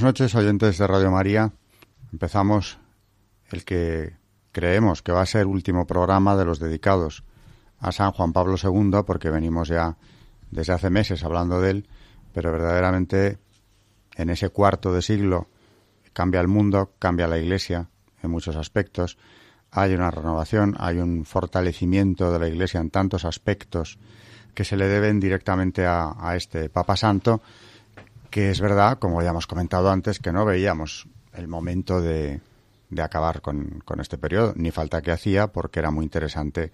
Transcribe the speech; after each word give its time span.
Buenas 0.00 0.18
noches, 0.18 0.34
oyentes 0.34 0.78
de 0.78 0.86
Radio 0.86 1.10
María. 1.10 1.52
Empezamos 2.10 2.78
el 3.50 3.66
que 3.66 4.16
creemos 4.50 5.02
que 5.02 5.12
va 5.12 5.20
a 5.20 5.26
ser 5.26 5.46
último 5.46 5.86
programa 5.86 6.36
de 6.36 6.46
los 6.46 6.58
dedicados 6.58 7.22
a 7.78 7.92
San 7.92 8.12
Juan 8.12 8.32
Pablo 8.32 8.56
II, 8.56 9.02
porque 9.06 9.28
venimos 9.28 9.68
ya 9.68 9.98
desde 10.50 10.72
hace 10.72 10.88
meses 10.88 11.22
hablando 11.22 11.60
de 11.60 11.70
él, 11.72 11.88
pero 12.32 12.50
verdaderamente 12.50 13.36
en 14.16 14.30
ese 14.30 14.48
cuarto 14.48 14.90
de 14.94 15.02
siglo 15.02 15.48
cambia 16.14 16.40
el 16.40 16.48
mundo, 16.48 16.94
cambia 16.98 17.28
la 17.28 17.36
Iglesia 17.36 17.90
en 18.22 18.30
muchos 18.30 18.56
aspectos. 18.56 19.18
Hay 19.70 19.92
una 19.92 20.10
renovación, 20.10 20.76
hay 20.78 20.96
un 20.96 21.26
fortalecimiento 21.26 22.32
de 22.32 22.38
la 22.38 22.48
Iglesia 22.48 22.80
en 22.80 22.88
tantos 22.88 23.26
aspectos 23.26 23.98
que 24.54 24.64
se 24.64 24.78
le 24.78 24.88
deben 24.88 25.20
directamente 25.20 25.84
a, 25.84 26.14
a 26.18 26.36
este 26.36 26.70
Papa 26.70 26.96
Santo 26.96 27.42
que 28.30 28.50
es 28.50 28.60
verdad, 28.60 28.98
como 28.98 29.22
ya 29.22 29.30
hemos 29.30 29.46
comentado 29.46 29.90
antes, 29.90 30.18
que 30.18 30.32
no 30.32 30.44
veíamos 30.44 31.08
el 31.34 31.48
momento 31.48 32.00
de, 32.00 32.40
de 32.88 33.02
acabar 33.02 33.40
con, 33.40 33.82
con, 33.84 34.00
este 34.00 34.18
periodo, 34.18 34.52
ni 34.56 34.70
falta 34.70 35.02
que 35.02 35.12
hacía, 35.12 35.48
porque 35.48 35.80
era 35.80 35.90
muy 35.90 36.04
interesante 36.04 36.72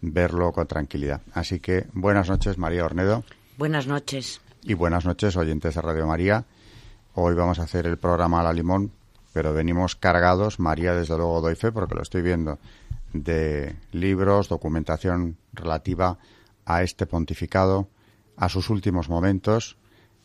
verlo 0.00 0.52
con 0.52 0.66
tranquilidad. 0.66 1.20
Así 1.32 1.60
que 1.60 1.86
buenas 1.92 2.28
noches, 2.28 2.58
María 2.58 2.84
Ornedo. 2.84 3.24
Buenas 3.56 3.86
noches. 3.86 4.40
Y 4.62 4.74
buenas 4.74 5.04
noches, 5.04 5.36
oyentes 5.36 5.74
de 5.74 5.82
Radio 5.82 6.06
María. 6.06 6.44
Hoy 7.14 7.34
vamos 7.34 7.58
a 7.58 7.64
hacer 7.64 7.86
el 7.86 7.98
programa 7.98 8.40
a 8.40 8.44
la 8.44 8.52
limón, 8.52 8.90
pero 9.32 9.52
venimos 9.52 9.94
cargados, 9.94 10.58
María 10.58 10.94
desde 10.94 11.16
luego 11.16 11.40
doy 11.40 11.54
fe, 11.54 11.70
porque 11.70 11.94
lo 11.94 12.02
estoy 12.02 12.22
viendo, 12.22 12.58
de 13.12 13.76
libros, 13.92 14.48
documentación 14.48 15.36
relativa 15.52 16.18
a 16.64 16.82
este 16.82 17.06
pontificado, 17.06 17.88
a 18.36 18.48
sus 18.48 18.70
últimos 18.70 19.08
momentos, 19.08 19.76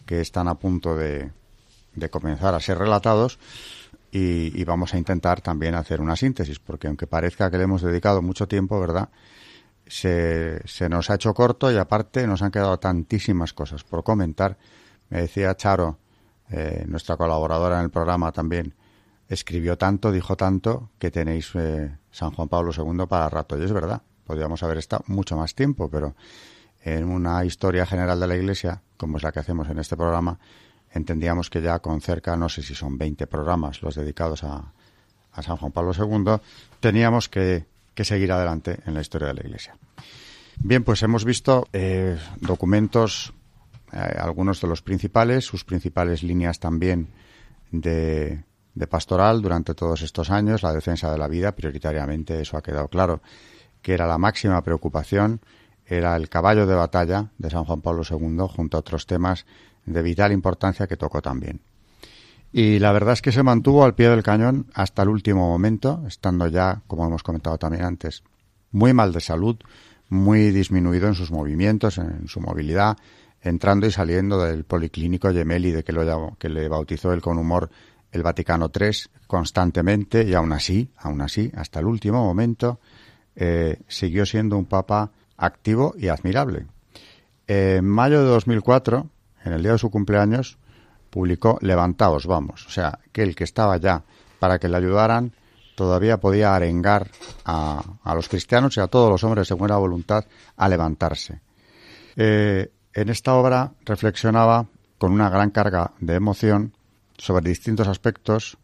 que 0.05 0.21
están 0.21 0.47
a 0.47 0.55
punto 0.55 0.95
de, 0.95 1.31
de 1.95 2.09
comenzar 2.09 2.55
a 2.55 2.59
ser 2.59 2.77
relatados 2.77 3.39
y, 4.11 4.63
vamos 4.63 4.93
a 4.93 4.97
intentar 4.97 5.41
también 5.41 5.75
hacer 5.75 6.01
una 6.01 6.15
síntesis, 6.15 6.59
porque 6.59 6.87
aunque 6.87 7.05
parezca 7.05 7.51
que 7.51 7.57
le 7.57 7.63
hemos 7.63 7.81
dedicado 7.81 8.21
mucho 8.21 8.47
tiempo, 8.47 8.79
¿verdad? 8.79 9.09
Se, 9.85 10.61
se 10.67 10.89
nos 10.89 11.09
ha 11.09 11.15
hecho 11.15 11.33
corto 11.33 11.71
y 11.71 11.77
aparte 11.77 12.25
nos 12.25 12.41
han 12.41 12.51
quedado 12.51 12.79
tantísimas 12.79 13.53
cosas 13.53 13.83
por 13.83 14.03
comentar. 14.03 14.57
Me 15.09 15.21
decía 15.21 15.55
Charo, 15.55 15.99
eh, 16.49 16.85
nuestra 16.87 17.17
colaboradora 17.17 17.77
en 17.77 17.85
el 17.85 17.89
programa 17.91 18.31
también, 18.31 18.73
escribió 19.27 19.77
tanto, 19.77 20.11
dijo 20.11 20.35
tanto, 20.35 20.89
que 20.97 21.11
tenéis 21.11 21.51
eh, 21.53 21.95
San 22.11 22.31
Juan 22.31 22.49
Pablo 22.49 22.71
II 22.75 23.05
para 23.07 23.29
rato. 23.29 23.59
Y 23.59 23.63
es 23.63 23.71
verdad, 23.71 24.01
podríamos 24.25 24.63
haber 24.63 24.79
estado 24.79 25.03
mucho 25.07 25.37
más 25.37 25.53
tiempo, 25.53 25.89
pero 25.89 26.15
en 26.83 27.05
una 27.05 27.43
historia 27.45 27.85
general 27.85 28.19
de 28.19 28.27
la 28.27 28.35
Iglesia, 28.35 28.81
como 28.97 29.17
es 29.17 29.23
la 29.23 29.31
que 29.31 29.39
hacemos 29.39 29.69
en 29.69 29.79
este 29.79 29.97
programa, 29.97 30.39
entendíamos 30.91 31.49
que 31.49 31.61
ya 31.61 31.79
con 31.79 32.01
cerca, 32.01 32.35
no 32.35 32.49
sé 32.49 32.61
si 32.61 32.75
son 32.75 32.97
20 32.97 33.27
programas 33.27 33.81
los 33.81 33.95
dedicados 33.95 34.43
a, 34.43 34.73
a 35.33 35.41
San 35.41 35.57
Juan 35.57 35.71
Pablo 35.71 35.91
II, 35.97 36.41
teníamos 36.79 37.29
que, 37.29 37.65
seguir 38.01 38.31
adelante 38.31 38.79
en 38.85 38.93
la 38.93 39.01
historia 39.01 39.27
de 39.27 39.33
la 39.33 39.41
Iglesia. 39.41 39.75
Bien, 40.57 40.85
pues 40.85 41.03
hemos 41.03 41.25
visto 41.25 41.67
eh, 41.73 42.17
documentos, 42.39 43.33
eh, 43.91 43.97
algunos 43.97 44.61
de 44.61 44.69
los 44.69 44.81
principales, 44.81 45.43
sus 45.43 45.65
principales 45.65 46.23
líneas 46.23 46.61
también 46.61 47.09
de 47.71 48.41
pastoral 48.89 49.41
durante 49.41 49.75
todos 49.75 50.01
estos 50.01 50.29
años, 50.29 50.63
la 50.63 50.71
defensa 50.71 51.11
de 51.11 51.17
la 51.17 51.27
vida, 51.27 51.51
prioritariamente, 51.51 52.39
eso 52.39 52.55
ha 52.55 52.63
quedado 52.63 52.87
claro, 52.87 53.21
que 53.81 53.93
era 53.93 54.07
la 54.07 54.17
máxima 54.17 54.61
preocupación 54.63 55.41
era 55.89 56.15
el 56.15 56.29
caballo 56.29 56.67
de 56.67 56.75
batalla 56.75 57.31
de 57.37 57.49
San 57.49 57.65
Juan 57.65 57.81
Pablo 57.81 58.03
II, 58.09 58.45
junto 58.55 58.77
a 58.77 58.79
otros 58.79 59.07
temas 59.07 59.45
de 59.85 60.01
vital 60.03 60.31
importancia 60.31 60.87
que 60.87 60.97
tocó 60.97 61.21
también. 61.21 61.61
Y 62.51 62.79
la 62.79 62.91
verdad 62.91 63.13
es 63.13 63.21
que 63.21 63.31
se 63.31 63.43
mantuvo 63.43 63.83
al 63.83 63.95
pie 63.95 64.09
del 64.09 64.23
cañón 64.23 64.67
hasta 64.73 65.03
el 65.03 65.09
último 65.09 65.47
momento, 65.47 66.03
estando 66.07 66.47
ya, 66.47 66.81
como 66.87 67.05
hemos 67.05 67.23
comentado 67.23 67.57
también 67.57 67.83
antes, 67.83 68.23
muy 68.71 68.93
mal 68.93 69.11
de 69.13 69.21
salud, 69.21 69.57
muy 70.09 70.51
disminuido 70.51 71.07
en 71.07 71.15
sus 71.15 71.31
movimientos, 71.31 71.97
en 71.97 72.27
su 72.27 72.39
movilidad, 72.39 72.97
entrando 73.41 73.87
y 73.87 73.91
saliendo 73.91 74.43
del 74.43 74.63
policlínico 74.63 75.31
Gemelli, 75.31 75.71
de 75.71 75.83
que, 75.83 75.93
lo, 75.93 76.35
que 76.37 76.49
le 76.49 76.67
bautizó 76.67 77.13
él 77.13 77.21
con 77.21 77.37
humor 77.37 77.69
el 78.11 78.23
Vaticano 78.23 78.71
III, 78.73 78.91
constantemente, 79.27 80.23
y 80.23 80.33
aún 80.33 80.51
así, 80.51 80.89
aún 80.97 81.21
así, 81.21 81.51
hasta 81.55 81.79
el 81.79 81.85
último 81.85 82.23
momento, 82.23 82.79
eh, 83.35 83.79
siguió 83.87 84.25
siendo 84.25 84.57
un 84.57 84.65
papa 84.65 85.11
activo 85.39 85.95
y 85.97 86.09
admirable. 86.09 86.67
En 87.47 87.85
mayo 87.85 88.21
de 88.21 88.29
2004, 88.29 89.09
en 89.45 89.53
el 89.53 89.63
día 89.63 89.71
de 89.71 89.77
su 89.79 89.89
cumpleaños, 89.89 90.57
publicó 91.09 91.57
Levantaos, 91.61 92.27
vamos. 92.27 92.67
O 92.67 92.69
sea, 92.69 92.99
que 93.11 93.23
el 93.23 93.35
que 93.35 93.45
estaba 93.45 93.77
ya 93.77 94.03
para 94.39 94.59
que 94.59 94.69
le 94.69 94.77
ayudaran 94.77 95.33
todavía 95.75 96.19
podía 96.19 96.55
arengar 96.55 97.09
a, 97.45 97.81
los 98.13 98.27
cristianos 98.27 98.75
y 98.77 98.81
a 98.81 98.87
todos 98.87 99.09
los 99.09 99.23
hombres 99.23 99.47
de 99.47 99.55
buena 99.55 99.77
voluntad 99.77 100.25
a 100.57 100.67
levantarse. 100.67 101.41
Eh, 102.15 102.69
en 102.93 103.09
esta 103.09 103.35
obra 103.35 103.71
reflexionaba 103.85 104.67
con 104.97 105.13
una 105.13 105.29
gran 105.29 105.51
carga 105.51 105.93
de 105.99 106.15
emoción 106.15 106.73
sobre 107.17 107.49
distintos 107.49 107.87
aspectos 107.87 108.57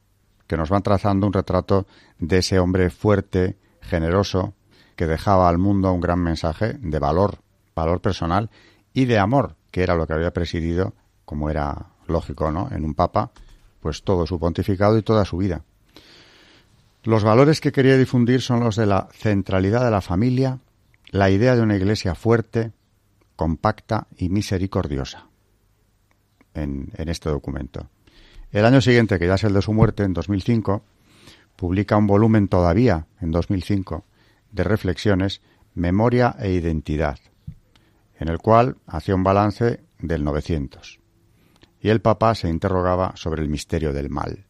que 0.46 0.58
nos 0.58 0.70
van 0.70 0.84
trazando 0.84 1.26
un 1.26 1.34
retrato 1.34 1.88
de 2.20 2.40
ese 2.40 2.60
hombre 2.60 2.90
fuerte, 2.90 3.58
generoso, 3.82 4.54
que 4.96 5.08
dejaba 5.08 5.50
al 5.50 5.58
mundo 5.58 5.92
un 5.92 6.02
gran 6.02 6.20
mensaje 6.20 6.74
de 6.80 7.00
valor, 7.00 7.40
valor 7.76 8.02
personal 8.02 8.50
y 8.94 9.06
de 9.06 9.20
amor, 9.20 9.56
que 9.72 9.84
era 9.84 9.96
lo 9.96 10.08
que 10.08 10.14
había 10.14 10.32
presidido, 10.32 10.94
como 11.26 11.50
era 11.50 11.88
lógico, 12.08 12.52
¿no? 12.52 12.70
En 12.72 12.86
un 12.86 12.94
papa, 12.94 13.32
pues 13.82 14.04
todo 14.04 14.26
su 14.26 14.40
pontificado 14.40 14.98
y 14.98 15.02
toda 15.02 15.26
su 15.26 15.38
vida. 15.38 15.64
Los 17.04 17.24
valores 17.24 17.62
que 17.62 17.72
quería 17.72 17.98
difundir 17.98 18.42
son 18.42 18.62
los 18.62 18.76
de 18.76 18.86
la 18.86 19.08
centralidad 19.12 19.84
de 19.84 19.92
la 19.92 20.02
familia, 20.02 20.60
la 21.12 21.30
idea 21.30 21.56
de 21.56 21.62
una 21.62 21.76
iglesia 21.76 22.16
fuerte, 22.16 22.72
compacta 23.36 24.08
y 24.18 24.30
misericordiosa 24.30 25.28
en, 26.54 26.92
en, 26.96 27.10
este 27.10 27.30
documento. 27.30 27.90
El 28.52 28.66
año 28.66 28.82
siguiente, 28.82 29.20
que 29.20 29.28
ya 29.28 29.36
es 29.36 29.44
el 29.44 29.54
de 29.54 29.62
su 29.62 29.74
muerte, 29.74 30.04
en 30.04 30.14
2005, 30.14 30.82
publica 31.56 31.98
un 31.98 32.08
volumen 32.08 32.48
todavía, 32.48 33.06
en 33.22 33.32
2005, 33.32 34.06
de 34.56 34.64
reflexiones 34.64 35.42
Memoria 35.74 36.36
e 36.40 36.52
Identidad, 36.52 37.20
en 38.18 38.30
el 38.30 38.40
cual 38.40 38.78
hacía 38.88 39.14
un 39.14 39.24
balance 39.24 39.82
del 40.00 40.24
900. 40.24 41.02
Y 41.82 41.90
el 41.90 42.02
Papa 42.02 42.34
se 42.36 42.48
interrogaba 42.48 43.12
sobre 43.18 43.44
el 43.44 43.50
misterio 43.50 43.92
del 43.92 44.10
mal. 44.10 44.46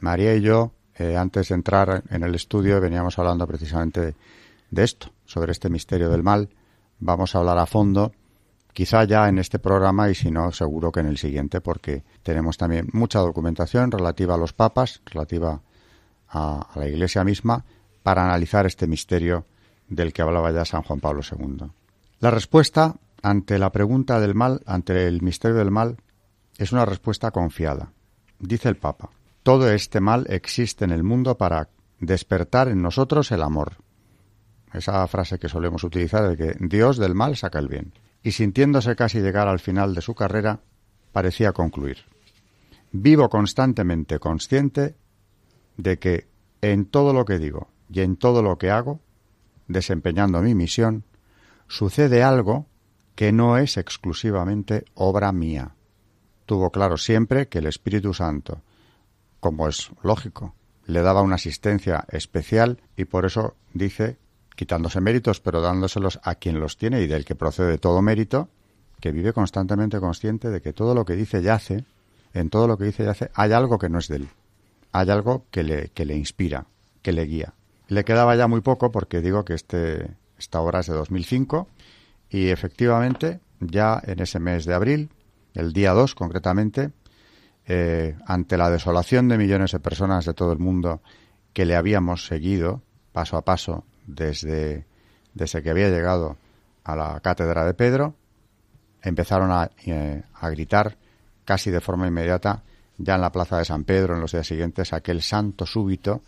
María 0.00 0.34
y 0.34 0.40
yo, 0.40 0.72
eh, 0.96 1.16
antes 1.16 1.48
de 1.48 1.54
entrar 1.54 2.02
en 2.10 2.24
el 2.24 2.34
estudio, 2.34 2.80
veníamos 2.80 3.18
hablando 3.18 3.46
precisamente 3.46 4.16
de, 4.70 4.82
esto, 4.82 5.12
sobre 5.24 5.52
este 5.52 5.70
misterio 5.70 6.10
del 6.10 6.24
mal. 6.24 6.50
Vamos 6.98 7.34
a 7.34 7.38
hablar 7.38 7.58
a 7.58 7.66
fondo, 7.66 8.12
quizá 8.72 9.04
ya 9.04 9.28
en 9.28 9.38
este 9.38 9.60
programa 9.60 10.10
y 10.10 10.16
si 10.16 10.32
no, 10.32 10.50
seguro 10.50 10.90
que 10.90 11.00
en 11.00 11.06
el 11.06 11.16
siguiente, 11.16 11.60
porque 11.60 12.02
tenemos 12.24 12.58
también 12.58 12.88
mucha 12.92 13.20
documentación 13.20 13.92
relativa 13.92 14.34
a 14.34 14.38
los 14.38 14.52
papas, 14.52 15.00
relativa 15.06 15.62
a 16.28 16.68
la 16.74 16.88
Iglesia 16.88 17.22
misma, 17.22 17.64
para 18.04 18.22
analizar 18.22 18.66
este 18.66 18.86
misterio 18.86 19.46
del 19.88 20.12
que 20.12 20.22
hablaba 20.22 20.52
ya 20.52 20.64
San 20.64 20.82
Juan 20.82 21.00
Pablo 21.00 21.22
II. 21.22 21.66
La 22.20 22.30
respuesta 22.30 22.96
ante 23.22 23.58
la 23.58 23.72
pregunta 23.72 24.20
del 24.20 24.34
mal, 24.34 24.60
ante 24.66 25.08
el 25.08 25.22
misterio 25.22 25.56
del 25.56 25.70
mal, 25.70 25.96
es 26.58 26.70
una 26.70 26.84
respuesta 26.84 27.30
confiada. 27.30 27.92
Dice 28.38 28.68
el 28.68 28.76
Papa, 28.76 29.08
todo 29.42 29.70
este 29.70 30.00
mal 30.00 30.26
existe 30.28 30.84
en 30.84 30.90
el 30.90 31.02
mundo 31.02 31.38
para 31.38 31.70
despertar 31.98 32.68
en 32.68 32.82
nosotros 32.82 33.32
el 33.32 33.42
amor. 33.42 33.78
Esa 34.74 35.06
frase 35.06 35.38
que 35.38 35.48
solemos 35.48 35.82
utilizar 35.82 36.28
de 36.28 36.36
que 36.36 36.56
Dios 36.60 36.98
del 36.98 37.14
mal 37.14 37.36
saca 37.36 37.58
el 37.58 37.68
bien. 37.68 37.94
Y 38.22 38.32
sintiéndose 38.32 38.96
casi 38.96 39.20
llegar 39.20 39.48
al 39.48 39.60
final 39.60 39.94
de 39.94 40.02
su 40.02 40.14
carrera, 40.14 40.60
parecía 41.12 41.52
concluir. 41.52 41.98
Vivo 42.92 43.30
constantemente 43.30 44.18
consciente 44.18 44.94
de 45.78 45.98
que 45.98 46.28
en 46.60 46.84
todo 46.84 47.14
lo 47.14 47.24
que 47.24 47.38
digo 47.38 47.73
y 47.94 48.00
en 48.00 48.16
todo 48.16 48.42
lo 48.42 48.58
que 48.58 48.70
hago, 48.70 49.00
desempeñando 49.68 50.42
mi 50.42 50.54
misión, 50.54 51.04
sucede 51.68 52.24
algo 52.24 52.66
que 53.14 53.30
no 53.30 53.56
es 53.56 53.76
exclusivamente 53.76 54.84
obra 54.94 55.30
mía. 55.30 55.76
Tuvo 56.44 56.70
claro 56.70 56.98
siempre 56.98 57.46
que 57.46 57.58
el 57.58 57.66
Espíritu 57.66 58.12
Santo, 58.12 58.62
como 59.38 59.68
es 59.68 59.90
lógico, 60.02 60.56
le 60.86 61.02
daba 61.02 61.22
una 61.22 61.36
asistencia 61.36 62.04
especial 62.10 62.82
y 62.96 63.04
por 63.04 63.26
eso 63.26 63.54
dice, 63.72 64.18
quitándose 64.56 65.00
méritos, 65.00 65.40
pero 65.40 65.60
dándoselos 65.60 66.18
a 66.24 66.34
quien 66.34 66.58
los 66.58 66.76
tiene 66.76 67.00
y 67.00 67.06
del 67.06 67.24
que 67.24 67.36
procede 67.36 67.78
todo 67.78 68.02
mérito, 68.02 68.48
que 68.98 69.12
vive 69.12 69.32
constantemente 69.32 70.00
consciente 70.00 70.50
de 70.50 70.60
que 70.60 70.72
todo 70.72 70.96
lo 70.96 71.04
que 71.04 71.14
dice 71.14 71.40
y 71.40 71.48
hace, 71.48 71.84
en 72.32 72.50
todo 72.50 72.66
lo 72.66 72.76
que 72.76 72.86
dice 72.86 73.04
y 73.04 73.06
hace, 73.06 73.30
hay 73.34 73.52
algo 73.52 73.78
que 73.78 73.88
no 73.88 74.00
es 74.00 74.08
de 74.08 74.16
él. 74.16 74.28
Hay 74.90 75.10
algo 75.10 75.46
que 75.52 75.62
le, 75.62 75.88
que 75.90 76.04
le 76.04 76.16
inspira, 76.16 76.66
que 77.00 77.12
le 77.12 77.24
guía. 77.24 77.54
Le 77.88 78.04
quedaba 78.04 78.34
ya 78.36 78.46
muy 78.46 78.60
poco 78.60 78.90
porque 78.90 79.20
digo 79.20 79.44
que 79.44 79.54
este, 79.54 80.10
esta 80.38 80.60
obra 80.60 80.80
es 80.80 80.86
de 80.86 80.94
2005 80.94 81.68
y 82.30 82.48
efectivamente 82.48 83.40
ya 83.60 84.00
en 84.04 84.20
ese 84.20 84.40
mes 84.40 84.64
de 84.64 84.74
abril, 84.74 85.10
el 85.54 85.72
día 85.72 85.92
2 85.92 86.14
concretamente, 86.14 86.92
eh, 87.66 88.16
ante 88.26 88.56
la 88.56 88.70
desolación 88.70 89.28
de 89.28 89.38
millones 89.38 89.72
de 89.72 89.80
personas 89.80 90.24
de 90.24 90.34
todo 90.34 90.52
el 90.52 90.58
mundo 90.58 91.00
que 91.52 91.64
le 91.64 91.76
habíamos 91.76 92.26
seguido 92.26 92.82
paso 93.12 93.36
a 93.36 93.44
paso 93.44 93.84
desde, 94.06 94.86
desde 95.32 95.62
que 95.62 95.70
había 95.70 95.88
llegado 95.88 96.36
a 96.82 96.96
la 96.96 97.20
cátedra 97.20 97.64
de 97.64 97.74
Pedro, 97.74 98.14
empezaron 99.02 99.50
a, 99.50 99.70
eh, 99.86 100.22
a 100.34 100.50
gritar 100.50 100.96
casi 101.44 101.70
de 101.70 101.80
forma 101.80 102.06
inmediata 102.06 102.62
ya 102.98 103.14
en 103.14 103.20
la 103.20 103.32
plaza 103.32 103.58
de 103.58 103.64
San 103.64 103.84
Pedro 103.84 104.14
en 104.14 104.20
los 104.20 104.32
días 104.32 104.46
siguientes 104.46 104.92
aquel 104.92 105.22
santo 105.22 105.66
súbito 105.66 106.22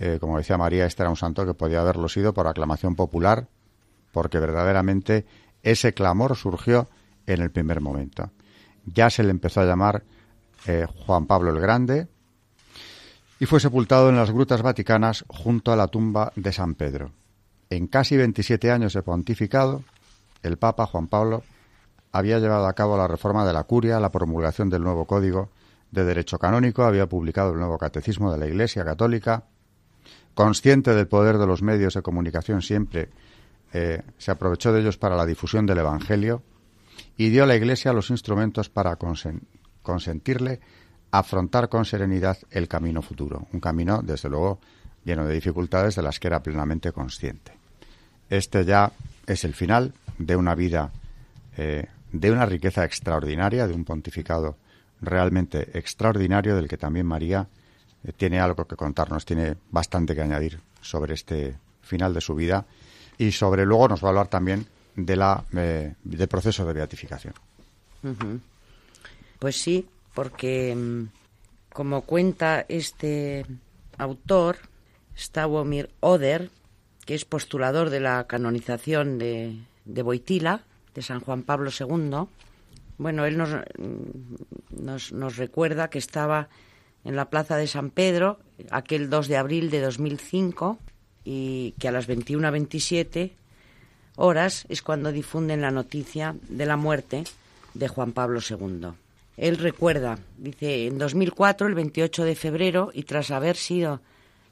eh, 0.00 0.18
como 0.18 0.38
decía 0.38 0.56
María, 0.56 0.86
este 0.86 1.02
era 1.02 1.10
un 1.10 1.16
santo 1.16 1.44
que 1.44 1.52
podía 1.52 1.82
haberlo 1.82 2.08
sido 2.08 2.32
por 2.32 2.46
aclamación 2.46 2.96
popular, 2.96 3.48
porque 4.12 4.40
verdaderamente 4.40 5.26
ese 5.62 5.92
clamor 5.92 6.36
surgió 6.36 6.88
en 7.26 7.42
el 7.42 7.50
primer 7.50 7.82
momento. 7.82 8.30
Ya 8.86 9.10
se 9.10 9.22
le 9.22 9.30
empezó 9.30 9.60
a 9.60 9.66
llamar 9.66 10.02
eh, 10.66 10.86
Juan 11.04 11.26
Pablo 11.26 11.50
el 11.50 11.60
Grande 11.60 12.08
y 13.38 13.44
fue 13.44 13.60
sepultado 13.60 14.08
en 14.08 14.16
las 14.16 14.30
grutas 14.30 14.62
vaticanas 14.62 15.26
junto 15.28 15.70
a 15.70 15.76
la 15.76 15.88
tumba 15.88 16.32
de 16.34 16.52
San 16.52 16.76
Pedro. 16.76 17.12
En 17.68 17.86
casi 17.86 18.16
27 18.16 18.70
años 18.70 18.94
de 18.94 19.02
pontificado, 19.02 19.84
el 20.42 20.56
Papa 20.56 20.86
Juan 20.86 21.08
Pablo 21.08 21.42
había 22.10 22.38
llevado 22.38 22.66
a 22.66 22.72
cabo 22.72 22.96
la 22.96 23.06
reforma 23.06 23.46
de 23.46 23.52
la 23.52 23.64
curia, 23.64 24.00
la 24.00 24.10
promulgación 24.10 24.70
del 24.70 24.82
nuevo 24.82 25.04
código 25.04 25.50
de 25.90 26.04
derecho 26.04 26.38
canónico, 26.38 26.84
había 26.84 27.06
publicado 27.06 27.52
el 27.52 27.58
nuevo 27.58 27.76
catecismo 27.76 28.32
de 28.32 28.38
la 28.38 28.46
Iglesia 28.46 28.82
Católica, 28.82 29.44
consciente 30.34 30.94
del 30.94 31.08
poder 31.08 31.38
de 31.38 31.46
los 31.46 31.62
medios 31.62 31.94
de 31.94 32.02
comunicación 32.02 32.62
siempre, 32.62 33.10
eh, 33.72 34.02
se 34.18 34.30
aprovechó 34.30 34.72
de 34.72 34.80
ellos 34.80 34.96
para 34.96 35.16
la 35.16 35.26
difusión 35.26 35.66
del 35.66 35.78
Evangelio 35.78 36.42
y 37.16 37.28
dio 37.28 37.44
a 37.44 37.46
la 37.46 37.56
Iglesia 37.56 37.92
los 37.92 38.10
instrumentos 38.10 38.68
para 38.68 38.96
consentirle 39.82 40.60
afrontar 41.10 41.68
con 41.68 41.84
serenidad 41.84 42.38
el 42.50 42.68
camino 42.68 43.02
futuro, 43.02 43.46
un 43.52 43.60
camino, 43.60 44.00
desde 44.02 44.28
luego, 44.28 44.60
lleno 45.04 45.26
de 45.26 45.34
dificultades 45.34 45.96
de 45.96 46.02
las 46.02 46.20
que 46.20 46.28
era 46.28 46.42
plenamente 46.42 46.92
consciente. 46.92 47.52
Este 48.28 48.64
ya 48.64 48.92
es 49.26 49.44
el 49.44 49.54
final 49.54 49.92
de 50.18 50.36
una 50.36 50.54
vida 50.54 50.90
eh, 51.56 51.86
de 52.12 52.30
una 52.30 52.46
riqueza 52.46 52.84
extraordinaria, 52.84 53.66
de 53.66 53.74
un 53.74 53.84
pontificado 53.84 54.56
realmente 55.00 55.76
extraordinario, 55.78 56.56
del 56.56 56.68
que 56.68 56.76
también 56.76 57.06
María 57.06 57.48
tiene 58.16 58.40
algo 58.40 58.66
que 58.66 58.76
contarnos, 58.76 59.24
tiene 59.24 59.56
bastante 59.70 60.14
que 60.14 60.22
añadir 60.22 60.60
sobre 60.80 61.14
este 61.14 61.56
final 61.82 62.14
de 62.14 62.20
su 62.20 62.34
vida 62.34 62.64
y 63.18 63.32
sobre 63.32 63.66
luego 63.66 63.88
nos 63.88 64.02
va 64.02 64.08
a 64.08 64.10
hablar 64.10 64.28
también 64.28 64.66
de 64.96 65.16
la 65.16 65.44
eh, 65.54 65.94
del 66.02 66.28
proceso 66.28 66.64
de 66.64 66.72
beatificación. 66.72 67.34
Pues 69.38 69.60
sí, 69.60 69.86
porque 70.14 70.74
mm, 70.74 71.08
como 71.72 72.02
cuenta 72.02 72.64
este 72.68 73.44
autor, 73.98 74.56
Stavomir 75.16 75.90
Oder, 76.00 76.50
que 77.04 77.14
es 77.14 77.24
postulador 77.24 77.90
de 77.90 78.00
la 78.00 78.26
canonización 78.26 79.18
de, 79.18 79.58
de 79.84 80.02
Boitila, 80.02 80.64
de 80.94 81.02
San 81.02 81.20
Juan 81.20 81.42
Pablo 81.42 81.70
II, 81.78 82.26
bueno, 82.98 83.24
él 83.24 83.36
nos, 83.36 83.50
mm, 83.50 84.84
nos, 84.84 85.12
nos 85.12 85.36
recuerda 85.36 85.90
que 85.90 85.98
estaba 85.98 86.48
en 87.04 87.16
la 87.16 87.30
Plaza 87.30 87.56
de 87.56 87.66
San 87.66 87.90
Pedro, 87.90 88.38
aquel 88.70 89.10
2 89.10 89.28
de 89.28 89.36
abril 89.36 89.70
de 89.70 89.80
2005, 89.80 90.78
y 91.24 91.74
que 91.78 91.88
a 91.88 91.92
las 91.92 92.08
21.27 92.08 93.32
horas 94.16 94.66
es 94.68 94.82
cuando 94.82 95.12
difunden 95.12 95.60
la 95.60 95.70
noticia 95.70 96.36
de 96.48 96.66
la 96.66 96.76
muerte 96.76 97.24
de 97.74 97.88
Juan 97.88 98.12
Pablo 98.12 98.40
II. 98.48 98.88
Él 99.36 99.56
recuerda, 99.56 100.18
dice, 100.36 100.86
en 100.86 100.98
2004, 100.98 101.66
el 101.66 101.74
28 101.74 102.24
de 102.24 102.34
febrero, 102.34 102.90
y 102.92 103.04
tras 103.04 103.30
haber 103.30 103.56
sido 103.56 104.00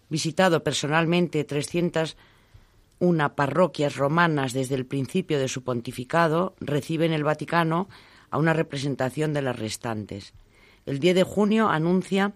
visitado 0.09 0.65
personalmente 0.65 1.45
301 1.45 3.35
parroquias 3.35 3.97
romanas 3.97 4.55
desde 4.55 4.77
el 4.77 4.87
principio 4.87 5.39
de 5.39 5.49
su 5.49 5.63
pontificado, 5.63 6.55
recibe 6.61 7.05
en 7.05 7.13
el 7.13 7.25
Vaticano 7.25 7.89
a 8.31 8.39
una 8.39 8.55
representación 8.55 9.35
de 9.35 9.43
las 9.43 9.59
restantes. 9.59 10.33
El 10.89 11.01
10 11.01 11.17
de 11.17 11.23
junio 11.23 11.69
anuncia 11.69 12.33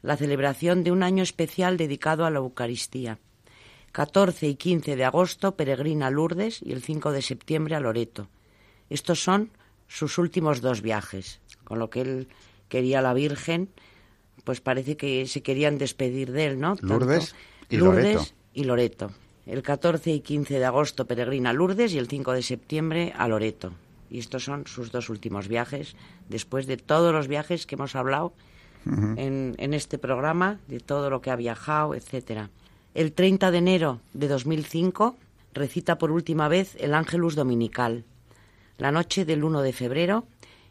la 0.00 0.16
celebración 0.16 0.84
de 0.84 0.92
un 0.92 1.02
año 1.02 1.24
especial 1.24 1.76
dedicado 1.76 2.24
a 2.24 2.30
la 2.30 2.38
Eucaristía. 2.38 3.18
14 3.90 4.46
y 4.46 4.54
15 4.54 4.94
de 4.94 5.04
agosto 5.04 5.56
peregrina 5.56 6.06
a 6.06 6.10
Lourdes 6.12 6.62
y 6.62 6.70
el 6.70 6.82
5 6.82 7.10
de 7.10 7.20
septiembre 7.20 7.74
a 7.74 7.80
Loreto. 7.80 8.28
Estos 8.90 9.24
son 9.24 9.50
sus 9.88 10.18
últimos 10.18 10.60
dos 10.60 10.82
viajes, 10.82 11.40
con 11.64 11.80
lo 11.80 11.90
que 11.90 12.02
él 12.02 12.28
quería 12.68 13.00
a 13.00 13.02
la 13.02 13.12
Virgen, 13.12 13.70
pues 14.44 14.60
parece 14.60 14.96
que 14.96 15.26
se 15.26 15.42
querían 15.42 15.76
despedir 15.76 16.30
de 16.30 16.46
él, 16.46 16.60
¿no? 16.60 16.76
Lourdes 16.82 17.34
y 17.68 17.76
Lourdes 17.76 18.14
Loreto. 18.14 18.34
y 18.54 18.64
Loreto. 18.64 19.10
El 19.46 19.62
14 19.62 20.12
y 20.12 20.20
15 20.20 20.60
de 20.60 20.64
agosto 20.64 21.08
peregrina 21.08 21.50
a 21.50 21.54
Lourdes 21.54 21.92
y 21.92 21.98
el 21.98 22.06
5 22.06 22.34
de 22.34 22.42
septiembre 22.42 23.12
a 23.16 23.26
Loreto. 23.26 23.72
Y 24.10 24.18
estos 24.18 24.44
son 24.44 24.66
sus 24.66 24.92
dos 24.92 25.10
últimos 25.10 25.48
viajes, 25.48 25.96
después 26.28 26.66
de 26.66 26.76
todos 26.76 27.12
los 27.12 27.28
viajes 27.28 27.66
que 27.66 27.74
hemos 27.74 27.96
hablado 27.96 28.32
en, 28.84 29.56
en, 29.58 29.74
este 29.74 29.98
programa, 29.98 30.60
de 30.68 30.78
todo 30.78 31.10
lo 31.10 31.20
que 31.20 31.30
ha 31.30 31.36
viajado, 31.36 31.94
etcétera. 31.94 32.50
El 32.94 33.12
30 33.12 33.50
de 33.50 33.58
enero 33.58 34.00
de 34.14 34.28
2005 34.28 35.16
recita 35.52 35.98
por 35.98 36.12
última 36.12 36.48
vez 36.48 36.76
el 36.78 36.94
Ángelus 36.94 37.34
Dominical. 37.34 38.04
La 38.78 38.92
noche 38.92 39.24
del 39.24 39.42
1 39.42 39.62
de 39.62 39.72
febrero 39.72 40.26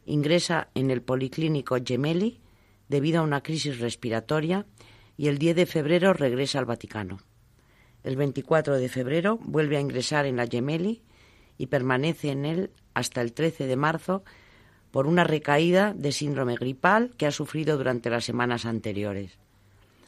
ingresa 0.06 0.70
en 0.76 0.92
el 0.92 1.02
Policlínico 1.02 1.78
Gemelli 1.84 2.40
debido 2.88 3.20
a 3.20 3.24
una 3.24 3.42
crisis 3.42 3.80
respiratoria 3.80 4.66
y 5.18 5.28
el 5.28 5.38
10 5.38 5.56
de 5.56 5.66
febrero 5.66 6.14
regresa 6.14 6.60
al 6.60 6.66
Vaticano. 6.66 7.20
El 8.04 8.16
24 8.16 8.78
de 8.78 8.90
febrero 8.90 9.40
vuelve 9.42 9.78
a 9.78 9.82
ingresar 9.82 10.26
en 10.26 10.36
la 10.36 10.48
Gemelli 10.48 11.02
y 11.58 11.68
permanece 11.68 12.30
en 12.30 12.46
él 12.46 12.72
hasta 12.96 13.22
el 13.22 13.34
13 13.34 13.68
de 13.68 13.76
marzo 13.76 14.24
por 14.90 15.06
una 15.06 15.24
recaída 15.24 15.94
de 15.94 16.12
síndrome 16.12 16.56
gripal 16.56 17.12
que 17.18 17.28
ha 17.28 17.32
sufrido 17.32 17.78
durante 17.78 18.10
las 18.10 18.26
semanas 18.26 18.66
anteriores. 18.66 19.38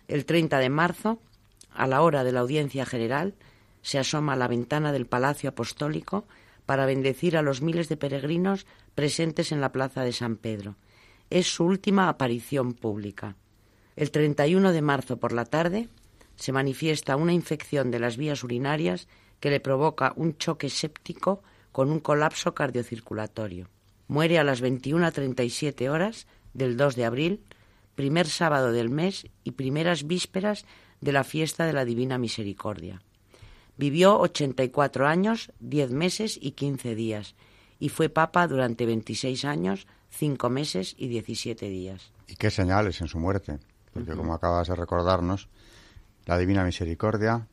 El 0.08 0.26
30 0.26 0.58
de 0.60 0.70
marzo, 0.70 1.20
a 1.74 1.86
la 1.86 2.02
hora 2.02 2.24
de 2.24 2.32
la 2.32 2.40
audiencia 2.40 2.86
general, 2.86 3.36
se 3.82 4.00
asoma 4.00 4.34
a 4.34 4.38
la 4.38 4.48
ventana 4.48 4.92
del 4.92 5.06
Palacio 5.06 5.50
Apostólico 5.50 6.26
para 6.66 6.86
bendecir 6.86 7.38
a 7.38 7.42
los 7.42 7.62
miles 7.62 7.90
de 7.90 7.98
peregrinos 7.98 8.66
presentes 8.96 9.52
en 9.52 9.62
la 9.62 9.72
plaza 9.72 10.04
de 10.04 10.14
San 10.14 10.38
Pedro. 10.38 10.76
Es 11.30 11.48
su 11.48 11.66
última 11.66 12.10
aparición 12.10 12.74
pública. 12.74 13.36
El 13.98 14.12
31 14.12 14.72
de 14.72 14.82
marzo 14.82 15.18
por 15.18 15.34
la 15.34 15.46
tarde 15.46 15.90
se 16.36 16.52
manifiesta 16.52 17.16
una 17.16 17.34
infección 17.34 17.92
de 17.92 18.00
las 18.00 18.16
vías 18.16 18.44
urinarias 18.44 19.08
que 19.40 19.50
le 19.50 19.60
provoca 19.60 20.14
un 20.16 20.38
choque 20.38 20.70
séptico 20.70 21.42
con 21.78 21.92
un 21.92 22.00
colapso 22.00 22.56
cardiocirculatorio. 22.56 23.70
Muere 24.08 24.40
a 24.40 24.44
las 24.44 24.64
21.37 24.64 25.88
horas 25.92 26.26
del 26.56 26.76
2 26.76 26.96
de 26.96 27.06
abril, 27.06 27.44
primer 27.94 28.28
sábado 28.28 28.72
del 28.72 28.90
mes 28.90 29.28
y 29.44 29.52
primeras 29.52 30.08
vísperas 30.08 30.66
de 31.02 31.12
la 31.12 31.24
fiesta 31.24 31.68
de 31.68 31.74
la 31.74 31.86
Divina 31.86 32.18
Misericordia. 32.18 33.04
Vivió 33.78 34.18
84 34.18 35.06
años, 35.06 35.52
10 35.60 35.92
meses 35.92 36.40
y 36.42 36.54
15 36.54 36.96
días, 36.96 37.36
y 37.78 37.90
fue 37.90 38.10
papa 38.10 38.48
durante 38.48 38.88
26 38.88 39.46
años, 39.46 39.86
5 40.10 40.50
meses 40.50 40.96
y 40.98 41.10
17 41.10 41.70
días. 41.70 42.12
¿Y 42.28 42.38
qué 42.38 42.50
señales 42.50 43.02
en 43.02 43.08
su 43.08 43.20
muerte? 43.20 43.60
Porque, 43.94 44.14
uh 44.14 44.14
-huh. 44.16 44.18
como 44.18 44.34
acabas 44.34 44.68
de 44.68 44.74
recordarnos, 44.74 45.48
la 46.26 46.40
Divina 46.40 46.64
Misericordia, 46.64 47.48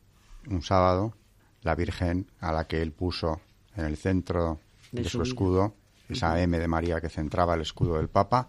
un 0.49 0.63
sábado, 0.63 1.13
la 1.61 1.75
Virgen 1.75 2.31
a 2.39 2.51
la 2.51 2.65
que 2.65 2.81
él 2.81 2.91
puso 2.91 3.39
en 3.77 3.85
el 3.85 3.97
centro 3.97 4.59
de, 4.91 5.03
de 5.03 5.09
su, 5.09 5.17
su 5.17 5.23
escudo, 5.23 5.75
esa. 6.09 6.41
M 6.41 6.57
de 6.57 6.67
María 6.67 7.01
que 7.01 7.09
centraba 7.09 7.55
el 7.55 7.61
escudo 7.61 7.97
del 7.97 8.09
Papa, 8.09 8.47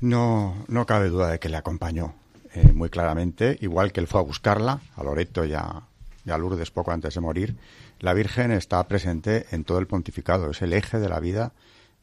no, 0.00 0.64
no 0.68 0.86
cabe 0.86 1.08
duda 1.08 1.30
de 1.30 1.38
que 1.38 1.48
le 1.48 1.56
acompañó 1.56 2.14
eh, 2.54 2.72
muy 2.72 2.90
claramente, 2.90 3.56
igual 3.60 3.92
que 3.92 4.00
él 4.00 4.06
fue 4.06 4.20
a 4.20 4.24
buscarla, 4.24 4.80
a 4.96 5.02
Loreto 5.02 5.44
y 5.44 5.54
a, 5.54 5.82
Lourdes 6.24 6.70
poco 6.70 6.92
antes 6.92 7.14
de 7.14 7.20
morir, 7.20 7.56
la 7.98 8.12
Virgen 8.14 8.52
está 8.52 8.86
presente 8.86 9.46
en 9.52 9.64
todo 9.64 9.78
el 9.78 9.86
pontificado, 9.86 10.50
es 10.50 10.60
el 10.60 10.72
eje 10.72 10.98
de 10.98 11.08
la 11.08 11.18
vida 11.18 11.52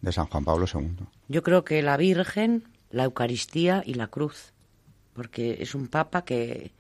de 0.01 0.11
San 0.11 0.25
Juan 0.25 0.43
Pablo 0.43 0.65
II. 0.73 1.05
Yo 1.27 1.43
creo 1.43 1.63
que 1.63 1.81
la 1.81 1.97
Virgen, 1.97 2.63
la 2.89 3.03
Eucaristía 3.03 3.83
y 3.85 3.93
la 3.93 4.07
cruz, 4.07 4.53
porque 5.13 5.57
es 5.61 5.75
un 5.75 5.87
papa 5.87 6.23
que, 6.23 6.71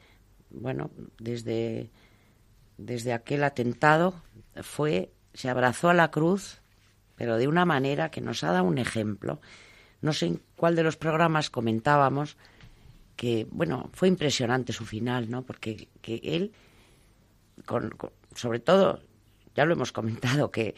bueno, 0.49 0.89
desde, 1.19 1.89
desde 2.77 3.13
aquel 3.13 3.43
atentado 3.43 4.15
fue, 4.63 5.11
se 5.33 5.49
abrazó 5.49 5.89
a 5.89 5.93
la 5.93 6.11
cruz, 6.11 6.61
pero 7.15 7.37
de 7.37 7.47
una 7.47 7.65
manera 7.65 8.11
que 8.11 8.21
nos 8.21 8.43
ha 8.43 8.51
dado 8.51 8.65
un 8.65 8.77
ejemplo. 8.77 9.41
No 10.01 10.13
sé 10.13 10.27
en 10.27 10.41
cuál 10.55 10.75
de 10.75 10.83
los 10.83 10.97
programas 10.97 11.49
comentábamos 11.49 12.37
que, 13.15 13.47
bueno, 13.51 13.89
fue 13.93 14.07
impresionante 14.07 14.71
su 14.71 14.85
final, 14.85 15.29
¿no? 15.29 15.43
Porque 15.43 15.89
que 16.01 16.21
él, 16.23 16.53
con, 17.65 17.93
sobre 18.33 18.59
todo, 18.59 19.01
ya 19.55 19.65
lo 19.65 19.73
hemos 19.73 19.91
comentado, 19.91 20.51
que 20.51 20.75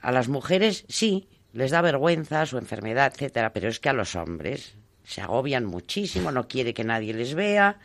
a 0.00 0.10
las 0.10 0.28
mujeres 0.28 0.84
sí 0.88 1.28
les 1.52 1.70
da 1.70 1.80
vergüenza 1.80 2.44
su 2.46 2.58
enfermedad, 2.58 3.12
etcétera, 3.14 3.52
pero 3.52 3.68
es 3.68 3.78
que 3.80 3.88
a 3.88 3.92
los 3.92 4.16
hombres 4.16 4.76
se 5.04 5.20
agobian 5.20 5.64
muchísimo, 5.64 6.32
no 6.32 6.48
quiere 6.48 6.74
que 6.74 6.84
nadie 6.84 7.14
les 7.14 7.34
vea, 7.34 7.78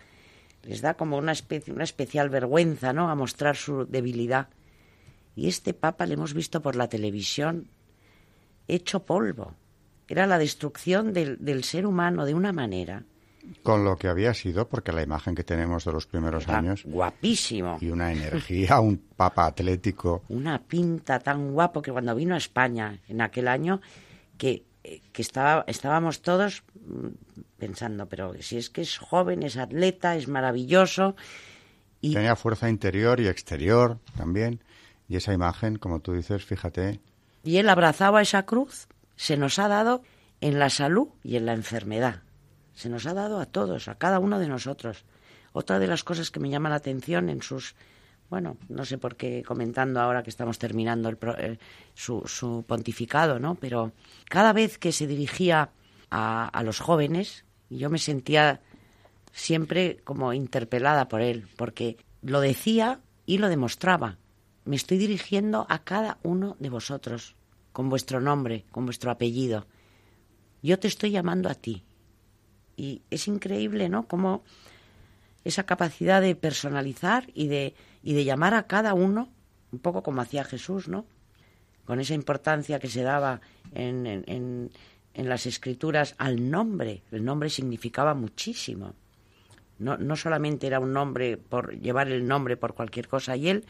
les 0.64 0.82
da 0.82 0.96
como 0.96 1.18
una 1.18 1.32
especie, 1.32 1.72
una 1.74 1.84
especial 1.84 2.30
vergüenza, 2.30 2.94
¿no? 2.94 3.10
A 3.10 3.16
mostrar 3.16 3.56
su 3.56 3.86
debilidad. 3.86 4.50
Y 5.36 5.48
este 5.48 5.74
Papa 5.74 6.06
le 6.06 6.16
hemos 6.16 6.34
visto 6.34 6.62
por 6.62 6.76
la 6.76 6.90
televisión 6.90 7.68
hecho 8.68 9.06
polvo. 9.06 9.54
Era 10.08 10.28
la 10.28 10.38
destrucción 10.38 11.14
del, 11.14 11.38
del 11.40 11.64
ser 11.64 11.86
humano 11.86 12.26
de 12.26 12.34
una 12.34 12.52
manera 12.52 13.06
con 13.64 13.84
lo 13.84 13.98
que 13.98 14.08
había 14.08 14.34
sido, 14.34 14.68
porque 14.68 14.92
la 14.92 15.02
imagen 15.02 15.36
que 15.36 15.44
tenemos 15.44 15.86
de 15.86 15.92
los 15.92 16.06
primeros 16.06 16.48
años. 16.48 16.84
Guapísimo. 16.86 17.78
Y 17.82 17.90
una 17.90 18.12
energía, 18.12 18.80
un 18.80 18.98
papa 18.98 19.48
atlético. 19.48 20.24
Una 20.30 20.60
pinta 20.62 21.20
tan 21.20 21.52
guapo 21.52 21.82
que 21.82 21.92
cuando 21.92 22.16
vino 22.16 22.36
a 22.36 22.38
España 22.38 23.00
en 23.08 23.22
aquel 23.22 23.48
año, 23.48 23.82
que, 24.38 24.64
que 25.12 25.22
estaba, 25.22 25.64
estábamos 25.68 26.22
todos 26.22 26.64
mm, 26.76 27.08
pensando, 27.58 28.08
pero 28.08 28.34
si 28.42 28.58
es 28.58 28.70
que 28.70 28.82
es 28.82 28.98
joven, 28.98 29.44
es 29.44 29.58
atleta, 29.58 30.16
es 30.16 30.28
maravilloso. 30.28 31.16
Y... 32.00 32.14
Tenía 32.14 32.36
fuerza 32.36 32.70
interior 32.70 33.20
y 33.20 33.28
exterior 33.28 34.00
también. 34.18 34.62
Y 35.12 35.18
esa 35.18 35.34
imagen, 35.34 35.76
como 35.76 36.00
tú 36.00 36.14
dices, 36.14 36.46
fíjate. 36.46 37.02
Y 37.44 37.58
él 37.58 37.68
abrazaba 37.68 38.22
esa 38.22 38.46
cruz. 38.46 38.88
Se 39.18 39.36
nos 39.36 39.60
ha 39.60 39.68
dado 39.68 40.04
en 40.40 40.58
la 40.58 40.70
salud 40.70 41.10
y 41.22 41.36
en 41.36 41.46
la 41.46 41.54
enfermedad 41.54 42.22
se 42.74 42.90
nos 42.90 43.06
ha 43.06 43.14
dado 43.14 43.40
a 43.40 43.46
todos, 43.46 43.88
a 43.88 43.96
cada 43.96 44.18
uno 44.20 44.40
de 44.40 44.48
nosotros. 44.48 45.06
Otra 45.54 45.78
de 45.78 45.86
las 45.86 46.04
cosas 46.04 46.32
que 46.32 46.40
me 46.40 46.50
llama 46.50 46.70
la 46.70 46.78
atención 46.78 47.30
en 47.30 47.42
sus, 47.42 47.76
bueno, 48.30 48.58
no 48.70 48.86
sé 48.86 48.98
por 48.98 49.16
qué 49.16 49.44
comentando 49.46 50.00
ahora 50.00 50.24
que 50.24 50.30
estamos 50.30 50.58
terminando 50.58 51.10
el, 51.10 51.18
eh, 51.38 51.58
su, 51.94 52.64
pontificado, 52.68 53.38
¿no? 53.38 53.56
Pero 53.56 53.92
cada 54.30 54.54
vez 54.54 54.78
que 54.78 54.92
se 54.92 55.08
dirigía 55.08 55.70
a, 56.10 56.48
a 56.48 56.64
los 56.64 56.80
jóvenes, 56.80 57.46
yo 57.70 57.90
me 57.90 58.00
sentía 58.00 58.62
siempre 59.32 60.00
como 60.04 60.34
interpelada 60.34 61.08
por 61.08 61.22
él, 61.22 61.48
porque 61.58 61.98
lo 62.22 62.40
decía 62.42 63.00
y 63.26 63.38
lo 63.38 63.50
demostraba. 63.50 64.18
Me 64.66 64.76
estoy 64.76 64.98
dirigiendo 64.98 65.66
a 65.70 65.84
cada 65.84 66.20
uno 66.24 66.56
de 66.60 66.70
vosotros, 66.70 67.36
con 67.72 67.90
vuestro 67.90 68.22
nombre, 68.22 68.66
con 68.72 68.86
vuestro 68.86 69.12
apellido. 69.12 69.66
Yo 70.62 70.78
te 70.78 70.88
estoy 70.88 71.12
llamando 71.12 71.50
a 71.50 71.56
ti, 71.56 71.84
y 72.78 73.02
es 73.10 73.28
increíble, 73.28 73.90
¿no? 73.90 74.08
Cómo 74.08 74.44
esa 75.44 75.66
capacidad 75.66 76.22
de 76.22 76.36
personalizar 76.36 77.28
y 77.34 77.48
de, 77.48 77.74
y 78.04 78.14
de 78.14 78.24
llamar 78.24 78.54
a 78.54 78.68
cada 78.68 78.94
uno, 78.94 79.30
un 79.72 79.80
poco 79.80 80.04
como 80.04 80.22
hacía 80.22 80.44
Jesús, 80.44 80.88
¿no? 80.88 81.06
Con 81.86 82.00
esa 82.00 82.14
importancia 82.14 82.80
que 82.80 82.90
se 82.90 83.02
daba 83.02 83.42
en, 83.74 84.06
en, 84.06 84.72
en 85.14 85.30
las 85.30 85.46
escrituras 85.46 86.16
al 86.18 86.50
nombre. 86.50 87.02
El 87.12 87.26
nombre 87.26 87.50
significaba 87.50 88.14
muchísimo. 88.14 88.94
No, 89.80 89.98
no 89.98 90.16
solamente 90.16 90.68
era 90.68 90.80
un 90.80 90.94
nombre 90.94 91.38
por 91.38 91.80
llevar 91.80 92.08
el 92.10 92.28
nombre 92.28 92.56
por 92.56 92.76
cualquier 92.76 93.08
cosa. 93.08 93.36
Y 93.36 93.50
él 93.50 93.66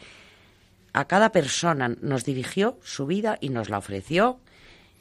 a 0.94 1.06
cada 1.06 1.32
persona 1.32 1.90
nos 2.02 2.26
dirigió 2.26 2.78
su 2.84 3.06
vida 3.06 3.38
y 3.42 3.50
nos 3.50 3.70
la 3.70 3.78
ofreció 3.78 4.40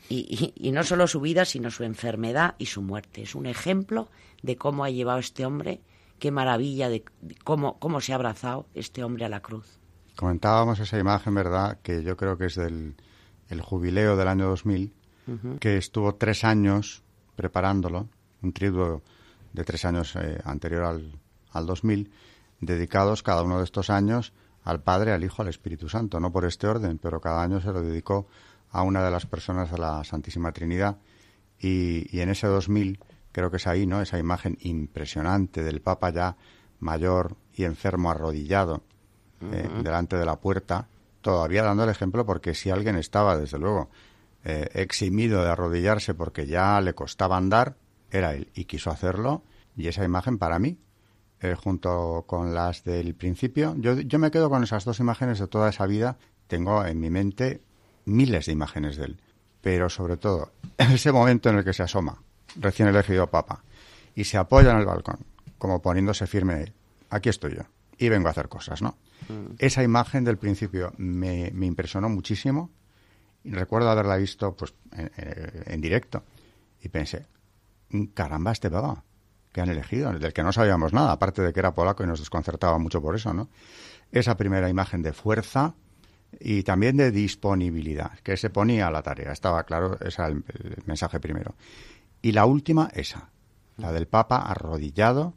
y, 0.09 0.71
no 0.73 0.83
solo 0.83 1.07
su 1.07 1.21
vida, 1.21 1.45
sino 1.45 1.71
su 1.71 1.85
enfermedad 1.85 2.57
y 2.59 2.67
su 2.67 2.83
muerte. 2.83 3.23
Es 3.23 3.37
un 3.37 3.47
ejemplo 3.47 4.09
de 4.43 4.57
cómo 4.57 4.83
ha 4.85 4.91
llevado 4.91 5.21
este 5.21 5.47
hombre, 5.47 5.81
qué 6.19 6.33
maravilla 6.33 6.89
de, 6.89 7.05
cómo, 7.45 7.79
cómo 7.79 8.01
se 8.01 8.13
ha 8.13 8.17
abrazado 8.17 8.67
este 8.75 9.05
hombre 9.05 9.25
a 9.25 9.29
la 9.29 9.41
cruz. 9.41 9.79
Comentábamos 10.17 10.81
esa 10.81 10.99
imagen, 10.99 11.35
¿verdad?, 11.35 11.79
que 11.83 12.03
yo 12.03 12.17
creo 12.17 12.37
que 12.37 12.47
es 12.47 12.57
del 12.57 12.97
el 13.51 13.61
jubileo 13.63 14.17
del 14.17 14.29
año 14.29 14.49
2000, 14.49 14.95
que 15.61 15.77
estuvo 15.77 16.15
tres 16.15 16.45
años 16.45 17.03
preparándolo, 17.37 18.09
un 18.43 18.53
triduo 18.53 19.03
de 19.53 19.65
tres 19.65 19.85
años 19.85 20.17
eh, 20.17 20.41
anterior 20.45 20.85
al, 20.85 21.21
al 21.53 21.67
2000, 21.67 22.11
dedicados 22.61 23.23
cada 23.23 23.43
uno 23.43 23.59
de 23.59 23.65
estos 23.65 23.91
años 23.91 24.33
al 24.65 24.83
Padre, 24.83 25.13
al 25.13 25.25
Hijo, 25.25 25.43
al 25.43 25.49
Espíritu 25.49 25.89
Santo, 25.89 26.21
no 26.21 26.33
por 26.33 26.45
este 26.45 26.67
orden, 26.67 26.99
pero 26.99 27.21
cada 27.21 27.43
año 27.43 27.61
se 27.61 27.73
lo 27.73 27.83
dedicó 27.83 28.27
a 28.71 28.83
una 28.83 29.03
de 29.03 29.11
las 29.11 29.27
personas 29.27 29.71
de 29.71 29.79
la 29.79 30.05
Santísima 30.05 30.53
Trinidad 30.53 30.99
y, 31.59 32.21
en 32.21 32.31
ese 32.31 32.47
2000 32.47 33.01
creo 33.33 33.51
que 33.51 33.59
es 33.59 33.67
ahí, 33.67 33.87
¿no? 33.87 34.01
Esa 34.01 34.19
imagen 34.19 34.59
impresionante 34.61 35.63
del 35.63 35.81
Papa 35.81 36.11
ya 36.11 36.37
mayor 36.81 37.37
y 37.55 37.65
enfermo 37.65 38.11
arrodillado 38.11 38.83
eh, 39.41 39.69
delante 39.83 40.17
de 40.17 40.25
la 40.25 40.41
puerta, 40.41 40.89
todavía 41.21 41.63
dando 41.63 41.85
el 41.85 41.91
ejemplo 41.91 42.27
porque 42.27 42.55
si 42.55 42.71
alguien 42.71 42.97
estaba, 42.97 43.37
desde 43.37 43.59
luego, 43.59 43.91
eh, 44.45 44.69
eximido 44.75 45.43
de 45.43 45.51
arrodillarse 45.51 46.15
porque 46.15 46.47
ya 46.47 46.81
le 46.81 46.95
costaba 46.95 47.37
andar, 47.37 47.77
era 48.11 48.35
él 48.35 48.49
y 48.55 48.65
quiso 48.65 48.91
hacerlo 48.91 49.43
y 49.77 49.89
esa 49.89 50.05
imagen 50.05 50.39
para 50.39 50.59
mí, 50.59 50.79
eh, 51.41 51.55
junto 51.55 52.25
con 52.27 52.55
las 52.55 52.85
del 52.85 53.15
principio, 53.15 53.75
yo, 53.79 53.99
yo 53.99 54.19
me 54.19 54.31
quedo 54.31 54.51
con 54.51 54.63
esas 54.63 54.85
dos 54.85 55.01
imágenes 55.01 55.39
de 55.39 55.47
toda 55.47 55.71
esa 55.71 55.87
vida, 55.87 56.19
tengo 56.47 56.85
en 56.85 57.01
mi 57.01 57.09
mente 57.09 57.63
miles 58.05 58.47
de 58.47 58.53
imágenes 58.53 58.97
de 58.97 59.07
él, 59.07 59.21
pero 59.63 59.89
sobre 59.89 60.19
todo 60.19 60.53
ese 60.79 61.13
momento 61.13 61.49
en 61.49 61.57
el 61.57 61.65
que 61.65 61.73
se 61.73 61.83
asoma, 61.83 62.23
recién 62.57 62.89
elegido 62.89 63.31
papa, 63.31 63.65
y 64.15 64.25
se 64.25 64.37
apoya 64.37 64.73
en 64.73 64.79
el 64.79 64.85
balcón, 64.85 65.21
como 65.57 65.81
poniéndose 65.81 66.27
firme, 66.27 66.75
aquí 67.09 67.31
estoy 67.31 67.55
yo, 67.55 67.63
y 67.97 68.11
vengo 68.11 68.29
a 68.29 68.33
hacer 68.33 68.49
cosas, 68.49 68.83
¿no? 68.83 68.97
Mm. 69.29 69.55
Esa 69.59 69.83
imagen 69.83 70.25
del 70.25 70.37
principio 70.37 70.93
me, 70.99 71.49
impresionó 71.49 72.11
muchísimo, 72.11 72.71
y 73.45 73.53
recuerdo 73.53 73.89
haberla 73.89 74.17
visto 74.17 74.55
pues 74.55 74.75
en, 74.93 75.81
directo, 75.81 76.23
y 76.83 76.91
pensé, 76.91 77.25
caramba, 78.13 78.53
este 78.53 78.71
papa 78.71 79.05
que 79.53 79.61
han 79.61 79.69
elegido, 79.69 80.13
del 80.13 80.33
que 80.33 80.43
no 80.43 80.53
sabíamos 80.53 80.93
nada, 80.93 81.13
aparte 81.13 81.43
de 81.43 81.53
que 81.53 81.61
era 81.61 81.75
polaco 81.75 82.05
y 82.05 82.07
nos 82.07 82.21
desconcertaba 82.21 82.79
mucho 82.79 83.03
por 83.03 83.17
eso, 83.17 83.35
¿no? 83.35 83.49
Esa 84.13 84.37
primera 84.37 84.69
imagen 84.69 85.03
de 85.03 85.13
fuerza, 85.13 85.75
y 86.39 86.63
también 86.63 86.97
de 86.97 87.11
disponibilidad, 87.11 88.19
que 88.21 88.37
se 88.37 88.51
ponía 88.51 88.87
a 88.87 88.91
la 88.91 89.03
tarea. 89.03 89.33
Estaba 89.33 89.65
claro, 89.65 89.99
ese 90.01 90.23
era 90.23 90.29
el, 90.29 90.45
mensaje 90.87 91.19
primero. 91.19 91.55
Y 92.23 92.33
la 92.33 92.45
última, 92.45 92.91
esa, 92.95 93.31
la 93.77 93.93
del 93.93 94.07
Papa 94.07 94.37
arrodillado, 94.37 95.35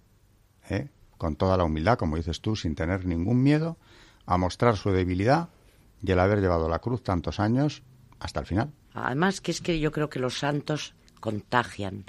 ¿eh? 0.70 0.90
con 1.18 1.36
toda 1.36 1.58
la 1.58 1.64
humildad, 1.64 1.98
como 1.98 2.18
dices 2.18 2.42
tú, 2.42 2.56
sin 2.56 2.76
tener 2.76 3.06
ningún 3.06 3.42
miedo, 3.42 3.78
a 4.26 4.38
mostrar 4.38 4.78
su 4.78 4.92
debilidad 4.92 5.50
y 6.02 6.12
el 6.12 6.20
haber 6.20 6.40
llevado 6.40 6.70
la 6.70 6.80
cruz 6.80 7.04
tantos 7.04 7.40
años 7.40 7.84
hasta 8.20 8.42
el 8.42 8.46
final. 8.46 8.72
Además, 8.94 9.42
que 9.42 9.52
es 9.52 9.62
que 9.62 9.80
yo 9.80 9.92
creo 9.92 10.10
que 10.10 10.20
los 10.20 10.38
santos 10.38 10.94
contagian. 11.20 12.06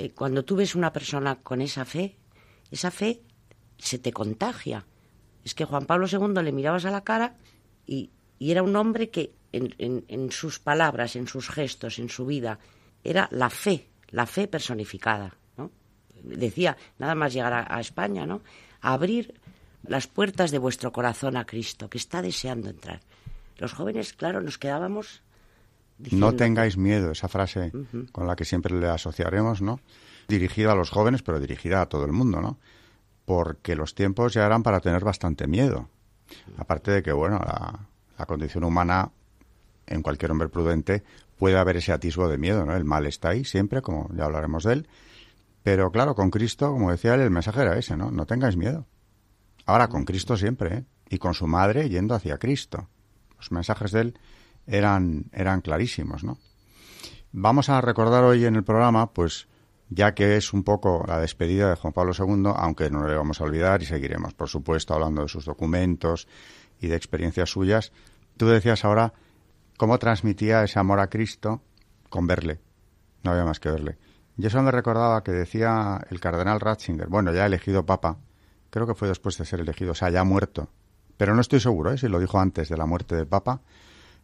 Eh, 0.00 0.12
cuando 0.14 0.44
tú 0.44 0.54
ves 0.54 0.76
una 0.76 0.92
persona 0.92 1.40
con 1.42 1.60
esa 1.60 1.84
fe, 1.84 2.14
esa 2.70 2.92
fe 2.92 3.20
se 3.78 3.98
te 3.98 4.12
contagia. 4.12 4.86
Es 5.44 5.56
que 5.56 5.64
Juan 5.64 5.86
Pablo 5.86 6.06
II 6.06 6.40
le 6.40 6.52
mirabas 6.52 6.84
a 6.84 6.92
la 6.92 7.02
cara 7.02 7.34
y, 7.84 8.10
era 8.38 8.62
un 8.62 8.76
hombre 8.76 9.10
que 9.10 9.34
en, 9.50 10.30
sus 10.30 10.60
palabras, 10.60 11.16
en 11.16 11.26
sus 11.26 11.48
gestos, 11.50 11.98
en 11.98 12.08
su 12.08 12.26
vida, 12.26 12.60
era 13.02 13.28
la 13.32 13.50
fe, 13.50 13.88
la 14.10 14.26
fe 14.26 14.46
personificada. 14.46 15.36
¿no? 15.56 15.72
Decía, 16.22 16.76
nada 16.98 17.16
más 17.16 17.32
llegar 17.32 17.66
a, 17.68 17.80
España, 17.80 18.24
¿no? 18.24 18.42
abrir 18.80 19.34
las 19.82 20.06
puertas 20.06 20.52
de 20.52 20.58
vuestro 20.58 20.92
corazón 20.92 21.36
a 21.36 21.44
Cristo, 21.44 21.90
que 21.90 21.98
está 21.98 22.22
deseando 22.22 22.70
entrar. 22.70 23.00
Los 23.56 23.72
jóvenes, 23.72 24.12
claro, 24.12 24.40
nos 24.40 24.58
quedábamos. 24.58 25.22
No 26.10 26.34
tengáis 26.34 26.76
miedo, 26.76 27.10
esa 27.10 27.28
frase 27.28 27.72
con 28.12 28.26
la 28.26 28.36
que 28.36 28.44
siempre 28.44 28.78
le 28.78 28.88
asociaremos, 28.88 29.62
¿no? 29.62 29.80
Dirigida 30.28 30.72
a 30.72 30.74
los 30.74 30.90
jóvenes, 30.90 31.22
pero 31.22 31.40
dirigida 31.40 31.80
a 31.80 31.86
todo 31.86 32.04
el 32.04 32.12
mundo, 32.12 32.40
¿no? 32.40 32.58
Porque 33.24 33.74
los 33.74 33.94
tiempos 33.94 34.34
ya 34.34 34.46
eran 34.46 34.62
para 34.62 34.80
tener 34.80 35.04
bastante 35.04 35.46
miedo. 35.46 35.88
Aparte 36.56 36.90
de 36.90 37.02
que, 37.02 37.12
bueno, 37.12 37.38
la, 37.38 38.26
condición 38.26 38.64
humana, 38.64 39.10
en 39.86 40.02
cualquier 40.02 40.30
hombre 40.30 40.48
prudente, 40.48 41.02
puede 41.38 41.56
haber 41.56 41.76
ese 41.76 41.92
atisbo 41.92 42.28
de 42.28 42.38
miedo, 42.38 42.64
¿no? 42.64 42.76
El 42.76 42.84
mal 42.84 43.06
está 43.06 43.30
ahí 43.30 43.44
siempre, 43.44 43.82
como 43.82 44.08
ya 44.14 44.24
hablaremos 44.24 44.64
de 44.64 44.74
él, 44.74 44.88
Pero 45.62 45.90
claro, 45.90 46.14
con 46.14 46.30
Cristo, 46.30 46.70
como 46.72 46.90
decía 46.90 47.14
él, 47.14 47.20
el 47.20 47.30
mensaje 47.30 47.62
era 47.62 47.76
ese, 47.76 47.96
¿no? 47.96 48.10
No 48.10 48.26
tengáis 48.26 48.56
miedo. 48.56 48.86
Ahora, 49.66 49.88
con 49.88 50.04
Cristo 50.04 50.36
siempre, 50.36 50.74
¿eh? 50.74 50.84
Y 51.10 51.18
con 51.18 51.34
su 51.34 51.46
madre 51.46 51.88
yendo 51.88 52.14
hacia 52.14 52.38
Cristo. 52.38 52.88
Los 53.36 53.50
mensajes 53.52 53.92
de 53.92 54.00
él 54.00 54.18
eran, 54.68 55.24
eran 55.32 55.60
clarísimos, 55.60 56.22
¿no? 56.22 56.38
Vamos 57.32 57.68
a 57.68 57.80
recordar 57.80 58.24
hoy 58.24 58.44
en 58.44 58.56
el 58.56 58.64
programa, 58.64 59.12
pues, 59.12 59.48
ya 59.90 60.14
que 60.14 60.36
es 60.36 60.52
un 60.52 60.64
poco 60.64 61.04
la 61.06 61.18
despedida 61.18 61.68
de 61.68 61.76
Juan 61.76 61.92
Pablo 61.92 62.12
II, 62.16 62.52
aunque 62.56 62.90
no 62.90 63.06
le 63.06 63.16
vamos 63.16 63.40
a 63.40 63.44
olvidar 63.44 63.82
y 63.82 63.86
seguiremos, 63.86 64.34
por 64.34 64.48
supuesto, 64.48 64.94
hablando 64.94 65.22
de 65.22 65.28
sus 65.28 65.44
documentos 65.44 66.28
y 66.80 66.88
de 66.88 66.96
experiencias 66.96 67.50
suyas. 67.50 67.92
Tú 68.36 68.46
decías 68.46 68.84
ahora 68.84 69.12
cómo 69.76 69.98
transmitía 69.98 70.62
ese 70.62 70.78
amor 70.78 71.00
a 71.00 71.08
Cristo 71.08 71.62
con 72.08 72.26
verle. 72.26 72.60
No 73.24 73.32
había 73.32 73.44
más 73.44 73.60
que 73.60 73.70
verle. 73.70 73.98
Y 74.36 74.46
eso 74.46 74.62
me 74.62 74.70
recordaba 74.70 75.22
que 75.24 75.32
decía 75.32 76.00
el 76.10 76.20
cardenal 76.20 76.60
Ratzinger, 76.60 77.08
bueno, 77.08 77.32
ya 77.32 77.44
elegido 77.44 77.84
papa, 77.84 78.18
creo 78.70 78.86
que 78.86 78.94
fue 78.94 79.08
después 79.08 79.36
de 79.36 79.44
ser 79.44 79.60
elegido, 79.60 79.92
o 79.92 79.94
sea, 79.94 80.10
ya 80.10 80.22
muerto. 80.24 80.70
Pero 81.16 81.34
no 81.34 81.40
estoy 81.40 81.60
seguro, 81.60 81.92
¿eh? 81.92 81.98
si 81.98 82.08
lo 82.08 82.20
dijo 82.20 82.38
antes 82.38 82.68
de 82.68 82.76
la 82.76 82.86
muerte 82.86 83.16
del 83.16 83.26
papa. 83.26 83.60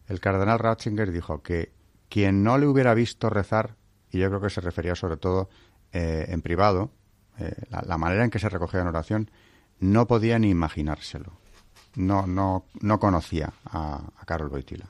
El 0.07 0.19
cardenal 0.19 0.59
Ratzinger 0.59 1.11
dijo 1.11 1.41
que 1.41 1.71
quien 2.09 2.43
no 2.43 2.57
le 2.57 2.67
hubiera 2.67 2.93
visto 2.93 3.29
rezar 3.29 3.75
y 4.11 4.19
yo 4.19 4.29
creo 4.29 4.41
que 4.41 4.49
se 4.49 4.61
refería 4.61 4.95
sobre 4.95 5.17
todo 5.17 5.49
eh, 5.91 6.25
en 6.29 6.41
privado, 6.41 6.91
eh, 7.37 7.53
la, 7.69 7.97
manera 7.97 8.23
en 8.23 8.29
que 8.29 8.39
se 8.39 8.49
recogía 8.49 8.81
en 8.81 8.87
oración, 8.87 9.31
no 9.79 10.07
podía 10.07 10.39
ni 10.39 10.49
imaginárselo. 10.49 11.33
No, 11.95 12.27
no, 12.27 12.65
no 12.81 12.99
conocía 12.99 13.53
a, 13.65 14.01
Carol 14.25 14.49
Boitila. 14.49 14.85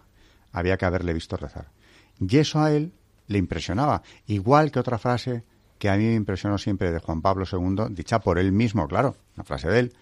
Había 0.51 0.77
que 0.77 0.85
haberle 0.85 1.13
visto 1.13 1.37
rezar. 1.37 1.71
Y 2.19 2.37
eso 2.37 2.61
a 2.61 2.71
él 2.71 2.93
le 3.27 3.37
impresionaba. 3.37 4.03
Igual 4.27 4.71
que 4.71 4.79
otra 4.79 4.97
frase 4.97 5.43
que 5.79 5.89
a 5.89 5.97
mí 5.97 6.05
me 6.05 6.13
impresionó 6.13 6.57
siempre 6.57 6.91
de 6.91 6.99
Juan 6.99 7.21
Pablo 7.21 7.45
II, 7.51 7.87
dicha 7.89 8.19
por 8.19 8.39
él 8.39 8.51
mismo, 8.51 8.87
claro, 8.87 9.15
una 9.35 9.43
frase 9.43 9.69
de 9.69 9.79
él, 9.79 9.93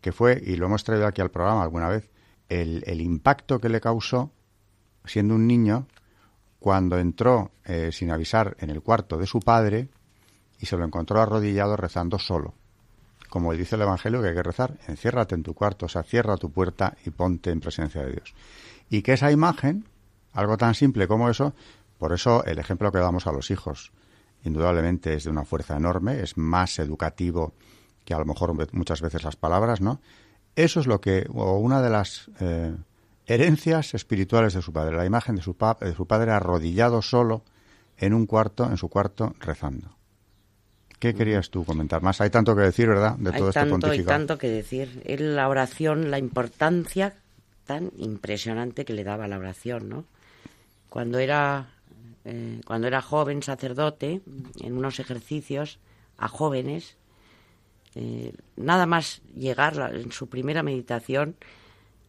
que 0.00 0.12
fue, 0.12 0.42
y 0.44 0.56
lo 0.56 0.66
hemos 0.66 0.84
traído 0.84 1.06
aquí 1.06 1.20
al 1.20 1.30
programa 1.30 1.62
alguna 1.62 1.88
vez, 1.88 2.10
el, 2.48 2.82
el 2.86 3.00
impacto 3.00 3.60
que 3.60 3.68
le 3.68 3.80
causó, 3.80 4.32
siendo 5.04 5.34
un 5.34 5.46
niño, 5.46 5.86
cuando 6.58 6.98
entró 6.98 7.52
eh, 7.64 7.90
sin 7.92 8.10
avisar 8.10 8.56
en 8.60 8.70
el 8.70 8.82
cuarto 8.82 9.16
de 9.16 9.26
su 9.26 9.40
padre 9.40 9.88
y 10.58 10.66
se 10.66 10.76
lo 10.76 10.84
encontró 10.84 11.20
arrodillado 11.20 11.76
rezando 11.76 12.18
solo. 12.18 12.54
Como 13.30 13.52
dice 13.54 13.76
el 13.76 13.82
Evangelio 13.82 14.20
que 14.20 14.28
hay 14.28 14.34
que 14.34 14.42
rezar, 14.42 14.78
enciérrate 14.86 15.34
en 15.34 15.42
tu 15.42 15.54
cuarto, 15.54 15.86
o 15.86 15.88
sea, 15.88 16.02
cierra 16.02 16.36
tu 16.36 16.50
puerta 16.50 16.96
y 17.04 17.10
ponte 17.10 17.50
en 17.50 17.60
presencia 17.60 18.02
de 18.02 18.12
Dios. 18.12 18.34
Y 18.90 19.02
que 19.02 19.14
esa 19.14 19.30
imagen, 19.32 19.86
algo 20.32 20.56
tan 20.56 20.74
simple 20.74 21.08
como 21.08 21.30
eso, 21.30 21.54
por 21.96 22.12
eso 22.12 22.44
el 22.44 22.58
ejemplo 22.58 22.92
que 22.92 22.98
damos 22.98 23.26
a 23.26 23.32
los 23.32 23.50
hijos, 23.50 23.92
indudablemente 24.44 25.14
es 25.14 25.24
de 25.24 25.30
una 25.30 25.44
fuerza 25.44 25.76
enorme, 25.76 26.20
es 26.20 26.36
más 26.36 26.78
educativo 26.78 27.54
que 28.04 28.14
a 28.14 28.18
lo 28.18 28.24
mejor 28.24 28.54
muchas 28.72 29.00
veces 29.00 29.22
las 29.22 29.36
palabras, 29.36 29.80
¿no? 29.80 30.00
Eso 30.56 30.80
es 30.80 30.86
lo 30.86 31.00
que, 31.00 31.26
o 31.32 31.58
una 31.58 31.80
de 31.80 31.90
las 31.90 32.30
eh, 32.40 32.74
herencias 33.30 33.94
espirituales 33.94 34.54
de 34.54 34.62
su 34.62 34.72
padre, 34.72 34.96
la 34.96 35.06
imagen 35.06 35.36
de 35.36 35.42
su, 35.42 35.56
de 35.80 35.94
su 35.94 36.06
padre 36.06 36.32
arrodillado 36.32 37.00
solo 37.00 37.44
en 37.96 38.12
un 38.12 38.26
cuarto, 38.26 38.64
en 38.64 38.76
su 38.76 38.88
cuarto, 38.88 39.36
rezando. 39.38 39.96
¿Qué 40.98 41.14
querías 41.14 41.48
tú 41.48 41.64
comentar 41.64 42.02
más? 42.02 42.20
Hay 42.20 42.30
tanto 42.30 42.56
que 42.56 42.62
decir, 42.62 42.88
¿verdad? 42.88 43.16
De 43.16 43.30
todo 43.30 43.50
este 43.50 43.60
tanto, 43.60 43.86
Hay 43.86 44.02
tanto 44.02 44.36
que 44.36 44.48
decir. 44.50 45.02
La 45.06 45.48
oración, 45.48 46.10
la 46.10 46.18
importancia 46.18 47.14
tan 47.66 47.92
impresionante 47.96 48.84
que 48.84 48.92
le 48.94 49.04
daba 49.04 49.28
la 49.28 49.38
oración, 49.38 49.88
¿no? 49.88 50.04
Cuando 50.88 51.20
era, 51.20 51.70
eh, 52.24 52.60
cuando 52.66 52.88
era 52.88 53.00
joven 53.00 53.44
sacerdote, 53.44 54.22
en 54.60 54.76
unos 54.76 54.98
ejercicios 54.98 55.78
a 56.18 56.26
jóvenes, 56.26 56.96
eh, 57.94 58.34
nada 58.56 58.86
más 58.86 59.22
llegar 59.34 59.94
en 59.94 60.10
su 60.10 60.28
primera 60.28 60.64
meditación, 60.64 61.36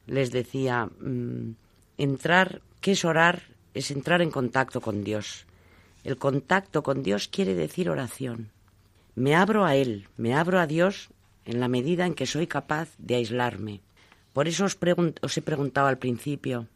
les 0.07 0.31
decía, 0.31 0.85
mm, 0.85 1.55
entrar, 1.97 2.61
¿qué 2.81 2.91
es 2.91 3.05
orar? 3.05 3.43
Es 3.73 3.91
entrar 3.91 4.21
en 4.21 4.31
contacto 4.31 4.81
con 4.81 5.03
Dios. 5.03 5.45
El 6.03 6.17
contacto 6.17 6.83
con 6.83 7.03
Dios 7.03 7.27
quiere 7.27 7.55
decir 7.55 7.89
oración. 7.89 8.51
Me 9.15 9.35
abro 9.35 9.65
a 9.65 9.75
Él, 9.75 10.07
me 10.17 10.33
abro 10.33 10.59
a 10.59 10.67
Dios 10.67 11.09
en 11.45 11.59
la 11.59 11.67
medida 11.67 12.05
en 12.05 12.15
que 12.15 12.25
soy 12.25 12.47
capaz 12.47 12.89
de 12.97 13.15
aislarme. 13.15 13.81
Por 14.33 14.47
eso 14.47 14.65
os, 14.65 14.77
os 15.21 15.37
he 15.37 15.41
preguntado 15.41 15.87
al 15.87 15.97
principio, 15.97 16.67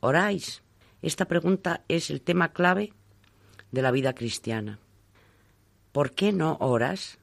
¿oráis? 0.00 0.62
Esta 1.02 1.26
pregunta 1.26 1.82
es 1.88 2.10
el 2.10 2.20
tema 2.20 2.52
clave 2.52 2.92
de 3.72 3.82
la 3.82 3.90
vida 3.90 4.14
cristiana. 4.14 4.78
¿Por 5.92 6.12
qué 6.12 6.32
no 6.32 6.56
oras? 6.60 7.18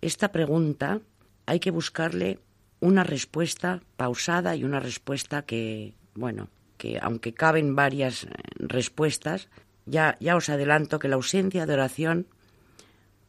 Esta 0.00 0.32
pregunta 0.32 1.00
hay 1.46 1.60
que 1.60 1.70
buscarle 1.70 2.38
una 2.82 3.04
respuesta 3.04 3.80
pausada 3.96 4.56
y 4.56 4.64
una 4.64 4.80
respuesta 4.80 5.42
que, 5.42 5.94
bueno, 6.16 6.48
que 6.78 6.98
aunque 7.00 7.32
caben 7.32 7.76
varias 7.76 8.24
eh, 8.24 8.28
respuestas, 8.58 9.48
ya, 9.86 10.16
ya 10.18 10.34
os 10.34 10.48
adelanto 10.48 10.98
que 10.98 11.06
la 11.06 11.14
ausencia 11.14 11.64
de 11.64 11.74
oración 11.74 12.26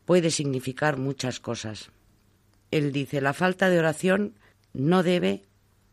puede 0.06 0.32
significar 0.32 0.98
muchas 0.98 1.39
cosas. 1.39 1.92
Él 2.72 2.92
dice, 2.92 3.22
la 3.22 3.34
falta 3.34 3.70
de 3.70 3.78
oración 3.78 4.34
no 4.74 5.04
debe, 5.04 5.44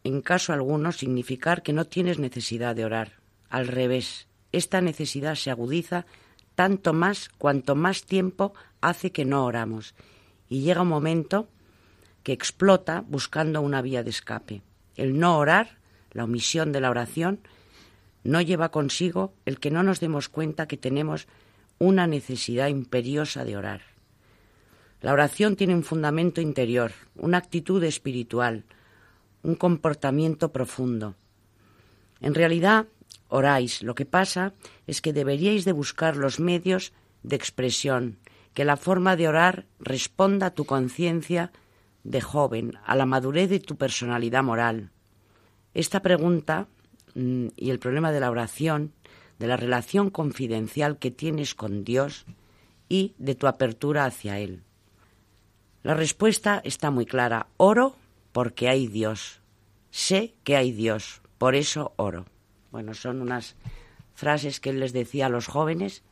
en 0.05 0.23
caso 0.23 0.55
alguno, 0.55 0.91
significar 0.91 1.63
que 1.63 1.75
no 1.75 1.85
tienes 1.85 2.19
necesidad 2.19 2.75
de 2.75 2.87
orar. 2.87 3.21
Al 3.51 3.69
revés, 3.69 4.27
esta 4.53 4.81
necesidad 4.81 5.35
se 5.35 5.51
agudiza 5.51 6.07
tanto 6.55 6.95
más 6.95 7.29
cuanto 7.37 7.75
más 7.75 8.05
tiempo 8.05 8.55
hace 8.81 9.13
que 9.13 9.27
no 9.27 9.45
oramos. 9.45 9.95
Y 10.49 10.63
llega 10.63 10.81
un 10.81 10.89
momento 10.89 11.51
que 12.23 12.33
explota 12.33 13.05
buscando 13.07 13.61
una 13.61 13.83
vía 13.83 14.03
de 14.03 14.11
escape. 14.11 14.63
El 14.97 15.19
no 15.19 15.39
orar, 15.39 15.79
la 16.13 16.25
omisión 16.25 16.73
de 16.73 16.81
la 16.81 16.91
oración, 16.91 17.41
no 18.23 18.41
lleva 18.41 18.71
consigo 18.71 19.33
el 19.47 19.59
que 19.59 19.71
no 19.71 19.83
nos 19.83 20.01
demos 20.01 20.29
cuenta 20.29 20.69
que 20.69 20.77
tenemos 20.77 21.27
una 21.79 22.07
necesidad 22.07 22.69
imperiosa 22.69 23.45
de 23.45 23.57
orar. 23.57 23.83
La 25.01 25.13
oración 25.13 25.57
tiene 25.57 25.75
un 25.75 25.83
fundamento 25.83 26.43
interior, 26.43 26.93
una 27.17 27.39
actitud 27.39 27.83
espiritual, 27.85 28.65
un 29.43 29.55
comportamiento 29.55 30.53
profundo. 30.53 31.15
En 32.21 32.35
realidad, 32.35 32.87
oráis. 33.29 33.83
Lo 33.83 33.95
que 33.95 34.05
pasa 34.05 34.53
es 34.87 35.01
que 35.01 35.15
deberíais 35.15 35.65
de 35.65 35.73
buscar 35.73 36.17
los 36.17 36.39
medios 36.39 36.93
de 37.23 37.37
expresión, 37.37 38.19
que 38.53 38.67
la 38.67 38.77
forma 38.77 39.17
de 39.17 39.29
orar 39.29 39.67
responda 39.79 40.47
a 40.47 40.55
tu 40.55 40.67
conciencia 40.67 41.51
de 42.05 42.21
joven, 42.21 42.73
a 42.85 42.97
la 42.97 43.07
madurez 43.07 43.51
de 43.51 43.61
tu 43.61 43.77
personalidad 43.77 44.43
moral. 44.43 44.91
Esta 45.75 46.01
pregunta 46.01 46.69
mm, 47.15 47.49
y 47.57 47.71
el 47.71 47.79
problema 47.79 48.13
de 48.13 48.21
la 48.21 48.31
oración, 48.31 48.93
de 49.39 49.47
la 49.47 49.57
relación 49.57 50.11
confidencial 50.11 50.99
que 50.99 51.11
tienes 51.11 51.55
con 51.55 51.85
Dios 51.85 52.27
y 52.89 53.15
de 53.19 53.35
tu 53.35 53.47
apertura 53.47 54.05
hacia 54.05 54.39
Él. 54.39 54.63
La 55.83 55.95
respuesta 55.95 56.61
está 56.65 56.91
muy 56.91 57.07
clara. 57.07 57.47
Oro 57.57 57.97
porque 58.33 58.69
hay 58.69 58.87
Dios. 58.87 59.41
Sé 59.91 60.35
que 60.45 60.57
hay 60.57 60.73
Dios, 60.73 61.23
por 61.39 61.55
eso 61.55 61.95
oro. 61.97 62.27
Bueno, 62.71 62.95
son 62.95 63.23
unas 63.23 63.57
frases 64.15 64.61
que 64.61 64.71
él 64.71 64.81
les 64.81 64.93
decía 64.93 65.27
a 65.27 65.31
los 65.31 65.47
jóvenes 65.47 66.03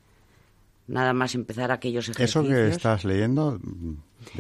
nada 0.89 1.13
más 1.13 1.35
empezar 1.35 1.71
aquellos 1.71 2.09
ejercicios. 2.09 2.45
¿Eso 2.45 2.55
que 2.55 2.69
estás 2.69 3.05
leyendo? 3.05 3.61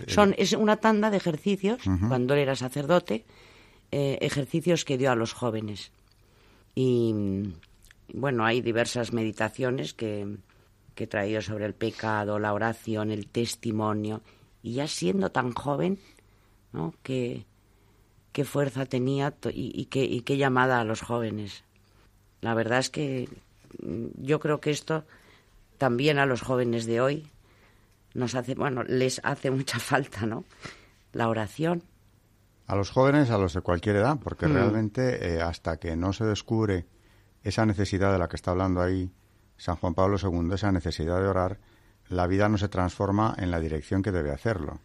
Son, 0.06 0.34
es 0.38 0.52
una 0.54 0.78
tanda 0.78 1.10
de 1.10 1.18
ejercicios, 1.18 1.80
cuando 2.08 2.34
él 2.34 2.40
era 2.40 2.56
sacerdote, 2.56 3.24
eh, 3.92 4.18
ejercicios 4.20 4.84
que 4.84 4.98
dio 4.98 5.12
a 5.12 5.14
los 5.14 5.32
jóvenes. 5.34 5.92
Y 6.74 7.14
bueno, 8.12 8.44
hay 8.44 8.60
diversas 8.60 9.12
meditaciones 9.12 9.94
que, 9.94 10.36
que 10.94 11.04
he 11.04 11.06
traído 11.06 11.42
sobre 11.42 11.66
el 11.66 11.74
pecado, 11.74 12.38
la 12.38 12.52
oración, 12.52 13.10
el 13.10 13.28
testimonio. 13.28 14.22
Y 14.62 14.74
ya 14.74 14.88
siendo 14.88 15.30
tan 15.30 15.52
joven, 15.52 15.98
¿no? 16.72 16.94
Qué, 17.02 17.44
qué 18.32 18.44
fuerza 18.44 18.86
tenía 18.86 19.34
y, 19.52 19.72
y, 19.80 19.86
qué, 19.86 20.04
y 20.04 20.22
qué 20.22 20.36
llamada 20.36 20.80
a 20.80 20.84
los 20.84 21.02
jóvenes. 21.02 21.64
La 22.40 22.54
verdad 22.54 22.78
es 22.78 22.90
que 22.90 23.28
mm, 23.82 24.06
yo 24.16 24.40
creo 24.40 24.60
que 24.60 24.70
esto 24.70 25.04
también 25.78 26.18
a 26.18 26.26
los 26.26 26.42
jóvenes 26.42 26.84
de 26.84 27.00
hoy 27.00 27.30
nos 28.14 28.34
hace, 28.34 28.54
bueno, 28.54 28.82
les 28.82 29.20
hace 29.24 29.50
mucha 29.50 29.78
falta, 29.78 30.26
¿no? 30.26 30.44
La 31.12 31.28
oración. 31.28 31.84
A 32.66 32.76
los 32.76 32.90
jóvenes, 32.90 33.30
a 33.30 33.38
los 33.38 33.54
de 33.54 33.62
cualquier 33.62 33.96
edad, 33.96 34.18
porque 34.22 34.46
mm. 34.46 34.52
realmente 34.52 35.34
eh, 35.34 35.40
hasta 35.40 35.78
que 35.78 35.96
no 35.96 36.12
se 36.12 36.24
descubre 36.24 36.86
esa 37.42 37.64
necesidad 37.64 38.12
de 38.12 38.18
la 38.18 38.28
que 38.28 38.36
está 38.36 38.50
hablando 38.50 38.82
ahí 38.82 39.10
San 39.56 39.76
Juan 39.76 39.94
Pablo 39.94 40.18
II, 40.22 40.52
esa 40.52 40.70
necesidad 40.70 41.20
de 41.20 41.28
orar, 41.28 41.58
la 42.08 42.26
vida 42.26 42.48
no 42.48 42.58
se 42.58 42.68
transforma 42.68 43.34
en 43.38 43.50
la 43.50 43.60
dirección 43.60 44.02
que 44.02 44.12
debe 44.12 44.32
hacerlo. 44.32 44.80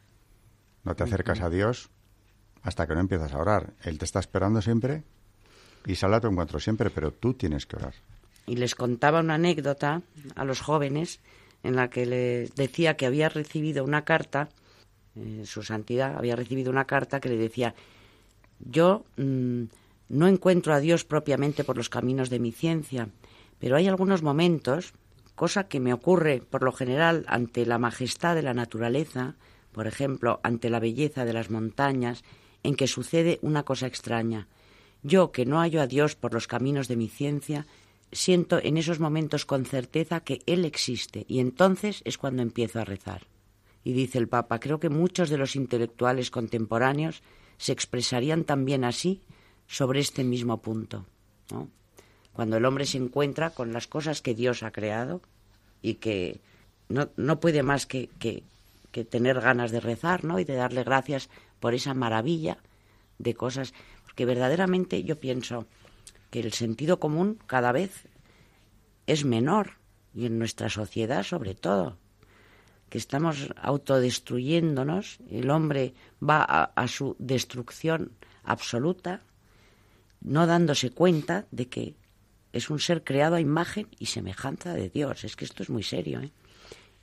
No 0.83 0.95
te 0.95 1.03
acercas 1.03 1.41
a 1.41 1.49
Dios 1.49 1.89
hasta 2.61 2.87
que 2.87 2.93
no 2.93 3.01
empiezas 3.01 3.33
a 3.33 3.39
orar. 3.39 3.73
Él 3.83 3.97
te 3.97 4.05
está 4.05 4.19
esperando 4.19 4.61
siempre 4.61 5.03
y 5.85 5.95
sale 5.95 6.15
a 6.15 6.21
tu 6.21 6.27
encuentro 6.27 6.59
siempre, 6.59 6.89
pero 6.89 7.11
tú 7.11 7.33
tienes 7.33 7.65
que 7.65 7.75
orar 7.75 7.93
y 8.45 8.55
les 8.55 8.75
contaba 8.75 9.21
una 9.21 9.35
anécdota 9.35 10.01
a 10.35 10.45
los 10.45 10.61
jóvenes 10.61 11.19
en 11.63 11.75
la 11.75 11.89
que 11.89 12.05
le 12.05 12.49
decía 12.55 12.95
que 12.95 13.05
había 13.05 13.29
recibido 13.29 13.83
una 13.83 14.03
carta, 14.03 14.49
eh, 15.15 15.43
su 15.45 15.63
santidad 15.63 16.17
había 16.17 16.35
recibido 16.35 16.71
una 16.71 16.85
carta 16.85 17.19
que 17.19 17.29
le 17.29 17.37
decía, 17.37 17.73
yo 18.59 19.05
mm, 19.17 19.63
no 20.09 20.27
encuentro 20.27 20.73
a 20.73 20.79
Dios 20.79 21.05
propiamente 21.05 21.63
por 21.63 21.77
los 21.77 21.89
caminos 21.89 22.29
de 22.29 22.39
mi 22.39 22.51
ciencia, 22.51 23.09
pero 23.59 23.77
hay 23.77 23.87
algunos 23.87 24.23
momentos, 24.23 24.93
cosa 25.35 25.67
que 25.67 25.79
me 25.79 25.93
ocurre 25.93 26.41
por 26.41 26.63
lo 26.63 26.71
general 26.71 27.23
ante 27.27 27.65
la 27.65 27.79
majestad 27.79 28.35
de 28.35 28.43
la 28.43 28.53
naturaleza, 28.53 29.35
por 29.71 29.87
ejemplo, 29.87 30.39
ante 30.43 30.69
la 30.69 30.79
belleza 30.79 31.25
de 31.25 31.33
las 31.33 31.49
montañas, 31.49 32.23
en 32.63 32.75
que 32.75 32.87
sucede 32.87 33.39
una 33.41 33.63
cosa 33.63 33.87
extraña. 33.87 34.47
Yo, 35.01 35.31
que 35.31 35.45
no 35.45 35.59
hallo 35.59 35.81
a 35.81 35.87
Dios 35.87 36.15
por 36.15 36.33
los 36.33 36.47
caminos 36.47 36.87
de 36.87 36.95
mi 36.95 37.09
ciencia, 37.09 37.65
siento 38.13 38.59
en 38.61 38.77
esos 38.77 38.99
momentos 38.99 39.45
con 39.45 39.65
certeza 39.65 40.21
que 40.21 40.41
Él 40.45 40.65
existe 40.65 41.25
y 41.27 41.39
entonces 41.39 42.01
es 42.05 42.17
cuando 42.17 42.41
empiezo 42.41 42.79
a 42.79 42.85
rezar. 42.85 43.27
Y 43.83 43.93
dice 43.93 44.17
el 44.17 44.29
Papa, 44.29 44.59
creo 44.59 44.79
que 44.79 44.89
muchos 44.89 45.29
de 45.29 45.37
los 45.37 45.55
intelectuales 45.55 46.31
contemporáneos 46.31 47.21
se 47.57 47.73
expresarían 47.73 48.45
también 48.45 48.85
así 48.85 49.21
sobre 49.67 49.99
este 49.99 50.23
mismo 50.23 50.61
punto. 50.61 51.05
Cuando 52.31 52.57
el 52.57 52.65
hombre 52.65 52.85
se 52.85 52.97
encuentra 52.97 53.51
con 53.51 53.73
las 53.73 53.87
cosas 53.87 54.21
que 54.21 54.33
Dios 54.33 54.63
ha 54.63 54.71
creado 54.71 55.21
y 55.81 55.95
que 55.95 56.39
no, 56.89 57.09
no 57.17 57.39
puede 57.39 57.63
más 57.63 57.85
que, 57.85 58.09
que, 58.19 58.43
que, 58.91 59.03
tener 59.03 59.39
ganas 59.41 59.71
de 59.71 59.79
rezar 59.79 60.23
¿no? 60.23 60.39
y 60.39 60.43
de 60.43 60.55
darle 60.55 60.83
gracias 60.83 61.29
por 61.59 61.73
esa 61.73 61.93
maravilla 61.93 62.57
de 63.19 63.33
cosas, 63.33 63.73
porque 64.03 64.25
verdaderamente 64.25 65.03
yo 65.03 65.19
pienso, 65.19 65.67
que 66.33 66.39
el 66.39 66.53
sentido 66.53 66.99
común 66.99 67.37
cada 67.45 67.71
vez 67.71 68.07
es 69.05 69.23
menor 69.23 69.73
y 70.15 70.25
en 70.25 70.39
nuestra 70.39 70.67
sociedad 70.67 71.21
sobre 71.21 71.53
todo, 71.53 71.99
que 72.89 72.97
estamos 72.97 73.49
autodestruyéndonos, 73.61 75.19
el 75.29 75.51
hombre 75.51 75.93
va 76.27 76.41
a, 76.41 76.87
su 76.87 77.15
destrucción 77.19 78.13
absoluta, 78.43 79.21
no 80.21 80.47
dándose 80.47 80.89
cuenta 80.89 81.45
de 81.51 81.67
que 81.67 81.93
es 82.51 82.71
un 82.71 82.79
ser 82.79 83.03
creado 83.03 83.35
a 83.35 83.39
imagen 83.39 83.87
y 83.99 84.07
semejanza 84.07 84.73
de 84.73 84.89
Dios. 84.89 85.25
Es 85.25 85.35
que 85.35 85.45
esto 85.45 85.61
es 85.61 85.69
muy 85.69 85.83
serio. 85.83 86.19
¿eh? 86.19 86.31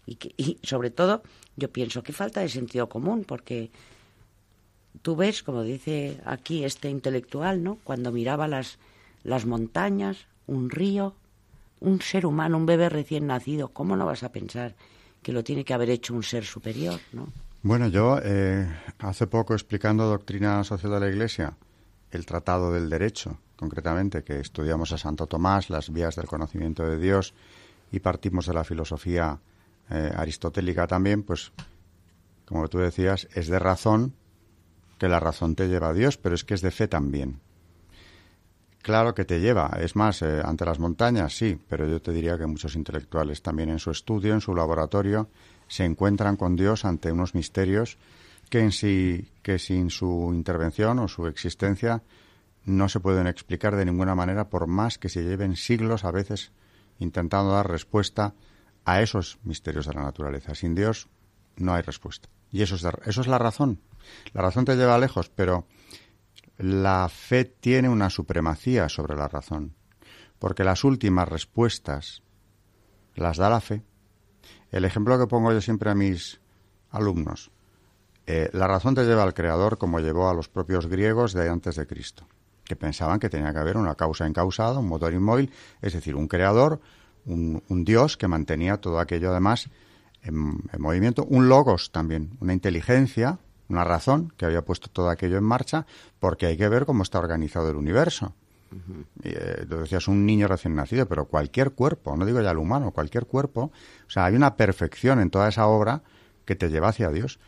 Y, 0.06 0.18
y 0.36 0.58
sobre 0.64 0.90
todo, 0.90 1.22
yo 1.54 1.70
pienso 1.70 2.02
que 2.02 2.12
falta 2.12 2.40
de 2.40 2.48
sentido 2.48 2.88
común, 2.88 3.22
porque 3.22 3.70
tú 5.02 5.14
ves, 5.14 5.44
como 5.44 5.62
dice 5.62 6.20
aquí 6.24 6.64
este 6.64 6.90
intelectual, 6.90 7.62
¿no? 7.62 7.78
Cuando 7.84 8.10
miraba 8.10 8.48
las, 8.48 8.78
las 9.22 9.46
montañas, 9.46 10.26
un 10.46 10.70
río, 10.70 11.14
un 11.80 12.00
ser 12.00 12.26
humano, 12.26 12.56
un 12.56 12.66
bebé 12.66 12.88
recién 12.88 13.26
nacido, 13.26 13.68
¿cómo 13.68 13.96
no 13.96 14.06
vas 14.06 14.22
a 14.22 14.33
pensar 14.33 14.74
que 15.22 15.33
lo 15.33 15.44
tiene 15.44 15.64
que 15.64 15.74
haber 15.74 15.90
hecho 15.90 16.14
un 16.14 16.22
ser 16.22 16.44
superior, 16.44 17.00
no? 17.12 17.28
Bueno, 17.62 17.88
yo 17.88 18.18
eh, 18.22 18.66
hace 18.98 19.26
poco 19.26 19.52
explicando 19.52 20.06
doctrina 20.06 20.64
social 20.64 20.92
de 20.92 21.00
la 21.00 21.09
Iglesia, 21.09 21.54
el 22.11 22.24
Tratado 22.24 22.72
del 22.72 22.88
Derecho, 22.88 23.38
concretamente, 23.56 24.24
que 24.24 24.40
estudiamos 24.40 24.92
a 24.92 24.98
Santo 24.98 25.26
Tomás, 25.26 25.68
las 25.68 25.92
vías 25.92 26.16
del 26.16 26.26
conocimiento 26.26 26.85
de 26.85 26.98
Dios, 26.98 27.35
y 27.92 28.00
partimos 28.00 28.46
de 28.46 28.54
la 28.54 28.64
filosofía 28.64 29.38
eh, 29.90 30.11
aristotélica 30.16 30.87
también, 30.87 31.22
pues, 31.22 31.52
como 32.46 32.68
tú 32.68 32.78
decías, 32.78 33.28
es 33.35 33.48
de 33.48 33.59
razón 33.59 34.14
que 34.98 35.09
la 35.09 35.20
razón 35.20 35.54
te 35.54 35.68
lleva 35.68 35.90
a 35.90 35.94
Dios, 35.94 36.16
pero 36.16 36.35
es 36.35 36.44
que 36.44 36.54
es 36.54 36.62
de 36.62 36.70
fe 36.70 36.88
también. 36.88 37.40
Claro 38.82 39.14
que 39.14 39.26
te 39.26 39.40
lleva, 39.40 39.76
es 39.78 39.94
más, 39.94 40.22
eh, 40.22 40.40
ante 40.42 40.64
las 40.64 40.78
montañas 40.78 41.36
sí, 41.36 41.58
pero 41.68 41.86
yo 41.86 42.00
te 42.00 42.12
diría 42.12 42.38
que 42.38 42.46
muchos 42.46 42.76
intelectuales 42.76 43.42
también 43.42 43.68
en 43.68 43.78
su 43.78 43.90
estudio, 43.90 44.32
en 44.32 44.40
su 44.40 44.54
laboratorio, 44.54 45.28
se 45.68 45.84
encuentran 45.84 46.36
con 46.36 46.56
Dios 46.56 46.84
ante 46.84 47.12
unos 47.12 47.34
misterios 47.34 47.98
que 48.48 48.60
en 48.60 48.72
sí, 48.72 49.28
que 49.42 49.58
sin 49.58 49.90
su 49.90 50.30
intervención 50.34 50.98
o 50.98 51.08
su 51.08 51.26
existencia 51.26 52.02
no 52.64 52.88
se 52.88 53.00
pueden 53.00 53.26
explicar 53.26 53.76
de 53.76 53.84
ninguna 53.84 54.14
manera 54.14 54.48
por 54.48 54.66
más 54.66 54.98
que 54.98 55.08
se 55.08 55.22
lleven 55.22 55.56
siglos 55.56 56.04
a 56.04 56.10
veces 56.10 56.52
intentando 56.98 57.52
dar 57.52 57.68
respuesta 57.70 58.34
a 58.84 59.02
esos 59.02 59.38
misterios 59.44 59.86
de 59.86 59.94
la 59.94 60.02
naturaleza. 60.02 60.54
Sin 60.54 60.74
Dios 60.74 61.08
no 61.56 61.74
hay 61.74 61.82
respuesta. 61.82 62.28
Y 62.50 62.62
eso 62.62 62.74
es, 62.74 62.84
eso 63.06 63.20
es 63.20 63.26
la 63.26 63.38
razón. 63.38 63.80
La 64.32 64.42
razón 64.42 64.64
te 64.64 64.76
lleva 64.76 64.98
lejos, 64.98 65.30
pero 65.30 65.66
la 66.60 67.08
fe 67.08 67.46
tiene 67.46 67.88
una 67.88 68.10
supremacía 68.10 68.90
sobre 68.90 69.16
la 69.16 69.28
razón, 69.28 69.74
porque 70.38 70.62
las 70.62 70.84
últimas 70.84 71.26
respuestas 71.26 72.22
las 73.14 73.38
da 73.38 73.48
la 73.48 73.60
fe. 73.60 73.82
El 74.70 74.84
ejemplo 74.84 75.18
que 75.18 75.26
pongo 75.26 75.52
yo 75.52 75.60
siempre 75.62 75.90
a 75.90 75.94
mis 75.94 76.40
alumnos, 76.90 77.50
eh, 78.26 78.50
la 78.52 78.66
razón 78.66 78.94
te 78.94 79.04
lleva 79.04 79.22
al 79.22 79.32
Creador 79.32 79.78
como 79.78 80.00
llevó 80.00 80.28
a 80.28 80.34
los 80.34 80.48
propios 80.48 80.86
griegos 80.86 81.32
de 81.32 81.48
antes 81.48 81.76
de 81.76 81.86
Cristo, 81.86 82.26
que 82.64 82.76
pensaban 82.76 83.18
que 83.18 83.30
tenía 83.30 83.52
que 83.52 83.58
haber 83.58 83.78
una 83.78 83.94
causa 83.94 84.26
encausada, 84.26 84.78
un 84.78 84.88
motor 84.88 85.14
inmóvil, 85.14 85.50
es 85.80 85.94
decir, 85.94 86.14
un 86.14 86.28
creador, 86.28 86.80
un, 87.24 87.62
Dios 87.84 88.18
que 88.18 88.28
mantenía 88.28 88.76
todo 88.76 88.98
aquello 88.98 89.30
además 89.30 89.70
en 90.22 90.60
movimiento, 90.78 91.24
un 91.24 91.48
logos 91.48 91.90
también, 91.90 92.36
una 92.40 92.52
inteligencia, 92.52 93.38
una 93.70 93.85
razón 93.85 94.33
que 94.37 94.44
había 94.44 94.62
puesto 94.62 94.88
todo 94.90 95.09
aquello 95.09 95.38
en 95.38 95.44
marcha, 95.44 95.87
porque 96.18 96.46
hay 96.46 96.56
que 96.56 96.68
ver 96.68 96.85
cómo 96.85 97.02
está 97.02 97.18
organizado 97.18 97.70
el 97.70 97.76
universo. 97.76 98.35
Eh, 99.22 99.66
decías 99.68 100.06
un 100.06 100.24
niño 100.24 100.46
recién 100.46 100.74
nacido, 100.74 101.06
pero 101.06 101.24
cualquier 101.24 101.72
cuerpo, 101.72 102.16
no 102.16 102.24
digo 102.24 102.40
ya 102.40 102.52
el 102.52 102.59
humano, 102.59 102.92
cualquier 102.92 103.26
cuerpo, 103.26 103.72
o 104.06 104.11
sea, 104.11 104.26
hay 104.26 104.37
una 104.37 104.56
perfección 104.56 105.20
en 105.20 105.30
toda 105.30 105.48
esa 105.48 105.66
obra 105.66 106.02
que 106.44 106.54
te 106.54 106.68
lleva 106.68 106.88
hacia 106.88 107.11
Dios. 107.11 107.40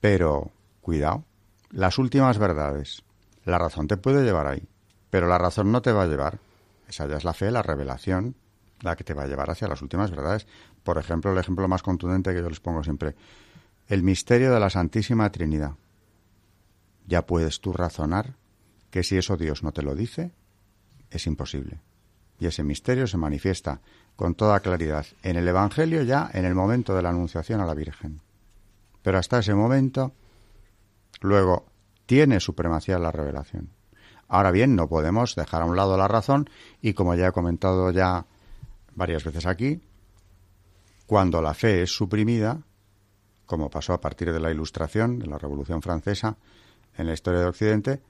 Pero, 0.00 0.50
cuidado, 0.80 1.24
las 1.70 1.98
últimas 1.98 2.38
verdades, 2.38 3.02
la 3.44 3.58
razón 3.58 3.86
te 3.86 3.96
puede 3.96 4.24
llevar 4.24 4.46
ahí, 4.46 4.66
pero 5.10 5.28
la 5.28 5.38
razón 5.38 5.72
no 5.72 5.82
te 5.82 5.92
va 5.92 6.02
a 6.02 6.06
llevar. 6.06 6.38
Esa 6.88 7.06
ya 7.06 7.16
es 7.16 7.24
la 7.24 7.32
fe, 7.32 7.50
la 7.50 7.62
revelación, 7.62 8.34
la 8.80 8.96
que 8.96 9.04
te 9.04 9.14
va 9.14 9.22
a 9.22 9.26
llevar 9.26 9.50
hacia 9.50 9.68
las 9.68 9.80
últimas 9.80 10.10
verdades. 10.10 10.46
Por 10.82 10.98
ejemplo, 10.98 11.32
el 11.32 11.38
ejemplo 11.38 11.66
más 11.68 11.82
contundente 11.82 12.34
que 12.34 12.42
yo 12.42 12.48
les 12.48 12.60
pongo 12.60 12.84
siempre, 12.84 13.14
el 13.88 14.02
misterio 14.02 14.52
de 14.52 14.60
la 14.60 14.70
Santísima 14.70 15.30
Trinidad. 15.30 15.72
Ya 17.06 17.26
puedes 17.26 17.60
tú 17.60 17.72
razonar 17.72 18.34
que 18.90 19.02
si 19.02 19.16
eso 19.16 19.36
Dios 19.36 19.62
no 19.62 19.72
te 19.72 19.82
lo 19.82 19.94
dice, 19.94 20.32
es 21.10 21.26
imposible. 21.26 21.80
Y 22.38 22.46
ese 22.46 22.62
misterio 22.62 23.06
se 23.06 23.18
manifiesta 23.18 23.80
con 24.16 24.34
toda 24.34 24.60
claridad 24.60 25.06
en 25.22 25.36
el 25.36 25.46
Evangelio 25.46 26.02
ya 26.02 26.30
en 26.32 26.44
el 26.44 26.54
momento 26.54 26.94
de 26.94 27.02
la 27.02 27.10
Anunciación 27.10 27.60
a 27.60 27.66
la 27.66 27.74
Virgen. 27.74 28.20
Pero 29.02 29.18
hasta 29.18 29.40
ese 29.40 29.54
momento, 29.54 30.12
luego, 31.20 31.66
tiene 32.06 32.40
supremacía 32.40 32.98
la 32.98 33.12
revelación. 33.12 33.70
Ahora 34.28 34.50
bien, 34.50 34.74
no 34.74 34.88
podemos 34.88 35.34
dejar 35.34 35.62
a 35.62 35.66
un 35.66 35.76
lado 35.76 35.96
la 35.96 36.08
razón 36.08 36.48
y 36.80 36.94
como 36.94 37.14
ya 37.14 37.28
he 37.28 37.32
comentado 37.32 37.90
ya 37.90 38.26
varias 38.94 39.24
veces 39.24 39.46
aquí, 39.46 39.82
cuando 41.06 41.42
la 41.42 41.54
fe 41.54 41.82
es 41.82 41.90
suprimida, 41.94 42.62
como 43.46 43.70
pasó 43.70 43.92
a 43.92 44.00
partir 44.00 44.32
de 44.32 44.40
la 44.40 44.50
Ilustración, 44.50 45.18
de 45.18 45.26
la 45.26 45.38
Revolución 45.38 45.82
Francesa, 45.82 46.36
en 46.96 47.06
la 47.06 47.12
historia 47.12 47.40
de 47.40 47.46
Occidente, 47.46 48.02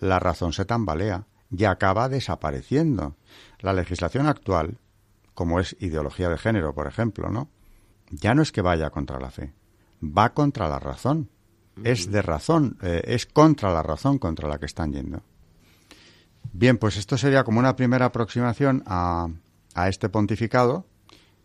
la 0.00 0.18
razón 0.18 0.52
se 0.52 0.64
tambalea 0.64 1.26
y 1.50 1.64
acaba 1.64 2.08
desapareciendo. 2.08 3.16
La 3.60 3.72
legislación 3.72 4.26
actual, 4.26 4.78
como 5.34 5.60
es 5.60 5.76
ideología 5.80 6.28
de 6.28 6.38
género, 6.38 6.74
por 6.74 6.86
ejemplo, 6.86 7.30
¿no? 7.30 7.48
Ya 8.10 8.34
no 8.34 8.42
es 8.42 8.52
que 8.52 8.62
vaya 8.62 8.90
contra 8.90 9.18
la 9.18 9.30
fe, 9.30 9.52
va 10.02 10.34
contra 10.34 10.68
la 10.68 10.78
razón. 10.78 11.30
Es 11.82 12.10
de 12.12 12.22
razón, 12.22 12.78
eh, 12.82 13.02
es 13.04 13.26
contra 13.26 13.72
la 13.72 13.82
razón 13.82 14.18
contra 14.18 14.48
la 14.48 14.58
que 14.58 14.66
están 14.66 14.92
yendo. 14.92 15.22
Bien, 16.52 16.78
pues 16.78 16.96
esto 16.96 17.18
sería 17.18 17.42
como 17.42 17.58
una 17.58 17.74
primera 17.74 18.06
aproximación 18.06 18.84
a, 18.86 19.28
a 19.74 19.88
este 19.88 20.08
pontificado. 20.08 20.86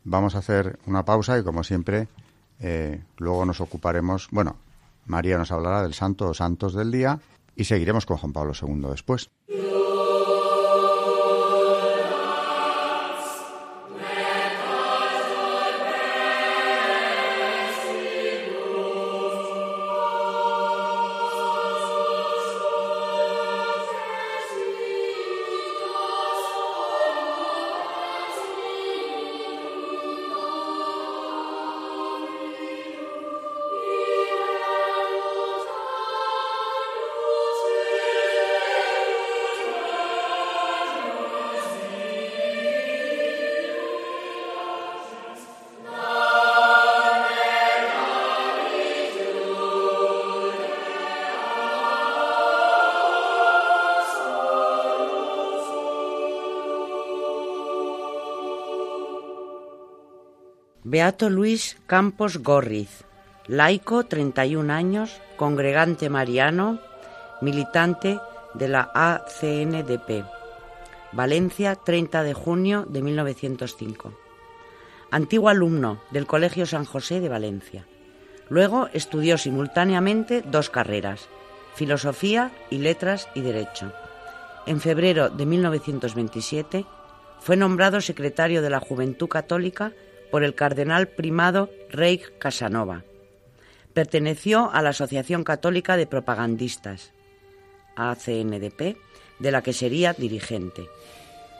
Vamos 0.03 0.35
a 0.35 0.39
hacer 0.39 0.77
una 0.85 1.03
pausa 1.03 1.39
y, 1.39 1.43
como 1.43 1.63
siempre, 1.63 2.07
eh, 2.59 3.01
luego 3.17 3.45
nos 3.45 3.61
ocuparemos, 3.61 4.27
bueno, 4.31 4.55
María 5.05 5.37
nos 5.37 5.51
hablará 5.51 5.81
del 5.81 5.93
santo 5.93 6.29
o 6.29 6.33
santos 6.33 6.73
del 6.73 6.91
día 6.91 7.19
y 7.55 7.65
seguiremos 7.65 8.05
con 8.05 8.17
Juan 8.17 8.33
Pablo 8.33 8.53
II 8.59 8.89
después. 8.89 9.29
Beato 60.91 61.29
Luis 61.29 61.77
Campos 61.85 62.39
Gorriz, 62.39 63.03
laico, 63.45 64.07
31 64.07 64.73
años, 64.73 65.21
congregante 65.37 66.09
mariano, 66.09 66.79
militante 67.41 68.19
de 68.55 68.69
la 68.69 68.89
ACNDP. 68.95 70.25
Valencia, 71.11 71.75
30 71.75 72.23
de 72.23 72.33
junio 72.33 72.87
de 72.89 73.03
1905. 73.03 74.17
Antiguo 75.11 75.49
alumno 75.49 76.01
del 76.09 76.25
Colegio 76.25 76.65
San 76.65 76.85
José 76.85 77.19
de 77.19 77.29
Valencia. 77.29 77.85
Luego 78.49 78.89
estudió 78.91 79.37
simultáneamente 79.37 80.41
dos 80.41 80.71
carreras, 80.71 81.29
filosofía 81.75 82.51
y 82.71 82.79
letras 82.79 83.29
y 83.35 83.41
derecho. 83.41 83.93
En 84.65 84.81
febrero 84.81 85.29
de 85.29 85.45
1927 85.45 86.83
fue 87.39 87.57
nombrado 87.57 88.01
secretario 88.01 88.63
de 88.63 88.71
la 88.71 88.79
Juventud 88.79 89.27
Católica 89.27 89.93
por 90.31 90.43
el 90.43 90.55
cardenal 90.55 91.07
primado 91.07 91.69
Rey 91.89 92.21
Casanova. 92.39 93.03
Perteneció 93.93 94.71
a 94.71 94.81
la 94.81 94.89
Asociación 94.89 95.43
Católica 95.43 95.97
de 95.97 96.07
Propagandistas, 96.07 97.11
ACNDP, 97.95 98.97
de 99.39 99.51
la 99.51 99.61
que 99.61 99.73
sería 99.73 100.13
dirigente. 100.13 100.87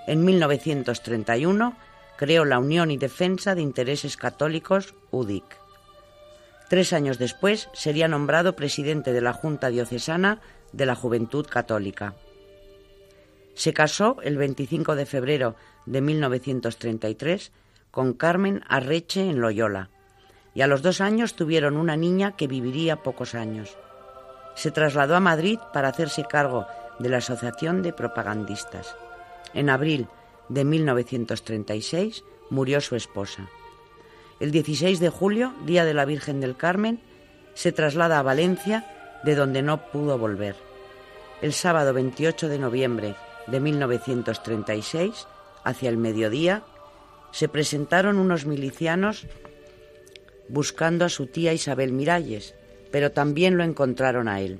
En 0.08 0.24
1931 0.24 1.76
creó 2.18 2.46
la 2.46 2.60
Unión 2.60 2.92
y 2.92 2.98
Defensa 2.98 3.56
de 3.56 3.62
Intereses 3.62 4.18
Católicos, 4.18 4.94
UDIC. 5.12 5.44
Tres 6.70 6.94
años 6.94 7.18
después 7.18 7.70
sería 7.74 8.08
nombrado 8.08 8.56
presidente 8.56 9.12
de 9.12 9.22
la 9.22 9.34
Junta 9.34 9.70
Diocesana 9.70 10.40
de 10.72 10.86
la 10.86 10.96
Juventud 10.96 11.48
Católica. 11.48 12.14
Se 13.56 13.74
casó 13.74 14.18
el 14.22 14.38
25 14.38 14.96
de 14.96 15.06
febrero 15.06 15.56
de 15.86 16.02
1933 16.02 17.52
con 17.92 18.14
Carmen 18.14 18.64
Arreche 18.68 19.30
en 19.30 19.42
Loyola 19.42 19.90
y 20.54 20.62
a 20.62 20.68
los 20.68 20.82
dos 20.82 21.02
años 21.02 21.36
tuvieron 21.36 21.78
una 21.78 21.96
niña 21.96 22.36
que 22.36 22.48
viviría 22.48 23.04
pocos 23.04 23.36
años. 23.36 23.78
Se 24.56 24.72
trasladó 24.72 25.16
a 25.16 25.20
Madrid 25.20 25.60
para 25.74 25.90
hacerse 25.90 26.26
cargo 26.26 26.68
de 27.00 27.10
la 27.10 27.18
Asociación 27.18 27.82
de 27.82 27.94
Propagandistas. 27.94 28.96
En 29.54 29.70
abril 29.70 30.08
de 30.50 30.66
1936 30.66 32.24
murió 32.50 32.82
su 32.82 32.96
esposa. 32.96 33.48
El 34.40 34.52
16 34.52 35.00
de 35.00 35.10
julio, 35.10 35.54
Día 35.66 35.86
de 35.86 35.94
la 35.94 36.06
Virgen 36.06 36.40
del 36.40 36.56
Carmen, 36.56 37.00
se 37.54 37.72
traslada 37.72 38.20
a 38.20 38.24
Valencia, 38.24 39.20
de 39.24 39.36
donde 39.36 39.62
no 39.62 39.92
pudo 39.92 40.18
volver. 40.18 40.56
El 41.42 41.54
sábado 41.54 41.94
28 41.94 42.48
de 42.48 42.60
noviembre 42.60 43.16
de 43.48 43.60
1936, 43.60 45.28
hacia 45.64 45.90
el 45.90 45.98
mediodía, 45.98 46.64
se 47.32 47.48
presentaron 47.48 48.18
unos 48.18 48.46
milicianos 48.46 49.28
buscando 50.48 51.06
a 51.06 51.10
su 51.10 51.28
tía 51.28 51.54
Isabel 51.54 51.92
Miralles, 51.92 52.56
pero 52.92 53.12
también 53.12 53.58
lo 53.58 53.64
encontraron 53.64 54.28
a 54.28 54.42
él. 54.42 54.60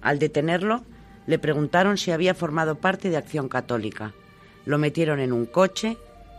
Al 0.00 0.18
detenerlo, 0.18 0.84
le 1.26 1.38
preguntaron 1.38 1.98
si 1.98 2.12
había 2.12 2.34
formado 2.34 2.76
parte 2.76 3.10
de 3.10 3.16
Acción 3.16 3.48
Católica. 3.48 4.14
Lo 4.64 4.78
metieron 4.78 5.20
en 5.20 5.32
un 5.32 5.46
coche 5.46 5.96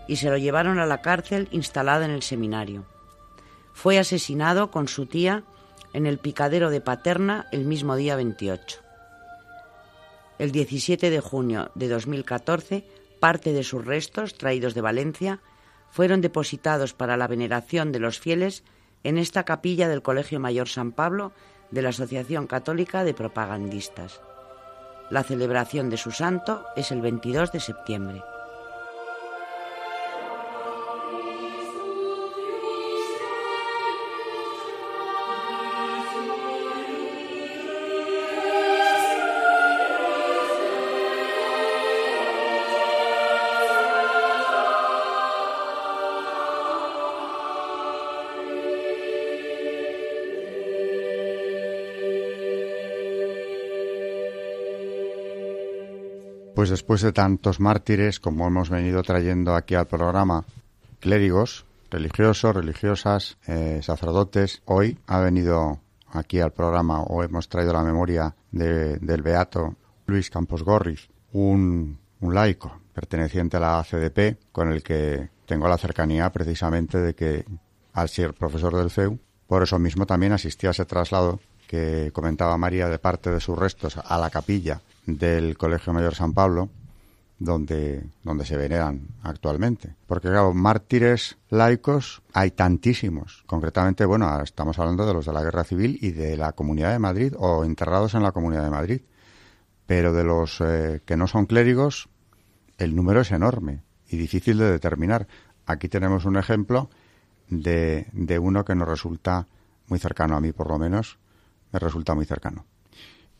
y 0.08 0.16
se 0.16 0.30
lo 0.30 0.38
llevaron 0.38 0.80
a 0.80 0.86
la 0.86 1.02
cárcel 1.02 1.50
instalada 1.52 2.06
en 2.06 2.12
el 2.12 2.24
seminario. 2.24 2.86
Fue 3.74 4.00
asesinado 4.00 4.72
con 4.72 4.88
su 4.88 5.06
tía 5.06 5.44
en 5.94 6.06
el 6.06 6.18
picadero 6.18 6.70
de 6.70 6.82
Paterna 6.82 7.48
el 7.52 7.66
mismo 7.66 7.96
día 7.96 8.16
28. 8.16 8.80
El 10.40 10.52
17 10.52 11.10
de 11.10 11.20
junio 11.20 11.72
de 11.76 11.90
2014, 11.90 12.86
parte 13.20 13.54
de 13.54 13.64
sus 13.64 13.86
restos, 13.86 14.38
traídos 14.38 14.74
de 14.74 14.82
Valencia, 14.82 15.42
fueron 15.90 16.22
depositados 16.22 16.94
para 16.94 17.18
la 17.18 17.28
veneración 17.28 17.92
de 17.92 18.00
los 18.00 18.20
fieles 18.20 18.64
en 19.04 19.18
esta 19.18 19.44
capilla 19.44 19.88
del 19.88 20.02
Colegio 20.02 20.40
Mayor 20.40 20.68
San 20.68 20.92
Pablo 20.92 21.32
de 21.72 21.82
la 21.82 21.90
Asociación 21.90 22.48
Católica 22.48 23.04
de 23.04 23.14
Propagandistas. 23.14 24.22
La 25.10 25.24
celebración 25.24 25.90
de 25.90 25.98
su 25.98 26.12
santo 26.12 26.66
es 26.76 26.92
el 26.92 27.02
22 27.02 27.52
de 27.52 27.60
septiembre. 27.60 28.22
Pues 56.58 56.72
después 56.72 57.04
de 57.04 57.14
tantos 57.14 57.60
mártires, 57.60 58.20
como 58.20 58.48
hemos 58.48 58.72
venido 58.72 59.04
trayendo 59.04 59.54
aquí 59.54 59.76
al 59.76 59.86
programa, 59.86 60.44
clérigos, 61.00 61.68
religiosos, 61.92 62.56
religiosas, 62.56 63.38
eh, 63.46 63.80
sacerdotes, 63.84 64.64
hoy 64.66 64.98
ha 65.06 65.20
venido 65.20 65.80
aquí 66.08 66.40
al 66.40 66.54
programa 66.54 67.04
o 67.04 67.22
hemos 67.22 67.48
traído 67.48 67.74
la 67.74 67.84
memoria 67.84 68.36
del 68.50 69.22
beato 69.22 69.76
Luis 70.08 70.32
Campos 70.32 70.64
Gorris, 70.64 71.08
un, 71.32 72.00
un 72.22 72.34
laico 72.34 72.82
perteneciente 72.92 73.58
a 73.58 73.60
la 73.60 73.78
ACDP, 73.78 74.52
con 74.52 74.72
el 74.72 74.82
que 74.82 75.30
tengo 75.46 75.68
la 75.68 75.78
cercanía 75.78 76.32
precisamente 76.32 76.98
de 76.98 77.14
que 77.14 77.46
al 77.94 78.10
ser 78.10 78.34
profesor 78.34 78.76
del 78.76 78.90
CEU, 78.90 79.20
por 79.46 79.62
eso 79.62 79.78
mismo 79.78 80.08
también 80.08 80.34
asistí 80.34 80.66
a 80.66 80.72
ese 80.72 80.86
traslado 80.86 81.40
que 81.68 82.12
comentaba 82.14 82.58
María 82.58 82.88
de 82.88 82.98
parte 82.98 83.30
de 83.30 83.40
sus 83.40 83.58
restos 83.58 83.98
a 83.98 84.18
la 84.18 84.30
capilla 84.30 84.82
del 85.06 85.58
Colegio 85.58 85.94
Mayor 85.94 86.16
San 86.16 86.34
Pablo, 86.34 86.70
donde, 87.40 88.04
donde 88.24 88.46
se 88.46 88.58
veneran 88.58 89.08
actualmente. 89.22 89.96
Porque, 90.08 90.30
claro, 90.30 90.54
mártires 90.54 91.38
laicos 91.50 92.22
hay 92.34 92.52
tantísimos. 92.52 93.44
Concretamente, 93.46 94.06
bueno, 94.06 94.42
estamos 94.42 94.80
hablando 94.80 95.06
de 95.06 95.14
los 95.14 95.26
de 95.26 95.34
la 95.34 95.44
Guerra 95.44 95.64
Civil 95.64 96.00
y 96.02 96.12
de 96.12 96.38
la 96.38 96.54
Comunidad 96.54 96.94
de 96.94 97.00
Madrid 97.00 97.34
o 97.38 97.64
enterrados 97.64 98.16
en 98.16 98.24
la 98.24 98.32
Comunidad 98.32 98.64
de 98.64 98.72
Madrid. 98.72 99.02
Pero 99.86 100.14
de 100.14 100.24
los 100.24 100.60
eh, 100.62 101.02
que 101.06 101.16
no 101.16 101.28
son 101.28 101.46
clérigos, 101.46 102.10
el 102.78 102.96
número 102.96 103.22
es 103.22 103.32
enorme 103.32 103.82
y 104.10 104.18
difícil 104.18 104.58
de 104.58 104.72
determinar. 104.72 105.28
Aquí 105.66 105.90
tenemos 105.90 106.26
un 106.26 106.38
ejemplo 106.38 106.90
de, 107.50 108.08
de 108.14 108.40
uno 108.40 108.66
que 108.66 108.76
nos 108.76 108.88
resulta 108.88 109.48
muy 109.88 110.00
cercano 110.00 110.36
a 110.36 110.42
mí, 110.42 110.52
por 110.52 110.68
lo 110.68 110.78
menos, 110.78 111.18
me 111.72 111.80
resulta 111.80 112.16
muy 112.16 112.26
cercano. 112.26 112.66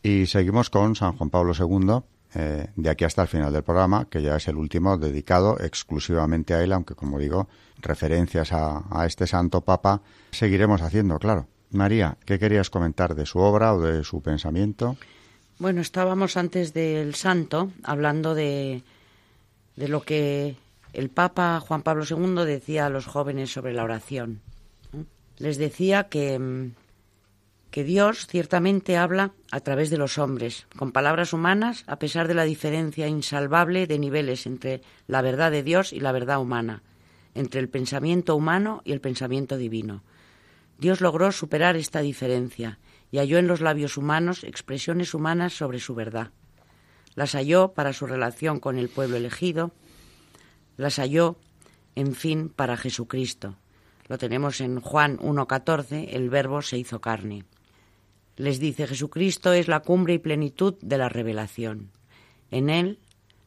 Y 0.02 0.26
seguimos 0.26 0.70
con 0.70 0.94
San 0.94 1.16
Juan 1.16 1.30
Pablo 1.30 1.52
II, 1.58 2.02
eh, 2.34 2.68
de 2.76 2.90
aquí 2.90 3.04
hasta 3.04 3.22
el 3.22 3.28
final 3.28 3.52
del 3.52 3.62
programa, 3.62 4.06
que 4.06 4.22
ya 4.22 4.36
es 4.36 4.48
el 4.48 4.56
último 4.56 4.98
dedicado 4.98 5.58
exclusivamente 5.60 6.54
a 6.54 6.62
él, 6.62 6.72
aunque 6.72 6.94
como 6.94 7.18
digo, 7.18 7.48
referencias 7.80 8.52
a, 8.52 9.06
este 9.06 9.26
santo 9.26 9.62
papa 9.62 10.02
seguiremos 10.30 10.82
haciendo, 10.82 11.18
claro. 11.18 11.46
María, 11.70 12.16
¿qué 12.24 12.38
querías 12.38 12.70
comentar 12.70 13.14
de 13.14 13.26
su 13.26 13.38
obra 13.38 13.74
o 13.74 13.80
de 13.80 14.04
su 14.04 14.22
pensamiento? 14.22 14.96
Bueno, 15.58 15.80
estábamos 15.80 16.36
antes 16.36 16.72
del 16.72 17.14
santo 17.14 17.72
hablando 17.82 18.34
de, 18.34 18.82
de 19.76 19.88
lo 19.88 20.02
que 20.02 20.56
el 20.92 21.10
Papa 21.10 21.60
Juan 21.60 21.82
Pablo 21.82 22.04
II 22.08 22.44
decía 22.46 22.86
a 22.86 22.90
los 22.90 23.06
jóvenes 23.06 23.52
sobre 23.52 23.74
la 23.74 23.84
oración. 23.84 24.40
Les 25.36 25.58
decía 25.58 26.04
que 26.04 26.38
mm, 26.38 26.72
que 27.78 27.84
Dios 27.84 28.26
ciertamente 28.26 28.96
habla 28.96 29.34
a 29.52 29.60
través 29.60 29.88
de 29.88 29.98
los 29.98 30.18
hombres, 30.18 30.66
con 30.76 30.90
palabras 30.90 31.32
humanas, 31.32 31.84
a 31.86 32.00
pesar 32.00 32.26
de 32.26 32.34
la 32.34 32.42
diferencia 32.42 33.06
insalvable 33.06 33.86
de 33.86 34.00
niveles 34.00 34.46
entre 34.46 34.82
la 35.06 35.22
verdad 35.22 35.52
de 35.52 35.62
Dios 35.62 35.92
y 35.92 36.00
la 36.00 36.10
verdad 36.10 36.40
humana, 36.40 36.82
entre 37.36 37.60
el 37.60 37.68
pensamiento 37.68 38.34
humano 38.34 38.82
y 38.84 38.90
el 38.90 39.00
pensamiento 39.00 39.56
divino. 39.56 40.02
Dios 40.76 41.00
logró 41.00 41.30
superar 41.30 41.76
esta 41.76 42.00
diferencia 42.00 42.80
y 43.12 43.18
halló 43.18 43.38
en 43.38 43.46
los 43.46 43.60
labios 43.60 43.96
humanos 43.96 44.42
expresiones 44.42 45.14
humanas 45.14 45.52
sobre 45.52 45.78
su 45.78 45.94
verdad. 45.94 46.32
Las 47.14 47.36
halló 47.36 47.74
para 47.74 47.92
su 47.92 48.08
relación 48.08 48.58
con 48.58 48.76
el 48.76 48.88
pueblo 48.88 49.18
elegido, 49.18 49.70
las 50.76 50.96
halló, 50.96 51.36
en 51.94 52.16
fin, 52.16 52.48
para 52.48 52.76
Jesucristo. 52.76 53.54
Lo 54.08 54.18
tenemos 54.18 54.60
en 54.60 54.80
Juan 54.80 55.16
1.14, 55.18 56.08
el 56.10 56.28
verbo 56.28 56.60
se 56.60 56.76
hizo 56.76 57.00
carne. 57.00 57.44
Les 58.38 58.60
dice, 58.60 58.86
Jesucristo 58.86 59.52
es 59.52 59.66
la 59.66 59.80
cumbre 59.80 60.14
y 60.14 60.18
plenitud 60.18 60.76
de 60.80 60.96
la 60.96 61.08
revelación. 61.08 61.90
En 62.52 62.70
él, 62.70 63.00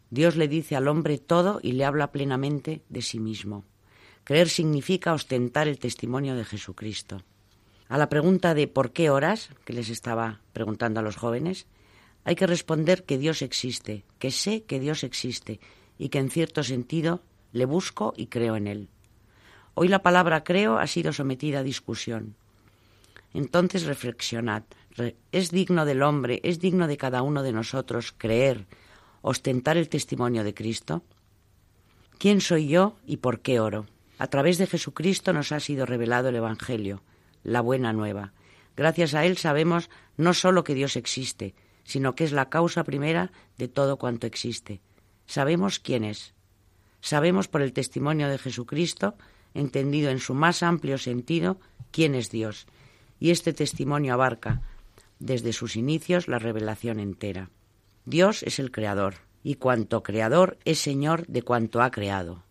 Dios 0.10 0.36
le 0.36 0.50
dice 0.50 0.76
al 0.76 0.90
hombre 0.90 1.18
todo 1.18 1.62
y 1.64 1.72
le 1.72 1.86
habla 1.86 2.12
plenamente 2.12 2.82
de 2.90 3.02
sí 3.02 3.18
mismo. 3.18 3.64
Creer 4.26 4.50
significa 4.50 5.14
ostentar 5.14 5.70
el 5.70 5.80
testimonio 5.80 6.36
de 6.36 6.44
Jesucristo. 6.44 7.24
A 7.88 7.98
la 7.98 8.10
pregunta 8.10 8.54
de 8.54 8.68
¿por 8.68 8.92
qué 8.92 9.10
oras? 9.10 9.50
que 9.64 9.72
les 9.72 9.90
estaba 9.90 10.42
preguntando 10.52 11.00
a 11.00 11.04
los 11.04 11.16
jóvenes, 11.16 11.68
hay 12.26 12.36
que 12.36 12.46
responder 12.46 13.06
que 13.06 13.18
Dios 13.18 13.42
existe, 13.42 14.04
que 14.20 14.30
sé 14.30 14.64
que 14.64 14.82
Dios 14.82 15.06
existe 15.06 15.62
y 15.98 16.10
que 16.10 16.20
en 16.20 16.30
cierto 16.30 16.64
sentido 16.64 17.22
le 17.54 17.64
busco 17.64 18.14
y 18.18 18.28
creo 18.28 18.58
en 18.58 18.68
él. 18.68 18.90
Hoy 19.74 19.88
la 19.88 20.04
palabra 20.04 20.44
creo 20.44 20.80
ha 20.80 20.88
sido 20.88 21.14
sometida 21.14 21.60
a 21.60 21.64
discusión. 21.64 22.36
Entonces 23.34 23.86
reflexionad. 23.86 24.64
¿Es 25.32 25.52
digno 25.52 25.86
del 25.86 26.04
hombre, 26.04 26.42
es 26.44 26.60
digno 26.60 26.88
de 26.88 26.98
cada 26.98 27.22
uno 27.22 27.44
de 27.44 27.54
nosotros 27.54 28.14
creer, 28.18 28.66
ostentar 29.22 29.78
el 29.78 29.90
testimonio 29.90 30.44
de 30.44 30.54
Cristo? 30.54 31.04
¿Quién 32.18 32.42
soy 32.42 32.68
yo 32.68 32.98
y 33.06 33.18
por 33.18 33.40
qué 33.40 33.60
oro? 33.60 33.88
A 34.18 34.28
través 34.28 34.58
de 34.58 34.68
Jesucristo 34.68 35.34
nos 35.34 35.52
ha 35.52 35.60
sido 35.60 35.86
revelado 35.86 36.30
el 36.30 36.36
Evangelio, 36.36 37.02
la 37.44 37.62
buena 37.62 37.94
nueva. 37.94 38.34
Gracias 38.76 39.14
a 39.14 39.26
él 39.26 39.38
sabemos 39.38 39.90
no 40.18 40.34
solo 40.34 40.64
que 40.64 40.76
Dios 40.76 40.96
existe, 40.96 41.56
sino 41.84 42.14
que 42.14 42.24
es 42.24 42.32
la 42.32 42.50
causa 42.50 42.84
primera 42.84 43.32
de 43.58 43.68
todo 43.68 43.98
cuanto 43.98 44.28
existe. 44.28 44.82
Sabemos 45.26 45.80
quién 45.80 46.04
es. 46.04 46.34
Sabemos 47.00 47.48
por 47.48 47.62
el 47.62 47.74
testimonio 47.74 48.30
de 48.30 48.38
Jesucristo, 48.38 49.16
entendido 49.54 50.12
en 50.12 50.20
su 50.20 50.34
más 50.34 50.62
amplio 50.62 50.98
sentido, 50.98 51.60
quién 51.92 52.14
es 52.14 52.30
Dios. 52.30 52.68
Y 53.20 53.32
este 53.32 53.54
testimonio 53.54 54.14
abarca, 54.14 54.62
desde 55.22 55.54
sus 55.54 55.76
inicios, 55.76 56.28
la 56.28 56.40
revelación 56.40 57.00
entera. 57.00 57.52
Dios 58.06 58.42
es 58.44 58.58
el 58.60 58.72
Creador, 58.72 59.16
y 59.44 59.56
cuanto 59.56 60.02
Creador 60.02 60.58
es 60.66 60.80
Señor 60.80 61.28
de 61.28 61.44
cuanto 61.44 61.82
ha 61.82 61.92
creado. 61.92 62.44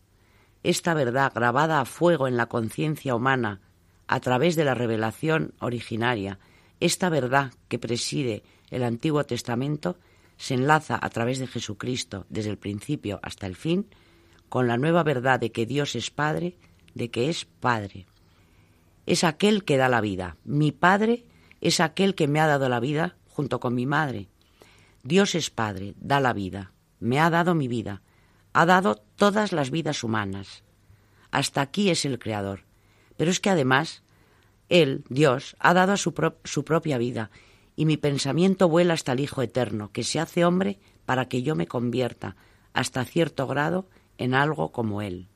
Esta 0.63 0.95
verdad 0.95 1.33
grabada 1.35 1.81
a 1.81 1.85
fuego 1.85 2.29
en 2.29 2.37
la 2.37 2.47
conciencia 2.47 3.15
humana 3.15 3.61
a 4.07 4.21
través 4.21 4.55
de 4.57 4.65
la 4.65 4.75
revelación 4.75 5.53
originaria, 5.61 6.39
esta 6.79 7.09
verdad 7.09 7.53
que 7.69 7.79
preside 7.79 8.43
el 8.71 8.85
Antiguo 8.85 9.25
Testamento, 9.25 9.97
se 10.37 10.55
enlaza 10.55 10.99
a 11.01 11.11
través 11.11 11.39
de 11.39 11.47
Jesucristo 11.47 12.25
desde 12.29 12.51
el 12.51 12.57
principio 12.57 13.19
hasta 13.23 13.47
el 13.47 13.57
fin 13.57 13.87
con 14.49 14.67
la 14.69 14.79
nueva 14.79 15.03
verdad 15.03 15.41
de 15.41 15.53
que 15.53 15.67
Dios 15.67 15.95
es 15.97 16.11
Padre, 16.11 16.57
de 16.95 17.11
que 17.11 17.29
es 17.29 17.45
Padre. 17.45 18.07
Es 19.07 19.25
aquel 19.25 19.65
que 19.65 19.77
da 19.77 19.89
la 19.89 20.01
vida. 20.01 20.37
Mi 20.45 20.73
Padre 20.73 21.25
es 21.61 21.81
aquel 21.81 22.15
que 22.15 22.29
me 22.29 22.41
ha 22.41 22.47
dado 22.47 22.69
la 22.69 22.81
vida 22.81 23.17
junto 23.29 23.61
con 23.61 23.75
mi 23.75 23.87
madre. 23.87 24.29
Dios 25.03 25.35
es 25.35 25.51
Padre, 25.51 25.95
da 25.99 26.21
la 26.21 26.33
vida, 26.33 26.73
me 26.99 27.21
ha 27.21 27.31
dado 27.31 27.55
mi 27.55 27.69
vida, 27.69 28.03
ha 28.53 28.67
dado 28.67 28.97
todas 29.17 29.53
las 29.53 29.71
vidas 29.71 30.05
humanas. 30.05 30.63
Hasta 31.31 31.61
aquí 31.61 31.91
es 31.91 32.05
el 32.05 32.19
Creador. 32.19 32.65
Pero 33.17 33.31
es 33.31 33.41
que 33.41 33.51
además, 33.51 34.03
Él, 34.69 35.05
Dios, 35.09 35.57
ha 35.59 35.75
dado 35.75 35.97
su, 35.97 36.15
su 36.45 36.65
propia 36.65 36.99
vida, 36.99 37.31
y 37.77 37.87
mi 37.87 37.97
pensamiento 37.97 38.69
vuela 38.69 38.95
hasta 38.95 39.13
el 39.13 39.21
Hijo 39.21 39.43
Eterno, 39.43 39.91
que 39.93 40.05
se 40.05 40.21
hace 40.21 40.45
hombre 40.45 40.79
para 41.07 41.29
que 41.29 41.43
yo 41.43 41.55
me 41.55 41.67
convierta, 41.67 42.37
hasta 42.73 43.05
cierto 43.05 43.47
grado, 43.47 43.89
en 44.19 44.35
algo 44.35 44.71
como 44.73 45.03
Él. 45.03 45.29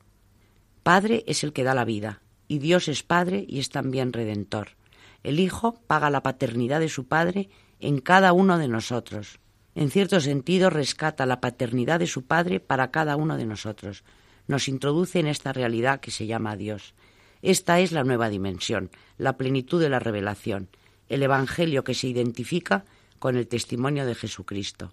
Padre 0.83 1.25
es 1.27 1.43
el 1.45 1.53
que 1.53 1.65
da 1.65 1.75
la 1.75 1.85
vida, 1.85 2.21
y 2.49 2.59
Dios 2.59 2.89
es 2.89 3.03
Padre 3.03 3.45
y 3.49 3.59
es 3.61 3.71
también 3.71 4.13
Redentor. 4.13 4.77
El 5.25 5.41
Hijo 5.41 5.81
paga 5.89 6.09
la 6.11 6.23
paternidad 6.23 6.79
de 6.79 6.89
su 6.89 7.09
Padre 7.09 7.49
en 7.81 7.99
cada 7.99 8.33
uno 8.33 8.59
de 8.59 8.69
nosotros 8.69 9.41
en 9.75 9.91
cierto 9.91 10.21
sentido, 10.21 10.71
rescata 10.71 11.27
la 11.27 11.41
paternidad 11.41 11.99
de 11.99 12.07
su 12.07 12.25
Padre 12.25 12.61
para 12.61 12.91
cada 12.91 13.17
uno 13.17 13.37
de 13.37 13.45
nosotros. 13.45 14.05
Nos 14.47 14.69
introduce 14.69 15.19
en 15.19 15.27
esta 15.27 15.53
realidad 15.53 16.01
que 16.01 16.13
se 16.13 16.27
llama 16.27 16.57
Dios. 16.57 16.95
Esta 17.43 17.81
es 17.81 17.91
la 17.91 18.05
nueva 18.05 18.29
dimensión, 18.29 18.91
la 19.19 19.37
plenitud 19.37 19.81
de 19.81 19.89
la 19.89 19.99
revelación, 19.99 20.69
el 21.09 21.23
Evangelio 21.23 21.83
que 21.83 21.95
se 21.95 22.07
identifica 22.07 22.85
con 23.19 23.37
el 23.37 23.49
testimonio 23.49 24.07
de 24.07 24.15
Jesucristo. 24.15 24.93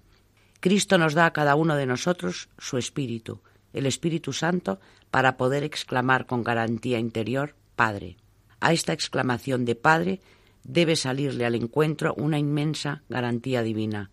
Cristo 0.59 0.97
nos 0.97 1.13
da 1.13 1.27
a 1.27 1.33
cada 1.33 1.55
uno 1.55 1.75
de 1.75 1.85
nosotros 1.85 2.49
su 2.57 2.77
Espíritu, 2.77 3.41
el 3.73 3.85
Espíritu 3.85 4.33
Santo, 4.33 4.79
para 5.11 5.37
poder 5.37 5.63
exclamar 5.63 6.25
con 6.25 6.43
garantía 6.43 6.97
interior, 6.97 7.55
Padre. 7.75 8.17
A 8.61 8.71
esta 8.71 8.93
exclamación 8.93 9.65
de 9.65 9.75
Padre 9.75 10.21
debe 10.63 10.95
salirle 10.95 11.45
al 11.45 11.55
encuentro 11.55 12.13
una 12.15 12.39
inmensa 12.39 13.03
garantía 13.09 13.63
divina, 13.63 14.11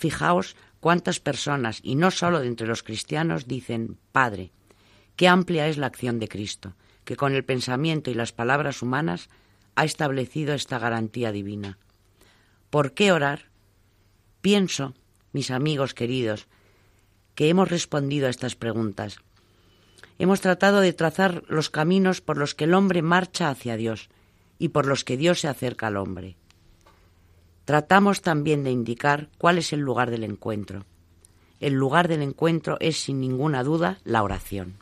Fijaos 0.00 0.56
cuántas 0.80 1.20
personas, 1.20 1.80
y 1.82 1.94
no 1.94 2.10
solo 2.10 2.40
de 2.40 2.46
entre 2.46 2.66
los 2.66 2.82
cristianos, 2.82 3.46
dicen 3.46 3.98
Padre. 4.12 4.50
Qué 5.14 5.28
amplia 5.28 5.68
es 5.68 5.76
la 5.76 5.88
acción 5.88 6.18
de 6.18 6.26
Cristo, 6.26 6.74
que 7.04 7.16
con 7.16 7.34
el 7.34 7.44
pensamiento 7.44 8.10
y 8.10 8.14
las 8.14 8.32
palabras 8.32 8.80
humanas 8.80 9.28
ha 9.74 9.84
establecido 9.84 10.54
esta 10.54 10.78
garantía 10.78 11.32
divina. 11.32 11.76
¿Por 12.70 12.94
qué 12.94 13.12
orar? 13.12 13.50
Pienso, 14.40 14.94
mis 15.32 15.50
amigos 15.50 15.92
queridos, 15.92 16.48
que 17.34 17.50
hemos 17.50 17.68
respondido 17.68 18.26
a 18.26 18.30
estas 18.30 18.56
preguntas. 18.56 19.18
Hemos 20.20 20.42
tratado 20.42 20.80
de 20.80 20.92
trazar 20.92 21.44
los 21.48 21.70
caminos 21.70 22.20
por 22.20 22.36
los 22.36 22.54
que 22.54 22.64
el 22.64 22.74
hombre 22.74 23.00
marcha 23.00 23.48
hacia 23.48 23.78
Dios 23.78 24.10
y 24.58 24.68
por 24.68 24.84
los 24.84 25.02
que 25.02 25.16
Dios 25.16 25.40
se 25.40 25.48
acerca 25.48 25.86
al 25.86 25.96
hombre. 25.96 26.36
Tratamos 27.64 28.20
también 28.20 28.62
de 28.62 28.70
indicar 28.70 29.30
cuál 29.38 29.56
es 29.56 29.72
el 29.72 29.80
lugar 29.80 30.10
del 30.10 30.24
encuentro. 30.24 30.84
El 31.58 31.72
lugar 31.72 32.06
del 32.06 32.20
encuentro 32.20 32.76
es, 32.80 33.00
sin 33.00 33.18
ninguna 33.18 33.64
duda, 33.64 33.96
la 34.04 34.22
oración. 34.22 34.74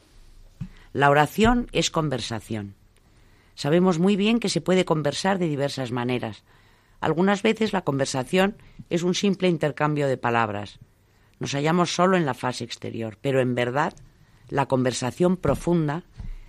La 0.92 1.08
oración 1.08 1.68
es 1.70 1.92
conversación. 1.92 2.74
Sabemos 3.54 4.00
muy 4.00 4.16
bien 4.16 4.40
que 4.40 4.48
se 4.48 4.60
puede 4.60 4.84
conversar 4.84 5.38
de 5.38 5.46
diversas 5.46 5.92
maneras. 5.92 6.42
Algunas 6.98 7.42
veces 7.42 7.72
la 7.72 7.82
conversación 7.82 8.56
es 8.90 9.04
un 9.04 9.14
simple 9.14 9.46
intercambio 9.46 10.08
de 10.08 10.16
palabras. 10.16 10.80
Nos 11.38 11.52
hallamos 11.52 11.94
solo 11.94 12.16
en 12.16 12.26
la 12.26 12.34
fase 12.34 12.64
exterior, 12.64 13.18
pero 13.22 13.40
en 13.40 13.54
verdad 13.54 13.94
la 14.48 14.66
conversación 14.66 15.36
profunda 15.36 16.04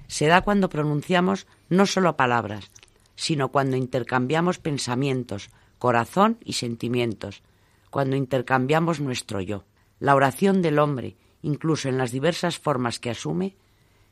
se 0.08 0.28
da 0.28 0.42
cuando 0.42 0.70
pronunciamos 0.70 1.48
no 1.70 1.86
solo 1.86 2.18
palabras, 2.18 2.72
sino 3.16 3.50
cuando 3.52 3.78
intercambiamos 3.78 4.60
pensamientos, 4.60 5.50
corazón 5.78 6.38
y 6.44 6.54
sentimientos, 6.54 7.44
cuando 7.90 8.16
intercambiamos 8.16 9.00
nuestro 9.00 9.42
yo. 9.42 9.66
La 10.00 10.16
oración 10.16 10.62
del 10.62 10.80
hombre, 10.80 11.18
incluso 11.42 11.90
en 11.90 11.98
las 11.98 12.12
diversas 12.12 12.58
formas 12.58 13.00
que 13.00 13.10
asume, 13.10 13.56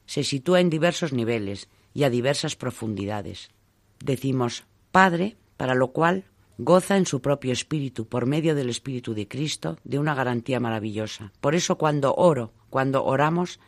se 0.05 0.23
sitúa 0.23 0.59
en 0.59 0.69
diversos 0.69 1.13
niveles 1.13 1.69
y 1.93 2.03
a 2.03 2.09
diversas 2.09 2.55
profundidades. 2.55 3.49
Decimos 3.99 4.65
Padre, 4.91 5.37
para 5.57 5.73
lo 5.73 5.89
cual 5.89 6.25
goza 6.57 6.97
en 6.97 7.05
su 7.05 7.21
propio 7.21 7.53
espíritu, 7.53 8.07
por 8.07 8.25
medio 8.25 8.55
del 8.55 8.69
Espíritu 8.69 9.13
de 9.13 9.27
Cristo, 9.27 9.77
de 9.83 9.99
una 9.99 10.15
garantía 10.15 10.59
maravillosa. 10.59 11.31
Por 11.39 11.55
eso 11.55 11.77
cuando 11.77 12.15
oro, 12.15 12.51
cuando 12.69 13.05
oramos, 13.05 13.59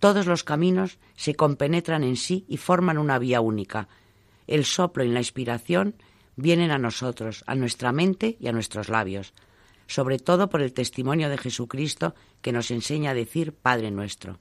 todos 0.00 0.26
los 0.26 0.44
caminos 0.44 0.98
se 1.14 1.36
compenetran 1.36 2.02
en 2.02 2.16
sí 2.16 2.44
y 2.48 2.56
forman 2.56 2.98
una 2.98 3.18
vía 3.18 3.40
única. 3.40 3.88
El 4.46 4.64
soplo 4.64 5.04
y 5.04 5.08
la 5.08 5.20
inspiración 5.20 5.94
vienen 6.36 6.70
a 6.70 6.78
nosotros, 6.78 7.44
a 7.46 7.54
nuestra 7.54 7.92
mente 7.92 8.36
y 8.40 8.48
a 8.48 8.52
nuestros 8.52 8.88
labios, 8.88 9.34
sobre 9.86 10.18
todo 10.18 10.48
por 10.48 10.62
el 10.62 10.72
testimonio 10.72 11.28
de 11.28 11.38
Jesucristo 11.38 12.14
que 12.40 12.52
nos 12.52 12.70
enseña 12.70 13.10
a 13.10 13.14
decir 13.14 13.52
Padre 13.52 13.90
nuestro. 13.90 14.38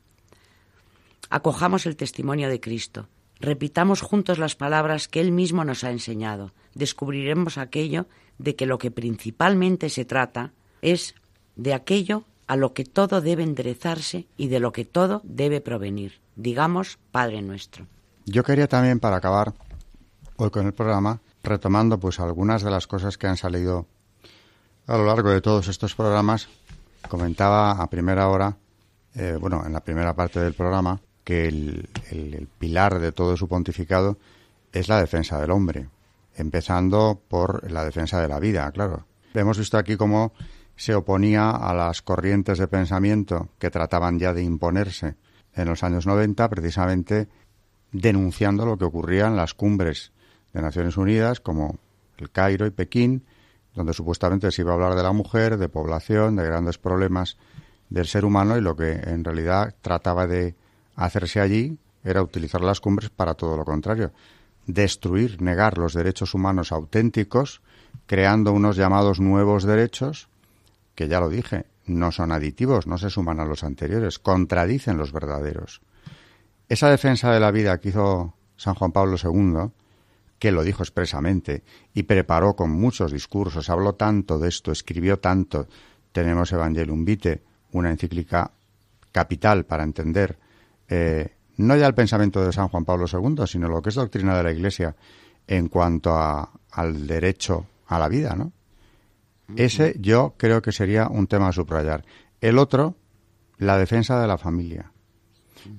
Acojamos 1.30 1.86
el 1.86 1.98
testimonio 1.98 2.50
de 2.50 2.62
Cristo, 2.62 3.10
repitamos 3.40 4.02
juntos 4.02 4.40
las 4.40 4.56
palabras 4.56 5.08
que 5.08 5.20
Él 5.20 5.32
mismo 5.32 5.66
nos 5.66 5.84
ha 5.84 5.92
enseñado, 5.92 6.54
descubriremos 6.74 7.58
aquello 7.58 8.08
de 8.38 8.56
que 8.56 8.66
lo 8.66 8.78
que 8.78 8.92
principalmente 8.92 9.90
se 9.90 10.06
trata 10.06 10.54
es 10.82 11.16
de 11.56 11.74
aquello 11.74 12.24
a 12.50 12.56
lo 12.56 12.74
que 12.74 12.84
todo 12.84 13.22
debe 13.22 13.43
enderezarse 13.43 14.26
y 14.36 14.47
de 14.47 14.60
lo 14.60 14.72
que 14.72 14.84
todo 14.84 15.22
debe 15.24 15.62
provenir. 15.62 16.20
Digamos, 16.36 16.97
Padre 17.12 17.43
nuestro. 17.43 17.86
Yo 18.26 18.43
quería 18.43 18.68
también, 18.68 19.00
para 19.00 19.18
acabar 19.18 19.54
hoy 20.36 20.50
con 20.50 20.66
el 20.66 20.74
programa, 20.74 21.22
retomando 21.43 22.00
pues 22.00 22.20
algunas 22.20 22.64
de 22.64 22.72
las 22.72 22.88
cosas 22.88 23.20
que 23.20 23.28
han 23.28 23.38
salido 23.38 23.86
a 24.88 24.97
lo 24.97 25.06
largo 25.06 25.30
de 25.30 25.41
todos 25.41 25.68
estos 25.68 25.93
programas, 25.93 26.50
comentaba 27.08 27.74
a 27.74 27.88
primera 27.88 28.28
hora, 28.30 28.58
eh, 29.14 29.38
bueno, 29.39 29.64
en 29.64 29.72
la 29.72 29.82
primera 29.82 30.16
parte 30.16 30.39
del 30.39 30.56
programa, 30.56 31.00
que 31.24 31.47
el, 31.47 31.88
el, 32.10 32.47
pilar 32.58 33.00
de 33.00 33.12
todo 33.12 33.38
su 33.38 33.47
pontificado 33.47 34.18
es 34.74 34.89
la 34.89 35.00
defensa 35.00 35.39
del 35.39 35.52
hombre, 35.52 35.88
empezando 36.36 37.22
por 37.28 37.72
la 37.72 37.86
defensa 37.86 38.20
de 38.20 38.28
la 38.28 38.39
vida, 38.39 38.72
claro. 38.72 39.06
Hemos 39.36 39.60
visto 39.60 39.78
aquí 39.78 39.97
cómo 39.97 40.34
se 40.80 40.96
oponía 40.96 41.50
a 41.50 41.74
las 41.74 42.02
corrientes 42.02 42.58
de 42.58 42.70
pensamiento 42.70 43.50
que 43.60 43.70
trataban 43.70 44.18
ya 44.18 44.34
de 44.34 44.44
imponerse 44.44 45.16
en 45.54 45.68
los 45.68 45.84
años 45.84 46.08
90, 46.08 46.50
precisamente 46.50 47.28
denunciando 47.92 48.66
lo 48.66 48.78
que 48.78 48.86
ocurría 48.86 49.28
en 49.28 49.36
las 49.36 49.54
cumbres 49.54 50.14
de 50.54 50.62
Naciones 50.62 50.96
Unidas 50.96 51.42
como 51.42 51.80
el 52.18 52.32
Cairo 52.32 52.66
y 52.66 52.70
Pekín, 52.70 53.26
donde 53.76 53.92
supuestamente 53.92 54.52
se 54.52 54.62
iba 54.62 54.72
a 54.72 54.76
hablar 54.76 54.96
de 54.96 55.04
la 55.04 55.12
mujer, 55.12 55.58
de 55.58 55.68
población, 55.68 56.38
de 56.38 56.46
grandes 56.46 56.78
problemas 56.78 57.36
del 57.90 58.08
ser 58.08 58.24
humano 58.24 58.58
y 58.58 58.62
lo 58.62 58.78
que 58.78 58.94
en 58.94 59.26
realidad 59.26 59.76
trataba 59.82 60.28
de 60.28 60.56
hacerse 60.96 61.42
allí 61.42 61.78
era 62.06 62.24
utilizar 62.24 62.62
las 62.62 62.80
cumbres 62.80 63.10
para 63.10 63.34
todo 63.34 63.58
lo 63.58 63.66
contrario, 63.66 64.14
destruir, 64.66 65.42
negar 65.42 65.78
los 65.78 65.94
derechos 65.94 66.34
humanos 66.34 66.72
auténticos, 66.72 67.62
creando 68.06 68.54
unos 68.54 68.78
llamados 68.78 69.20
nuevos 69.20 69.66
derechos 69.66 70.30
que 71.00 71.08
ya 71.08 71.22
lo 71.22 71.30
dije, 71.30 71.66
no 71.86 72.12
son 72.12 72.34
aditivos, 72.34 72.86
no 72.86 72.97
se 72.97 73.10
suman 73.10 73.39
a 73.39 73.45
los 73.45 73.64
anteriores, 73.64 74.20
contradicen 74.20 74.97
los 74.97 75.14
verdaderos. 75.14 75.80
esa 76.68 76.89
defensa 76.89 77.32
de 77.32 77.39
la 77.39 77.52
vida 77.52 77.80
que 77.80 77.88
hizo 77.88 78.34
San 78.58 78.76
Juan 78.76 78.91
Pablo 78.91 79.16
II, 79.16 79.72
que 80.39 80.52
lo 80.52 80.62
dijo 80.62 80.84
expresamente 80.84 81.64
y 81.93 82.04
preparó 82.04 82.58
con 82.58 82.72
muchos 82.72 83.14
discursos, 83.14 83.70
habló 83.70 83.95
tanto 83.95 84.39
de 84.39 84.50
esto, 84.50 84.74
escribió 84.74 85.20
tanto. 85.20 85.70
Tenemos 86.12 86.52
Evangelium 86.52 87.06
Vitae, 87.06 87.41
una 87.72 87.91
encíclica 87.91 88.52
capital 89.14 89.64
para 89.64 89.84
entender 89.86 90.38
eh, 90.89 91.34
no 91.56 91.78
ya 91.78 91.88
el 91.88 91.93
pensamiento 91.93 92.43
de 92.43 92.52
San 92.52 92.68
Juan 92.68 92.84
Pablo 92.84 93.06
II, 93.10 93.47
sino 93.47 93.70
lo 93.70 93.82
que 93.82 93.88
es 93.88 93.95
doctrina 93.95 94.36
de 94.36 94.43
la 94.43 94.52
Iglesia 94.52 94.97
en 95.47 95.70
cuanto 95.70 96.14
al 96.14 97.08
derecho 97.08 97.68
a 97.88 97.97
la 98.00 98.10
vida, 98.10 98.36
¿no? 98.36 98.52
Ese 99.56 99.95
yo 100.00 100.36
creo 100.38 100.62
que 100.62 100.72
sería 100.72 101.08
un 101.08 101.28
tema 101.28 101.50
a 101.50 101.54
subrayar. 101.54 102.06
El 102.41 102.58
otro, 102.58 102.95
la 103.58 103.78
defensa 103.78 104.20
de 104.22 104.28
la 104.28 104.38
familia. 104.38 104.91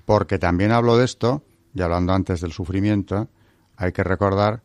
Porque 0.05 0.39
también 0.39 0.73
hablo 0.73 0.97
de 0.97 1.05
esto, 1.05 1.43
y 1.75 1.83
hablando 1.83 2.13
antes 2.13 2.41
del 2.41 2.53
sufrimiento, 2.53 3.29
hay 3.77 3.93
que 3.93 4.05
recordar, 4.05 4.63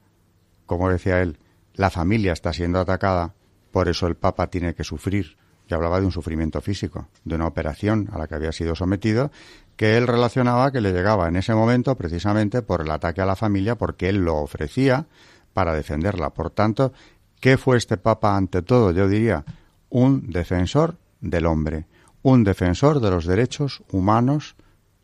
como 0.66 0.89
decía 0.89 1.22
él, 1.22 1.38
la 1.74 1.89
familia 1.89 2.34
está 2.34 2.53
siendo 2.53 2.80
atacada, 2.80 3.34
por 3.72 3.88
eso 3.88 4.08
el 4.08 4.16
Papa 4.16 4.47
tiene 4.47 4.74
que 4.74 4.84
sufrir. 4.84 5.38
Y 5.68 5.74
hablaba 5.74 5.99
de 5.99 6.06
un 6.06 6.12
sufrimiento 6.12 6.62
físico, 6.62 7.08
de 7.24 7.36
una 7.36 7.47
operación 7.47 8.08
a 8.12 8.20
la 8.20 8.28
que 8.28 8.36
había 8.36 8.51
sido 8.51 8.76
sometido, 8.76 9.32
que 9.76 9.97
él 9.97 10.06
relacionaba 10.06 10.72
que 10.72 10.80
le 10.80 10.93
llegaba 10.93 11.28
en 11.28 11.36
ese 11.38 11.56
momento 11.56 11.95
precisamente 11.95 12.62
por 12.62 12.82
el 12.82 12.91
ataque 12.91 13.22
a 13.22 13.26
la 13.26 13.36
familia, 13.36 13.76
porque 13.76 14.10
él 14.10 14.18
lo 14.18 14.36
ofrecía 14.38 15.08
para 15.53 15.74
defenderla. 15.74 16.32
Por 16.32 16.51
tanto, 16.51 16.93
¿qué 17.40 17.58
fue 17.58 17.78
este 17.78 17.98
Papa 17.98 18.36
ante 18.36 18.62
todo? 18.62 18.92
Yo 18.92 19.08
diría, 19.08 19.46
un 19.90 20.30
defensor 20.30 20.98
del 21.22 21.46
hombre, 21.46 21.86
un 22.22 22.44
defensor 22.44 23.00
de 23.00 23.12
los 23.12 23.26
derechos 23.26 23.84
humanos, 23.92 24.56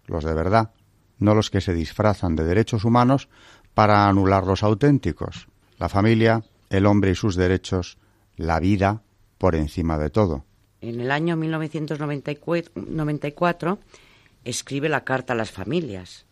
los 0.06 0.24
de 0.24 0.34
verdad, 0.34 0.72
no 1.20 1.36
los 1.36 1.50
que 1.50 1.62
se 1.62 1.74
disfrazan 1.74 2.36
de 2.36 2.44
derechos 2.44 2.84
humanos 2.84 3.30
para 3.74 4.08
anular 4.08 4.46
los 4.46 4.64
auténticos. 4.64 5.48
La 5.78 5.88
familia, 5.88 6.44
el 6.70 6.86
hombre 6.86 7.12
y 7.12 7.16
sus 7.16 7.36
derechos, 7.36 7.98
la 8.36 8.60
vida 8.60 9.02
por 9.38 9.56
encima 9.56 9.98
de 9.98 10.10
todo. 10.10 10.46
En 10.82 11.00
el 11.00 11.12
año 11.12 11.38
1994 11.38 13.80
escribe 14.44 14.90
la 14.90 15.04
carta 15.04 15.34
a 15.34 15.36
las 15.36 15.52
familias, 15.52 16.26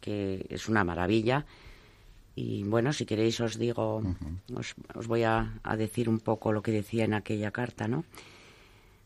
que 0.00 0.44
es 0.50 0.68
una 0.68 0.82
maravilla. 0.82 1.46
Y 2.34 2.62
bueno, 2.64 2.92
si 2.92 3.06
queréis 3.06 3.40
os 3.40 3.58
digo, 3.58 4.02
os, 4.54 5.06
voy 5.06 5.24
a, 5.24 5.60
a, 5.62 5.76
decir 5.76 6.08
un 6.08 6.20
poco 6.20 6.52
lo 6.52 6.62
que 6.62 6.72
decía 6.72 7.04
en 7.04 7.14
aquella 7.14 7.50
carta, 7.50 7.88
¿no? 7.88 8.04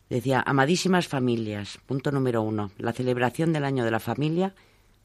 Decía, 0.09 0.43
amadísimas 0.45 1.07
familias, 1.07 1.79
punto 1.87 2.11
número 2.11 2.43
uno, 2.43 2.71
la 2.77 2.93
celebración 2.93 3.53
del 3.53 3.65
año 3.65 3.83
de 3.83 3.91
la 3.91 3.99
familia 3.99 4.53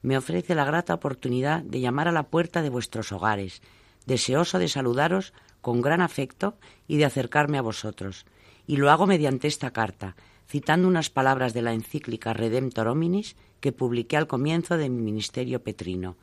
me 0.02 0.16
ofrece 0.16 0.54
la 0.54 0.64
grata 0.64 0.94
oportunidad 0.94 1.62
de 1.62 1.80
llamar 1.80 2.08
a 2.08 2.12
la 2.12 2.24
puerta 2.24 2.62
de 2.62 2.68
vuestros 2.68 3.12
hogares, 3.12 3.62
deseoso 4.06 4.58
de 4.58 4.68
saludaros 4.68 5.32
con 5.60 5.80
gran 5.80 6.00
afecto 6.00 6.56
y 6.86 6.96
de 6.96 7.04
acercarme 7.04 7.58
a 7.58 7.62
vosotros. 7.62 8.26
Y 8.66 8.76
lo 8.76 8.90
hago 8.90 9.06
mediante 9.06 9.48
esta 9.48 9.72
carta, 9.72 10.16
citando 10.48 10.88
unas 10.88 11.10
palabras 11.10 11.54
de 11.54 11.62
la 11.62 11.72
encíclica 11.72 12.32
Redemptor 12.32 12.88
Hominis 12.88 13.36
que 13.60 13.72
publiqué 13.72 14.16
al 14.16 14.26
comienzo 14.26 14.76
de 14.76 14.88
mi 14.88 15.02
ministerio 15.02 15.62
petrino. 15.62 16.16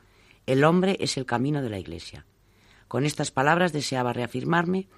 El 0.48 0.64
hombre 0.64 0.96
es 1.00 1.18
el 1.18 1.26
camino 1.26 1.60
de 1.60 1.68
la 1.68 1.78
Iglesia. 1.78 2.24
Con 2.88 3.04
estas 3.04 3.30
palabras 3.30 3.74
deseaba 3.74 4.14
reafirmarme, 4.14 4.88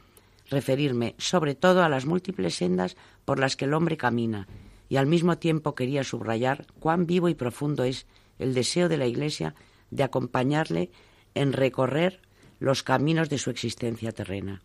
referirme 0.49 1.17
sobre 1.19 1.57
todo 1.57 1.83
a 1.83 1.89
las 1.89 2.07
múltiples 2.07 2.55
sendas 2.55 2.97
por 3.25 3.41
las 3.41 3.57
que 3.57 3.65
el 3.65 3.75
hombre 3.75 3.97
camina, 3.97 4.47
y 4.89 4.95
al 4.95 5.09
mismo 5.09 5.39
tiempo 5.39 5.75
quería 5.75 6.05
subrayar 6.05 6.67
cuán 6.79 7.05
vivo 7.05 7.29
y 7.29 7.35
profundo 7.35 7.83
es 7.83 8.07
el 8.39 8.55
deseo 8.55 8.89
de 8.89 8.97
la 8.97 9.09
Iglesia 9.09 9.57
de 9.91 10.05
acompañarle 10.05 10.93
en 11.35 11.53
recorrer 11.53 12.21
los 12.61 12.85
caminos 12.85 13.29
de 13.29 13.39
su 13.39 13.51
existencia 13.51 14.13
terrena. 14.13 14.63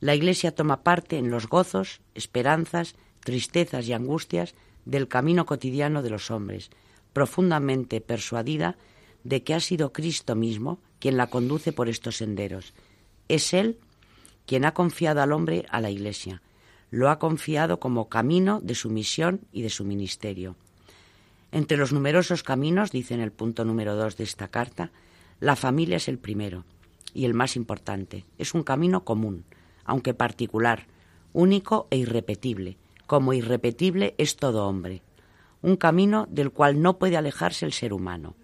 La 0.00 0.14
Iglesia 0.14 0.54
toma 0.54 0.82
parte 0.82 1.16
en 1.16 1.30
los 1.30 1.48
gozos, 1.48 2.02
esperanzas, 2.14 2.94
tristezas 3.20 3.88
y 3.88 3.94
angustias 3.94 4.54
del 4.84 5.08
camino 5.08 5.46
cotidiano 5.46 6.02
de 6.02 6.10
los 6.10 6.30
hombres, 6.30 6.68
profundamente 7.14 8.02
persuadida 8.02 8.76
de 9.24 9.42
que 9.42 9.54
ha 9.54 9.60
sido 9.60 9.92
Cristo 9.92 10.34
mismo 10.34 10.80
quien 10.98 11.16
la 11.16 11.28
conduce 11.28 11.72
por 11.72 11.88
estos 11.88 12.16
senderos. 12.16 12.72
Es 13.28 13.54
Él 13.54 13.78
quien 14.46 14.64
ha 14.64 14.74
confiado 14.74 15.22
al 15.22 15.32
hombre 15.32 15.66
a 15.70 15.80
la 15.80 15.90
Iglesia. 15.90 16.42
Lo 16.90 17.08
ha 17.08 17.18
confiado 17.18 17.78
como 17.78 18.08
camino 18.08 18.60
de 18.60 18.74
su 18.74 18.90
misión 18.90 19.42
y 19.52 19.62
de 19.62 19.70
su 19.70 19.84
ministerio. 19.84 20.56
Entre 21.52 21.76
los 21.76 21.92
numerosos 21.92 22.42
caminos, 22.42 22.90
dice 22.90 23.14
en 23.14 23.20
el 23.20 23.32
punto 23.32 23.64
número 23.64 23.94
dos 23.94 24.16
de 24.16 24.24
esta 24.24 24.48
carta, 24.48 24.92
la 25.40 25.56
familia 25.56 25.96
es 25.96 26.08
el 26.08 26.18
primero 26.18 26.64
y 27.14 27.24
el 27.24 27.34
más 27.34 27.56
importante. 27.56 28.24
Es 28.38 28.54
un 28.54 28.62
camino 28.62 29.04
común, 29.04 29.44
aunque 29.84 30.14
particular, 30.14 30.86
único 31.32 31.88
e 31.90 31.96
irrepetible, 31.96 32.76
como 33.06 33.32
irrepetible 33.32 34.14
es 34.18 34.36
todo 34.36 34.68
hombre, 34.68 35.02
un 35.62 35.76
camino 35.76 36.26
del 36.30 36.50
cual 36.50 36.80
no 36.80 36.98
puede 36.98 37.16
alejarse 37.16 37.66
el 37.66 37.72
ser 37.72 37.92
humano. 37.92 38.34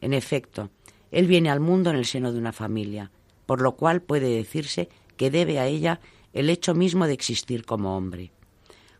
En 0.00 0.12
efecto, 0.12 0.70
él 1.10 1.26
viene 1.26 1.50
al 1.50 1.60
mundo 1.60 1.90
en 1.90 1.96
el 1.96 2.04
seno 2.04 2.32
de 2.32 2.38
una 2.38 2.52
familia, 2.52 3.10
por 3.46 3.60
lo 3.60 3.76
cual 3.76 4.02
puede 4.02 4.28
decirse 4.28 4.88
que 5.16 5.30
debe 5.30 5.58
a 5.58 5.66
ella 5.66 6.00
el 6.32 6.50
hecho 6.50 6.74
mismo 6.74 7.06
de 7.06 7.14
existir 7.14 7.64
como 7.64 7.96
hombre. 7.96 8.32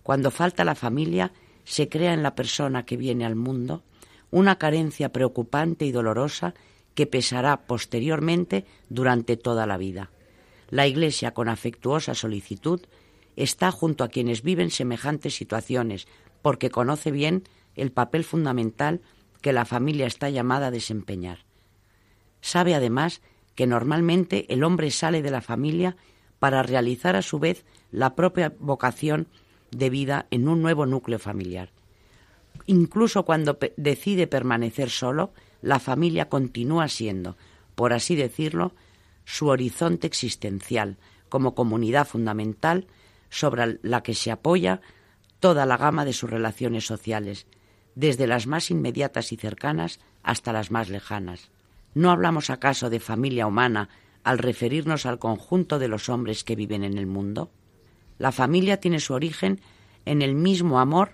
Cuando 0.03 0.31
falta 0.31 0.65
la 0.65 0.75
familia, 0.75 1.33
se 1.65 1.89
crea 1.89 2.15
en 2.15 2.23
la 2.23 2.35
persona 2.35 2.87
que 2.87 2.97
viene 2.97 3.27
al 3.27 3.35
mundo 3.35 3.83
una 4.31 4.57
carencia 4.57 5.13
preocupante 5.13 5.85
y 5.85 5.93
dolorosa 5.93 6.55
que 6.95 7.07
pesará 7.07 7.67
posteriormente 7.67 8.65
durante 8.89 9.37
toda 9.37 9.67
la 9.67 9.77
vida. 9.77 10.11
La 10.71 10.87
Iglesia, 10.87 11.35
con 11.35 11.49
afectuosa 11.49 12.15
solicitud, 12.15 12.81
está 13.37 13.71
junto 13.71 14.03
a 14.03 14.09
quienes 14.09 14.43
viven 14.43 14.71
semejantes 14.71 15.37
situaciones, 15.37 16.09
porque 16.43 16.71
conoce 16.71 17.11
bien 17.11 17.45
el 17.75 17.93
papel 17.93 18.25
fundamental 18.25 19.03
que 19.47 19.53
la 19.53 19.65
familia 19.65 20.09
está 20.09 20.29
llamada 20.29 20.67
a 20.67 20.71
desempeñar. 20.73 21.45
Sabe 22.41 22.75
además 22.75 23.23
que 23.55 23.69
normalmente 23.69 24.53
el 24.53 24.65
hombre 24.65 24.91
sale 24.91 25.23
de 25.23 25.31
la 25.31 25.41
familia 25.41 25.97
para 26.41 26.65
realizar 26.65 27.15
a 27.15 27.23
su 27.23 27.39
vez 27.39 27.65
la 27.93 28.17
propia 28.17 28.57
vocación 28.59 29.29
de 29.71 29.89
vida 29.89 30.27
en 30.33 30.49
un 30.49 30.63
nuevo 30.63 30.85
núcleo 30.85 31.21
familiar. 31.21 31.71
Incluso 32.67 33.25
cuando 33.25 33.57
decide 33.77 34.27
permanecer 34.27 34.91
solo, 34.91 35.31
la 35.63 35.79
familia 35.79 36.29
continúa 36.29 36.89
siendo, 36.89 37.37
por 37.77 37.93
así 37.93 38.17
decirlo, 38.17 38.75
su 39.25 39.47
horizonte 39.47 40.09
existencial 40.09 40.97
como 41.29 41.55
comunidad 41.55 42.09
fundamental 42.09 42.89
sobre 43.31 43.79
la 43.83 44.03
que 44.03 44.15
se 44.15 44.33
apoya 44.33 44.81
toda 45.39 45.67
la 45.67 45.77
gama 45.77 46.05
de 46.05 46.15
sus 46.15 46.29
relaciones 46.29 46.85
sociales, 46.85 47.47
desde 47.97 48.29
las 48.29 48.47
más 48.47 48.71
inmediatas 48.71 49.33
y 49.33 49.37
cercanas 49.37 49.99
hasta 50.23 50.53
las 50.53 50.71
más 50.71 50.89
lejanas. 50.89 51.51
¿No 51.95 52.11
hablamos 52.11 52.51
acaso 52.51 52.91
de 52.91 53.01
familia 53.01 53.47
humana 53.47 53.89
al 54.23 54.39
referirnos 54.39 55.07
al 55.07 55.19
conjunto 55.19 55.81
de 55.81 55.89
los 55.89 56.09
hombres 56.09 56.45
que 56.45 56.55
viven 56.55 56.85
en 56.85 56.99
el 56.99 57.07
mundo? 57.07 57.51
La 58.19 58.33
familia 58.33 58.79
tiene 58.79 59.01
su 59.01 59.15
origen 59.15 59.61
en 60.05 60.23
el 60.23 60.35
mismo 60.35 60.79
amor 60.79 61.13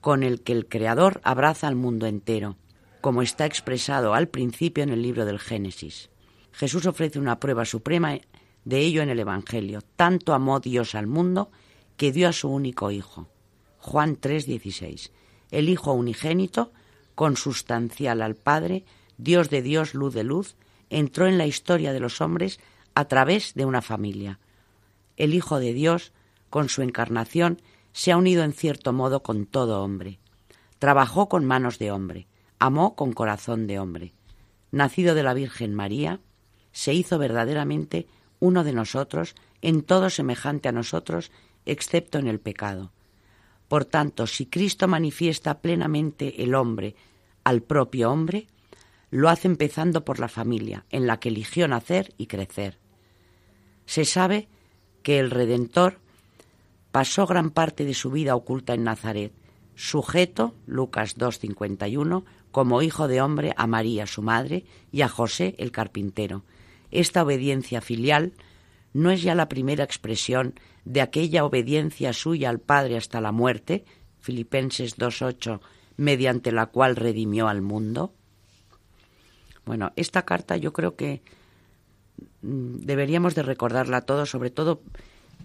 con 0.00 0.22
el 0.22 0.40
que 0.42 0.52
el 0.52 0.66
Creador 0.66 1.20
abraza 1.24 1.68
al 1.68 1.76
mundo 1.76 2.06
entero, 2.06 2.56
como 3.00 3.22
está 3.22 3.44
expresado 3.44 4.14
al 4.14 4.28
principio 4.28 4.82
en 4.82 4.90
el 4.90 5.02
libro 5.02 5.26
del 5.26 5.38
Génesis. 5.38 6.10
Jesús 6.52 6.86
ofrece 6.86 7.18
una 7.18 7.38
prueba 7.38 7.64
suprema 7.64 8.18
de 8.64 8.78
ello 8.78 9.02
en 9.02 9.10
el 9.10 9.20
Evangelio. 9.20 9.82
Tanto 9.96 10.32
amó 10.32 10.60
Dios 10.60 10.94
al 10.94 11.06
mundo 11.06 11.50
que 11.96 12.12
dio 12.12 12.28
a 12.28 12.32
su 12.32 12.48
único 12.48 12.90
Hijo. 12.90 13.28
Juan 13.78 14.16
3:16. 14.16 15.10
El 15.50 15.68
Hijo 15.68 15.92
unigénito, 15.92 16.72
consustancial 17.14 18.22
al 18.22 18.34
Padre, 18.34 18.84
Dios 19.18 19.50
de 19.50 19.62
Dios, 19.62 19.94
luz 19.94 20.14
de 20.14 20.24
luz, 20.24 20.56
entró 20.90 21.26
en 21.26 21.38
la 21.38 21.46
historia 21.46 21.92
de 21.92 22.00
los 22.00 22.20
hombres 22.20 22.60
a 22.94 23.06
través 23.06 23.54
de 23.54 23.64
una 23.64 23.82
familia. 23.82 24.38
El 25.16 25.34
Hijo 25.34 25.58
de 25.58 25.72
Dios, 25.72 26.12
con 26.50 26.68
su 26.68 26.82
encarnación, 26.82 27.60
se 27.92 28.12
ha 28.12 28.16
unido 28.16 28.42
en 28.42 28.52
cierto 28.52 28.92
modo 28.92 29.22
con 29.22 29.46
todo 29.46 29.82
hombre. 29.82 30.18
Trabajó 30.78 31.28
con 31.28 31.44
manos 31.44 31.78
de 31.78 31.90
hombre, 31.92 32.26
amó 32.58 32.96
con 32.96 33.12
corazón 33.12 33.66
de 33.66 33.78
hombre. 33.78 34.12
Nacido 34.72 35.14
de 35.14 35.22
la 35.22 35.34
Virgen 35.34 35.74
María, 35.74 36.20
se 36.72 36.92
hizo 36.92 37.18
verdaderamente 37.18 38.08
uno 38.40 38.64
de 38.64 38.72
nosotros, 38.72 39.36
en 39.62 39.82
todo 39.82 40.10
semejante 40.10 40.68
a 40.68 40.72
nosotros, 40.72 41.30
excepto 41.64 42.18
en 42.18 42.26
el 42.26 42.40
pecado. 42.40 42.92
Por 43.68 43.84
tanto, 43.84 44.26
si 44.26 44.46
Cristo 44.46 44.88
manifiesta 44.88 45.60
plenamente 45.60 46.42
el 46.42 46.54
hombre 46.54 46.94
al 47.44 47.62
propio 47.62 48.10
hombre, 48.10 48.46
lo 49.10 49.28
hace 49.28 49.48
empezando 49.48 50.04
por 50.04 50.18
la 50.18 50.28
familia, 50.28 50.84
en 50.90 51.06
la 51.06 51.20
que 51.20 51.28
eligió 51.28 51.68
nacer 51.68 52.12
y 52.18 52.26
crecer. 52.26 52.78
Se 53.86 54.04
sabe 54.04 54.48
que 55.02 55.18
el 55.18 55.30
Redentor 55.30 55.98
pasó 56.90 57.26
gran 57.26 57.50
parte 57.50 57.84
de 57.84 57.94
su 57.94 58.10
vida 58.10 58.34
oculta 58.34 58.74
en 58.74 58.84
Nazaret, 58.84 59.32
sujeto, 59.74 60.54
Lucas 60.66 61.16
2.51, 61.16 62.24
como 62.50 62.82
hijo 62.82 63.08
de 63.08 63.20
hombre 63.20 63.52
a 63.56 63.66
María, 63.66 64.06
su 64.06 64.22
madre, 64.22 64.64
y 64.92 65.02
a 65.02 65.08
José, 65.08 65.54
el 65.58 65.72
carpintero. 65.72 66.44
Esta 66.90 67.22
obediencia 67.22 67.80
filial 67.80 68.32
no 68.92 69.10
es 69.10 69.22
ya 69.22 69.34
la 69.34 69.48
primera 69.48 69.84
expresión 69.84 70.54
de 70.84 71.00
aquella 71.00 71.44
obediencia 71.44 72.12
suya 72.12 72.50
al 72.50 72.60
Padre 72.60 72.96
hasta 72.96 73.20
la 73.20 73.32
muerte, 73.32 73.84
Filipenses 74.20 74.96
2.8, 74.98 75.60
mediante 75.96 76.52
la 76.52 76.66
cual 76.66 76.96
redimió 76.96 77.48
al 77.48 77.62
mundo. 77.62 78.12
Bueno, 79.64 79.92
esta 79.96 80.22
carta 80.22 80.56
yo 80.56 80.72
creo 80.72 80.96
que 80.96 81.22
mm, 82.42 82.80
deberíamos 82.80 83.34
de 83.34 83.42
recordarla 83.42 84.02
todos, 84.02 84.30
sobre 84.30 84.50
todo 84.50 84.82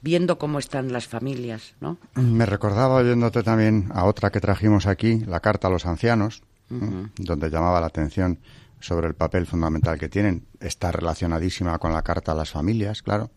viendo 0.02 0.38
cómo 0.38 0.60
están 0.60 0.92
las 0.92 1.08
familias, 1.08 1.76
¿no? 1.80 1.98
Me 2.16 2.46
recordaba 2.46 2.96
oyéndote 2.96 3.44
también 3.44 3.90
a 3.94 4.06
otra 4.06 4.30
que 4.30 4.40
trajimos 4.40 4.88
aquí, 4.88 5.20
la 5.20 5.40
carta 5.40 5.68
a 5.68 5.72
los 5.72 5.86
ancianos, 5.86 6.42
donde 6.70 7.50
llamaba 7.50 7.82
la 7.82 7.88
atención 7.88 8.40
sobre 8.80 9.08
el 9.08 9.16
papel 9.16 9.46
fundamental 9.46 9.98
que 9.98 10.08
tienen. 10.08 10.46
Está 10.60 10.92
relacionadísima 10.92 11.78
con 11.80 11.94
la 11.94 12.04
carta 12.04 12.32
a 12.32 12.36
las 12.36 12.52
familias, 12.52 13.02
claro. 13.02 13.32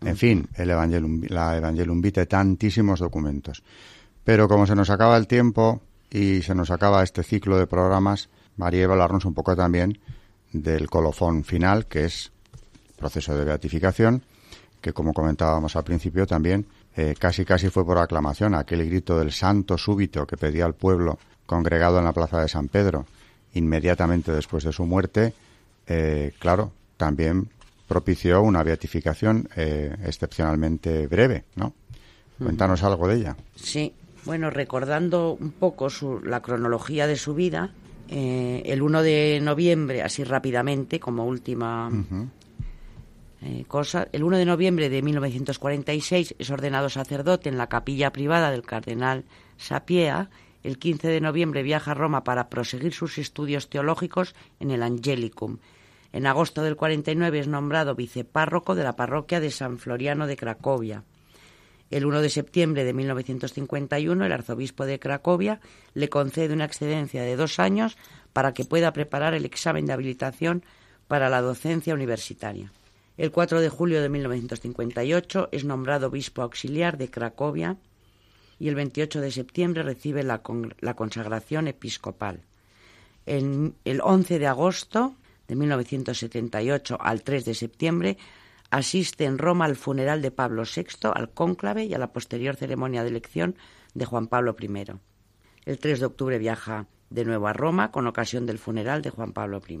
En 0.00 0.16
fin, 0.16 0.48
el 0.54 0.70
Evangelium, 0.70 1.22
la 1.28 1.56
Evangelium 1.56 2.00
Vitae, 2.00 2.26
tantísimos 2.26 3.00
documentos. 3.00 3.62
Pero 4.24 4.48
como 4.48 4.66
se 4.66 4.74
nos 4.74 4.90
acaba 4.90 5.16
el 5.16 5.26
tiempo 5.26 5.80
y 6.10 6.42
se 6.42 6.54
nos 6.54 6.70
acaba 6.70 7.02
este 7.02 7.22
ciclo 7.22 7.58
de 7.58 7.66
programas, 7.66 8.28
María 8.56 8.82
iba 8.82 8.92
a 8.92 8.94
hablarnos 8.94 9.24
un 9.24 9.34
poco 9.34 9.56
también 9.56 9.98
del 10.52 10.88
colofón 10.88 11.44
final, 11.44 11.86
que 11.86 12.04
es 12.04 12.32
proceso 12.96 13.36
de 13.36 13.44
beatificación, 13.44 14.22
que 14.80 14.92
como 14.92 15.12
comentábamos 15.12 15.76
al 15.76 15.84
principio 15.84 16.26
también 16.26 16.66
eh, 16.96 17.14
casi 17.18 17.44
casi 17.44 17.68
fue 17.68 17.84
por 17.84 17.98
aclamación 17.98 18.54
aquel 18.54 18.86
grito 18.86 19.18
del 19.18 19.32
santo 19.32 19.76
súbito 19.76 20.26
que 20.26 20.36
pedía 20.36 20.64
al 20.64 20.74
pueblo 20.74 21.18
congregado 21.44 21.98
en 21.98 22.04
la 22.04 22.12
plaza 22.12 22.40
de 22.40 22.48
San 22.48 22.68
Pedro 22.68 23.06
inmediatamente 23.52 24.32
después 24.32 24.64
de 24.64 24.72
su 24.72 24.84
muerte, 24.84 25.32
eh, 25.86 26.32
claro, 26.38 26.72
también 26.96 27.48
propició 27.86 28.42
una 28.42 28.62
beatificación 28.62 29.48
eh, 29.56 29.94
excepcionalmente 30.04 31.06
breve, 31.06 31.44
¿no? 31.54 31.74
Cuéntanos 32.38 32.82
algo 32.82 33.08
de 33.08 33.16
ella. 33.16 33.36
Sí, 33.54 33.94
bueno, 34.24 34.50
recordando 34.50 35.36
un 35.40 35.52
poco 35.52 35.88
su, 35.88 36.20
la 36.20 36.42
cronología 36.42 37.06
de 37.06 37.16
su 37.16 37.34
vida, 37.34 37.72
el 38.08 38.82
1 38.82 39.02
de 39.02 39.40
noviembre, 39.42 40.02
así 40.02 40.22
rápidamente, 40.22 41.00
como 41.00 41.24
última 41.24 41.90
cosa, 43.68 44.06
el 44.12 44.22
1 44.22 44.36
de 44.36 44.44
noviembre 44.44 44.90
de 44.90 45.00
1946 45.00 46.34
es 46.38 46.50
ordenado 46.50 46.90
sacerdote 46.90 47.48
en 47.48 47.56
la 47.56 47.68
capilla 47.68 48.12
privada 48.12 48.50
del 48.50 48.62
cardenal 48.62 49.24
Sapiea 49.56 50.28
el 50.66 50.78
15 50.78 51.06
de 51.08 51.20
noviembre 51.20 51.62
viaja 51.62 51.92
a 51.92 51.94
Roma 51.94 52.24
para 52.24 52.48
proseguir 52.48 52.92
sus 52.92 53.18
estudios 53.18 53.70
teológicos 53.70 54.34
en 54.58 54.72
el 54.72 54.82
Angelicum. 54.82 55.58
En 56.12 56.26
agosto 56.26 56.62
del 56.62 56.76
49 56.76 57.40
es 57.40 57.48
nombrado 57.48 57.94
vicepárroco 57.94 58.74
de 58.74 58.84
la 58.84 58.96
parroquia 58.96 59.40
de 59.40 59.50
San 59.50 59.78
Floriano 59.78 60.26
de 60.26 60.36
Cracovia. 60.36 61.04
El 61.90 62.04
1 62.04 62.20
de 62.20 62.30
septiembre 62.30 62.84
de 62.84 62.92
1951 62.92 64.24
el 64.24 64.32
arzobispo 64.32 64.86
de 64.86 64.98
Cracovia 64.98 65.60
le 65.94 66.08
concede 66.08 66.54
una 66.54 66.64
excedencia 66.64 67.22
de 67.22 67.36
dos 67.36 67.60
años 67.60 67.96
para 68.32 68.54
que 68.54 68.64
pueda 68.64 68.92
preparar 68.92 69.34
el 69.34 69.44
examen 69.44 69.86
de 69.86 69.92
habilitación 69.92 70.64
para 71.06 71.28
la 71.28 71.40
docencia 71.40 71.94
universitaria. 71.94 72.72
El 73.16 73.30
4 73.30 73.60
de 73.60 73.68
julio 73.68 74.02
de 74.02 74.08
1958 74.08 75.48
es 75.52 75.64
nombrado 75.64 76.08
obispo 76.08 76.42
auxiliar 76.42 76.98
de 76.98 77.08
Cracovia 77.08 77.76
y 78.58 78.68
el 78.68 78.74
28 78.74 79.20
de 79.20 79.30
septiembre 79.30 79.82
recibe 79.82 80.22
la, 80.22 80.42
consagración 80.42 81.68
episcopal. 81.68 82.42
El 83.24 84.00
11 84.02 84.38
de 84.38 84.46
agosto 84.46 85.14
de 85.48 85.56
1978 85.56 86.98
al 87.00 87.22
3 87.22 87.44
de 87.44 87.54
septiembre 87.54 88.18
asiste 88.70 89.24
en 89.24 89.38
Roma 89.38 89.64
al 89.64 89.76
funeral 89.76 90.22
de 90.22 90.30
Pablo 90.30 90.64
VI, 90.64 91.10
al 91.14 91.30
cónclave 91.30 91.84
y 91.84 91.94
a 91.94 91.98
la 91.98 92.12
posterior 92.12 92.56
ceremonia 92.56 93.02
de 93.02 93.10
elección 93.10 93.56
de 93.94 94.04
Juan 94.04 94.26
Pablo 94.26 94.56
I. 94.58 94.84
El 95.64 95.78
3 95.78 96.00
de 96.00 96.06
octubre 96.06 96.38
viaja 96.38 96.86
de 97.10 97.24
nuevo 97.24 97.46
a 97.46 97.52
Roma 97.52 97.90
con 97.90 98.06
ocasión 98.06 98.46
del 98.46 98.58
funeral 98.58 99.02
de 99.02 99.10
Juan 99.10 99.32
Pablo 99.32 99.62
I. 99.66 99.78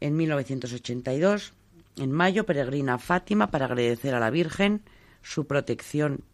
En 0.00 0.16
1982, 0.16 1.54
en 1.98 2.12
mayo, 2.12 2.44
peregrina 2.44 2.94
a 2.94 2.98
Fátima 2.98 3.50
para 3.50 3.66
agradecer 3.66 4.14
a 4.14 4.20
la 4.20 4.30
Virgen 4.30 4.82
su 5.22 5.46
protección 5.46 6.24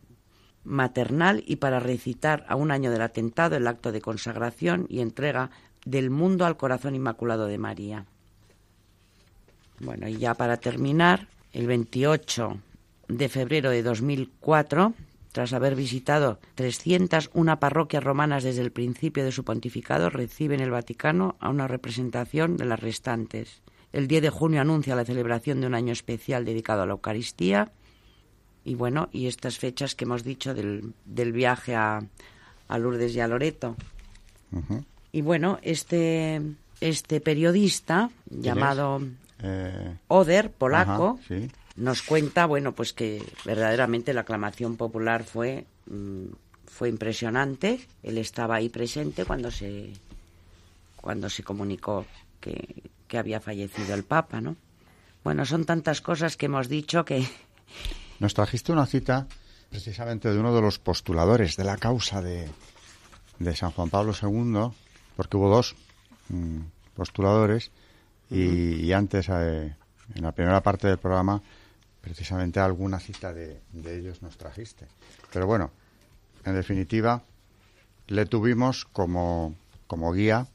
maternal 0.65 1.43
y 1.47 1.57
para 1.57 1.81
recitar 1.81 2.45
a 2.49 2.57
un 2.57 2.71
año 2.71 2.91
del 2.91 3.03
atentado 3.03 3.57
el 3.57 3.67
acto 3.67 3.93
de 3.93 4.01
consagración 4.01 4.87
y 4.89 5.01
entrega 5.01 5.51
del 5.85 6.11
mundo 6.11 6.47
al 6.47 6.57
corazón 6.57 6.95
inmaculado 6.95 7.47
de 7.47 7.59
María. 7.59 8.07
Bueno, 9.83 10.09
y 10.09 10.17
ya 10.17 10.35
para 10.35 10.57
terminar, 10.59 11.27
el 11.53 11.67
28 11.67 12.59
de 13.09 13.29
febrero 13.29 13.71
de 13.71 13.83
2004, 13.83 14.95
tras 15.33 15.53
haber 15.53 15.75
visitado 15.75 16.39
301 16.55 17.59
parroquias 17.59 18.05
romanas 18.05 18.45
desde 18.45 18.63
el 18.63 18.71
principio 18.71 19.25
de 19.25 19.33
su 19.33 19.45
pontificado, 19.45 20.09
recibe 20.09 20.55
en 20.55 20.61
el 20.61 20.71
Vaticano 20.71 21.37
a 21.41 21.51
una 21.51 21.67
representación 21.67 22.57
de 22.57 22.65
las 22.65 22.81
restantes. 22.81 23.63
El 23.93 24.07
10 24.07 24.23
de 24.23 24.31
junio 24.31 24.61
anuncia 24.61 24.95
la 24.95 25.05
celebración 25.05 25.61
de 25.61 25.67
un 25.67 25.75
año 25.75 25.93
especial 25.93 26.45
dedicado 26.45 26.83
a 26.83 26.87
la 26.87 26.93
Eucaristía 26.93 27.73
y 28.65 28.77
bueno, 28.77 29.09
y 29.11 29.27
estas 29.27 29.59
fechas 29.59 29.97
que 29.97 30.05
hemos 30.05 30.23
dicho 30.23 30.55
del, 30.55 30.95
del 31.05 31.33
viaje 31.33 31.75
a, 31.75 32.01
a, 32.69 32.79
Lourdes 32.79 33.15
y 33.17 33.21
a 33.21 33.27
Loreto. 33.27 33.75
Y 35.11 35.23
bueno, 35.23 35.59
este, 35.63 36.41
este 36.81 37.21
periodista 37.21 38.11
llamado 38.31 39.01
eh... 39.43 39.97
Oder, 40.09 40.51
polaco, 40.51 41.19
nos 41.77 42.03
cuenta, 42.03 42.47
bueno, 42.47 42.73
pues 42.73 42.93
que 42.93 43.23
verdaderamente 43.45 44.15
la 44.15 44.23
aclamación 44.23 44.77
popular 44.77 45.25
fue, 45.25 45.67
mm, 45.87 46.27
fue 46.67 46.89
impresionante. 46.89 47.87
Él 48.03 48.19
estaba 48.19 48.57
ahí 48.57 48.69
presente 48.69 49.25
cuando 49.25 49.51
se, 49.51 49.93
cuando 50.97 51.29
se 51.29 51.43
comunicó 51.43 52.07
que, 52.41 52.83
que 53.09 53.19
había 53.19 53.41
fallecido 53.41 53.95
el 53.95 54.05
Papa, 54.05 54.41
¿no? 54.41 54.57
Bueno, 55.25 55.45
son 55.45 55.65
tantas 55.65 56.01
cosas 56.01 56.37
que 56.37 56.47
hemos 56.47 56.69
dicho 56.69 57.05
que 57.05 57.27
nos 58.19 58.35
trajiste 58.35 58.73
una 58.73 58.87
cita 58.87 59.27
precisamente 59.71 60.31
de 60.31 60.39
uno 60.39 60.55
de 60.55 60.61
los 60.61 60.79
postuladores 60.79 61.57
de 61.57 61.65
la 61.65 61.79
causa 61.79 62.21
de, 62.21 62.49
San 63.55 63.71
Juan 63.71 63.89
Pablo 63.89 64.13
II, 64.13 64.71
porque 65.17 65.37
hubo 65.37 65.49
dos 65.49 65.75
mm, 66.29 66.61
postuladores 66.95 67.71
y, 68.33 68.93
antes, 68.93 69.29
eh, 69.29 69.75
en 70.15 70.23
la 70.23 70.33
primera 70.33 70.63
parte 70.63 70.89
del 70.89 70.99
programa, 70.99 71.43
precisamente 72.01 72.61
alguna 72.61 72.99
cita 72.99 73.33
de, 73.33 73.61
ellos 73.85 74.23
nos 74.23 74.37
trajiste. 74.37 74.87
Pero 75.33 75.47
bueno, 75.47 75.71
en 76.45 76.55
definitiva, 76.55 77.23
le 78.09 78.27
tuvimos 78.27 78.85
como, 78.87 79.55
como 79.87 80.13
guía 80.13 80.47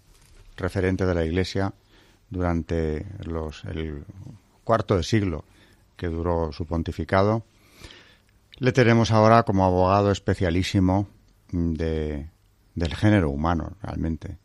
referente 0.58 1.06
de 1.06 1.14
la 1.14 1.26
Iglesia 1.26 1.74
durante 2.30 3.06
los, 3.24 3.64
el 3.66 4.04
cuarto 4.64 4.98
de 4.98 5.04
siglo 5.04 5.46
que 5.96 6.08
duró 6.08 6.52
su 6.52 6.66
pontificado 6.66 7.44
le 8.60 8.72
tenemos 8.72 9.12
ahora 9.12 9.44
como 9.44 9.66
abogado 9.66 10.12
especialísimo 10.12 11.08
de, 11.52 12.30
del 12.74 12.96
género 12.96 13.30
humano, 13.30 13.74
realmente, 13.84 14.38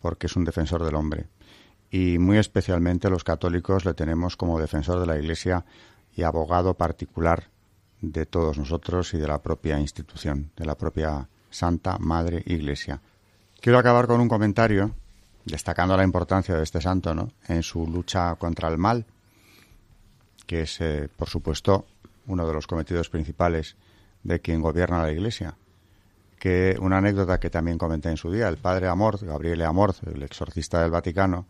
porque 0.00 0.26
es 0.26 0.36
un 0.36 0.44
defensor 0.44 0.84
del 0.84 0.94
hombre. 0.94 1.26
Y 1.90 2.18
muy 2.18 2.38
especialmente 2.38 3.10
los 3.10 3.24
católicos 3.24 3.84
le 3.84 3.94
tenemos 3.94 4.36
como 4.36 4.60
defensor 4.60 5.00
de 5.00 5.06
la 5.06 5.18
Iglesia 5.18 5.64
y 6.14 6.22
abogado 6.22 6.74
particular 6.74 7.48
de 8.00 8.26
todos 8.26 8.58
nosotros 8.58 9.14
y 9.14 9.18
de 9.18 9.28
la 9.28 9.42
propia 9.42 9.78
institución, 9.78 10.50
de 10.56 10.64
la 10.64 10.76
propia 10.76 11.28
Santa 11.50 11.98
Madre 11.98 12.42
Iglesia. 12.46 13.00
Quiero 13.60 13.78
acabar 13.78 14.06
con 14.06 14.20
un 14.20 14.28
comentario 14.28 14.94
destacando 15.44 15.96
la 15.96 16.04
importancia 16.04 16.56
de 16.56 16.62
este 16.62 16.80
santo 16.80 17.14
¿no? 17.14 17.30
en 17.48 17.62
su 17.62 17.86
lucha 17.86 18.34
contra 18.34 18.68
el 18.68 18.78
mal, 18.78 19.06
que 20.46 20.62
es, 20.62 20.80
eh, 20.80 21.08
por 21.16 21.28
supuesto, 21.28 21.86
uno 22.26 22.46
de 22.46 22.52
los 22.52 22.66
cometidos 22.66 23.08
principales 23.08 23.76
de 24.22 24.40
quien 24.40 24.60
gobierna 24.60 25.02
la 25.02 25.12
Iglesia. 25.12 25.56
Que 26.38 26.76
una 26.80 26.98
anécdota 26.98 27.40
que 27.40 27.48
también 27.48 27.78
comenté 27.78 28.10
en 28.10 28.16
su 28.16 28.30
día, 28.30 28.48
el 28.48 28.58
padre 28.58 28.88
Amor, 28.88 29.24
Gabriele 29.24 29.64
Amor, 29.64 29.94
el 30.04 30.22
exorcista 30.22 30.82
del 30.82 30.90
Vaticano, 30.90 31.46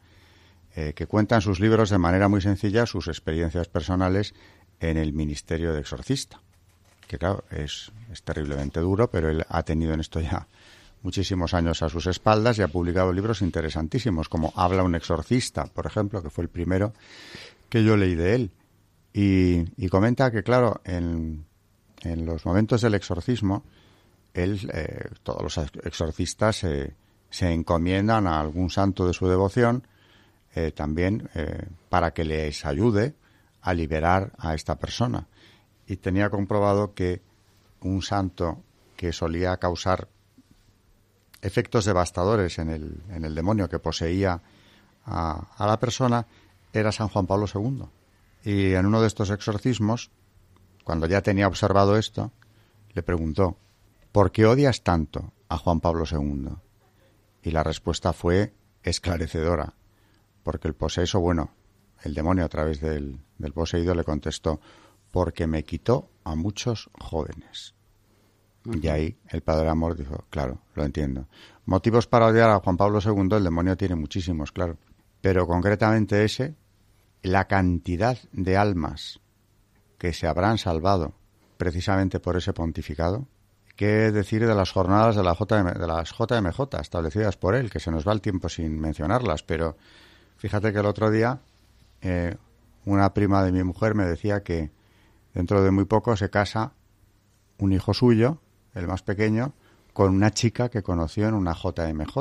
eh, 0.79 0.93
que 0.95 1.07
cuenta 1.07 1.37
en 1.37 1.41
sus 1.41 1.59
libros 1.59 1.89
de 1.89 1.97
manera 1.97 2.29
muy 2.29 2.43
sencilla 2.43 2.85
sus 2.85 3.09
experiencias 3.09 3.67
personales 3.67 4.35
en 4.79 4.99
el 4.99 5.15
ministerio 5.15 5.73
de 5.73 5.81
exorcista. 5.81 6.43
Que 7.09 7.17
claro, 7.17 7.45
es, 7.51 7.91
es 8.13 8.23
terriblemente 8.23 8.81
duro, 8.81 9.11
pero 9.11 9.31
él 9.31 9.47
ha 9.49 9.63
tenido 9.63 9.95
en 9.95 10.01
esto 10.01 10.21
ya 10.21 10.47
muchísimos 11.01 11.55
años 11.55 11.83
a 11.83 11.89
sus 11.89 12.07
espaldas 12.07 12.59
y 12.59 12.63
ha 12.63 12.69
publicado 12.69 13.11
libros 13.11 13.41
interesantísimos, 13.41 14.29
como 14.29 14.53
Habla 14.55 14.83
un 14.83 14.95
exorcista, 14.95 15.65
por 15.65 15.87
ejemplo, 15.87 16.23
que 16.23 16.29
fue 16.29 16.45
el 16.45 16.51
primero 16.51 16.93
que 17.71 17.83
yo 17.83 17.97
leí 17.97 18.15
de 18.15 18.35
él. 18.35 18.51
Y, 19.15 19.89
comenta 19.89 20.31
que, 20.31 20.43
claro, 20.43 20.83
en, 20.85 21.47
en, 22.03 22.27
los 22.27 22.45
momentos 22.45 22.83
del 22.83 22.95
exorcismo, 22.95 23.65
él, 24.35 24.69
eh, 24.75 25.09
todos 25.23 25.43
los 25.43 25.57
exorcistas 25.57 26.57
se, 26.57 26.93
se 27.31 27.51
encomiendan 27.51 28.27
a 28.27 28.41
algún 28.41 28.69
santo 28.69 29.07
de 29.07 29.15
su 29.15 29.27
devoción 29.27 29.87
eh, 30.57 30.73
también 30.73 31.29
eh, 31.35 31.69
para 31.91 32.15
que 32.15 32.25
les 32.25 32.65
ayude 32.65 33.15
a 33.61 33.75
liberar 33.75 34.33
a 34.39 34.55
esta 34.55 34.79
persona. 34.79 35.27
Y 35.87 35.97
tenía 35.97 36.31
comprobado 36.31 36.95
que 36.95 37.21
un 37.83 38.01
santo 38.01 38.63
que 38.97 39.13
solía 39.13 39.59
causar 39.59 40.09
efectos 41.43 41.85
devastadores 41.85 42.59
en 42.59 42.71
el, 42.71 43.03
en 43.11 43.27
el 43.27 43.35
demonio 43.35 43.69
que 43.69 43.79
poseía 43.79 44.41
a, 45.05 45.47
a 45.59 45.67
la 45.67 45.79
persona 45.79 46.27
era 46.73 46.91
San 46.91 47.09
Juan 47.09 47.27
Pablo 47.27 47.45
II. 47.55 47.85
Y 48.43 48.73
en 48.73 48.87
uno 48.87 49.03
de 49.03 49.09
estos 49.09 49.29
exorcismos, 49.29 50.11
cuando 50.85 51.07
ya 51.07 51.21
tenía 51.21 51.49
observado 51.49 51.99
esto, 51.99 52.33
le 52.95 53.03
preguntó, 53.03 53.59
¿por 54.11 54.33
qué 54.33 54.47
odias 54.47 54.83
tanto 54.83 55.35
a 55.51 55.59
Juan 55.59 55.81
Pablo 55.81 56.05
II? 56.11 56.49
Y 57.43 57.51
la 57.51 57.63
respuesta 57.63 58.15
fue 58.15 58.55
esclarecedora, 58.83 59.75
porque 60.47 60.69
el 60.69 60.75
poseso, 60.75 61.19
bueno, 61.19 61.51
el 62.05 62.15
demonio 62.15 62.45
a 62.45 62.49
través 62.49 62.81
del, 62.81 63.19
del 63.37 63.53
poseído 63.53 63.97
le 63.97 64.05
contestó, 64.05 64.61
porque 65.11 65.49
me 65.49 65.65
quitó 65.65 66.09
a 66.23 66.37
muchos 66.37 66.89
jóvenes. 67.01 67.75
Y 68.81 68.87
ahí 68.87 69.19
el 69.29 69.43
Padre 69.43 69.71
Amor 69.71 69.97
dijo, 69.97 70.25
claro, 70.31 70.61
lo 70.77 70.85
entiendo. 70.85 71.27
Motivos 71.65 72.07
para 72.07 72.27
odiar 72.27 72.51
a 72.51 72.61
Juan 72.61 72.77
Pablo 72.77 73.01
II, 73.05 73.37
el 73.37 73.43
demonio 73.43 73.77
tiene 73.77 73.97
muchísimos, 73.97 74.53
claro. 74.53 74.79
Pero 75.21 75.49
concretamente 75.49 76.25
ese, 76.25 76.55
la 77.23 77.49
cantidad 77.49 78.17
de 78.31 78.57
almas 78.57 79.19
que 79.99 80.13
se 80.13 80.29
habrán 80.29 80.59
salvado 80.59 81.17
precisamente 81.57 82.21
por 82.21 82.37
ese 82.37 82.53
pontificado, 82.53 83.27
qué 83.75 84.13
decir 84.13 84.47
de 84.47 84.55
las 84.55 84.71
jornadas 84.71 85.17
de, 85.17 85.25
la 85.25 85.35
JM, 85.35 85.77
de 85.77 85.87
las 85.89 86.15
JMJ 86.17 86.81
establecidas 86.81 87.37
por 87.37 87.57
él, 87.57 87.69
que 87.69 87.81
se 87.81 87.91
nos 87.91 88.07
va 88.07 88.13
el 88.13 88.21
tiempo 88.21 88.49
sin 88.49 88.79
mencionarlas, 88.79 89.43
pero 89.43 89.77
fíjate 90.37 90.73
que 90.73 90.79
el 90.79 90.87
otro 90.87 91.11
día 91.11 91.41
eh, 92.01 92.37
una 92.85 93.13
prima 93.15 93.43
de 93.43 93.53
mi 93.53 93.63
mujer 93.65 93.95
me 93.95 94.05
decía 94.05 94.43
que 94.43 94.71
dentro 95.35 95.63
de 95.63 95.71
muy 95.71 95.85
poco 95.85 96.17
se 96.17 96.31
casa 96.31 96.73
un 97.59 97.73
hijo 97.73 97.93
suyo, 97.95 98.39
el 98.75 98.87
más 98.87 99.03
pequeño, 99.03 99.55
con 99.93 100.15
una 100.15 100.31
chica 100.31 100.69
que 100.69 100.83
conoció 100.83 101.29
en 101.29 101.35
una 101.35 101.55
JMJ. 101.55 102.17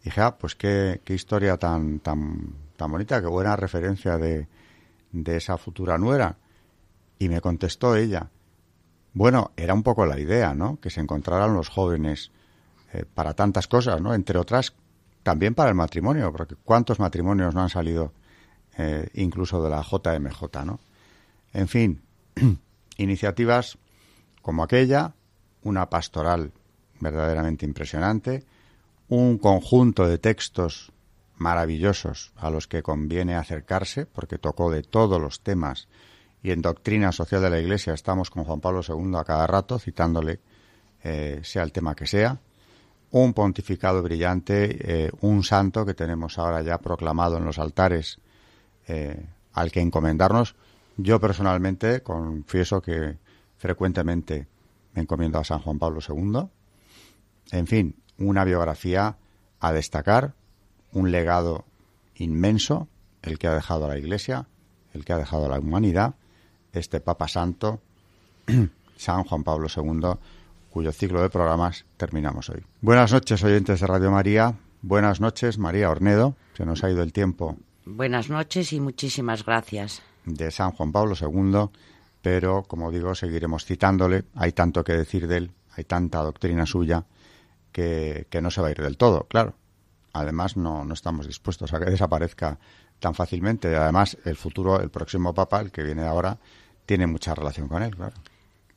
Y 0.00 0.04
dije, 0.04 0.20
ah, 0.20 0.36
pues 0.38 0.54
qué, 0.54 1.00
qué 1.04 1.14
historia 1.14 1.56
tan, 1.56 2.00
tan, 2.00 2.54
tan 2.76 2.90
bonita, 2.90 3.20
qué 3.20 3.26
buena 3.26 3.56
referencia 3.56 4.16
de, 4.16 4.48
de 5.12 5.36
esa 5.36 5.58
futura 5.58 5.98
nuera. 5.98 6.38
Y 7.18 7.28
me 7.28 7.40
contestó 7.40 7.94
ella, 7.94 8.30
bueno, 9.12 9.52
era 9.56 9.74
un 9.74 9.82
poco 9.82 10.06
la 10.06 10.18
idea, 10.18 10.54
¿no? 10.54 10.80
Que 10.80 10.90
se 10.90 11.00
encontraran 11.00 11.54
los 11.54 11.68
jóvenes 11.68 12.32
eh, 12.92 13.04
para 13.04 13.34
tantas 13.34 13.68
cosas, 13.68 14.00
¿no? 14.00 14.14
Entre 14.14 14.38
otras, 14.38 14.74
también 15.22 15.54
para 15.54 15.70
el 15.70 15.74
matrimonio, 15.74 16.32
porque 16.32 16.56
cuántos 16.56 16.98
matrimonios 16.98 17.54
no 17.54 17.62
han 17.62 17.68
salido 17.68 18.12
eh, 18.76 19.08
incluso 19.14 19.62
de 19.62 19.70
la 19.70 19.82
JMJ, 19.82 20.64
¿no? 20.64 20.80
En 21.52 21.68
fin, 21.68 22.02
iniciativas 22.96 23.78
como 24.40 24.62
aquella, 24.62 25.14
una 25.62 25.88
pastoral 25.90 26.52
verdaderamente 27.00 27.66
impresionante, 27.66 28.44
un 29.08 29.38
conjunto 29.38 30.06
de 30.06 30.18
textos 30.18 30.92
maravillosos 31.36 32.32
a 32.36 32.50
los 32.50 32.66
que 32.66 32.82
conviene 32.82 33.34
acercarse, 33.34 34.06
porque 34.06 34.38
tocó 34.38 34.70
de 34.70 34.82
todos 34.82 35.20
los 35.20 35.40
temas 35.40 35.88
y 36.42 36.50
en 36.50 36.62
doctrina 36.62 37.12
social 37.12 37.42
de 37.42 37.50
la 37.50 37.60
Iglesia 37.60 37.94
estamos 37.94 38.30
con 38.30 38.44
Juan 38.44 38.60
Pablo 38.60 38.80
II 38.86 39.16
a 39.16 39.24
cada 39.24 39.46
rato, 39.46 39.78
citándole 39.78 40.40
eh, 41.04 41.40
sea 41.44 41.62
el 41.62 41.72
tema 41.72 41.94
que 41.94 42.06
sea, 42.06 42.40
un 43.12 43.34
pontificado 43.34 44.02
brillante, 44.02 45.04
eh, 45.04 45.10
un 45.20 45.44
santo 45.44 45.84
que 45.84 45.94
tenemos 45.94 46.38
ahora 46.38 46.62
ya 46.62 46.78
proclamado 46.78 47.36
en 47.36 47.44
los 47.44 47.58
altares 47.58 48.18
eh, 48.88 49.26
al 49.52 49.70
que 49.70 49.80
encomendarnos. 49.80 50.56
Yo 50.96 51.20
personalmente 51.20 52.02
confieso 52.02 52.80
que 52.80 53.18
frecuentemente 53.58 54.48
me 54.94 55.02
encomiendo 55.02 55.38
a 55.38 55.44
San 55.44 55.60
Juan 55.60 55.78
Pablo 55.78 56.00
II. 56.06 56.48
En 57.52 57.66
fin, 57.66 57.96
una 58.18 58.44
biografía 58.44 59.16
a 59.60 59.72
destacar, 59.72 60.34
un 60.92 61.10
legado 61.10 61.64
inmenso, 62.16 62.88
el 63.20 63.38
que 63.38 63.46
ha 63.46 63.54
dejado 63.54 63.84
a 63.84 63.88
la 63.88 63.98
Iglesia, 63.98 64.46
el 64.94 65.04
que 65.04 65.12
ha 65.12 65.18
dejado 65.18 65.46
a 65.46 65.48
la 65.48 65.58
humanidad, 65.58 66.14
este 66.72 67.00
Papa 67.00 67.28
Santo, 67.28 67.80
San 68.96 69.24
Juan 69.24 69.44
Pablo 69.44 69.68
II, 69.74 70.18
cuyo 70.72 70.90
ciclo 70.90 71.20
de 71.22 71.28
programas 71.30 71.84
terminamos 71.96 72.48
hoy. 72.48 72.64
Buenas 72.80 73.12
noches, 73.12 73.44
oyentes 73.44 73.80
de 73.80 73.86
Radio 73.86 74.10
María. 74.10 74.54
Buenas 74.80 75.20
noches, 75.20 75.58
María 75.58 75.90
Ornedo. 75.90 76.34
Se 76.56 76.64
nos 76.64 76.82
ha 76.82 76.90
ido 76.90 77.02
el 77.02 77.12
tiempo. 77.12 77.56
Buenas 77.84 78.30
noches 78.30 78.72
y 78.72 78.80
muchísimas 78.80 79.44
gracias. 79.44 80.02
De 80.24 80.50
San 80.50 80.72
Juan 80.72 80.90
Pablo 80.90 81.14
II, 81.20 81.68
pero 82.22 82.62
como 82.62 82.90
digo, 82.90 83.14
seguiremos 83.14 83.66
citándole. 83.66 84.24
Hay 84.34 84.52
tanto 84.52 84.82
que 84.82 84.94
decir 84.94 85.28
de 85.28 85.36
él, 85.36 85.50
hay 85.76 85.84
tanta 85.84 86.22
doctrina 86.22 86.64
suya 86.64 87.04
que, 87.70 88.26
que 88.30 88.40
no 88.40 88.50
se 88.50 88.62
va 88.62 88.68
a 88.68 88.70
ir 88.70 88.80
del 88.80 88.96
todo, 88.96 89.26
claro. 89.28 89.54
Además, 90.14 90.56
no, 90.56 90.84
no 90.84 90.94
estamos 90.94 91.26
dispuestos 91.26 91.72
a 91.72 91.80
que 91.80 91.90
desaparezca 91.90 92.58
tan 92.98 93.14
fácilmente. 93.14 93.74
Además, 93.76 94.16
el 94.24 94.36
futuro, 94.36 94.80
el 94.80 94.90
próximo 94.90 95.34
Papa, 95.34 95.60
el 95.60 95.70
que 95.70 95.82
viene 95.82 96.02
ahora, 96.02 96.38
tiene 96.86 97.06
mucha 97.06 97.34
relación 97.34 97.68
con 97.68 97.82
él, 97.82 97.94
claro. 97.94 98.14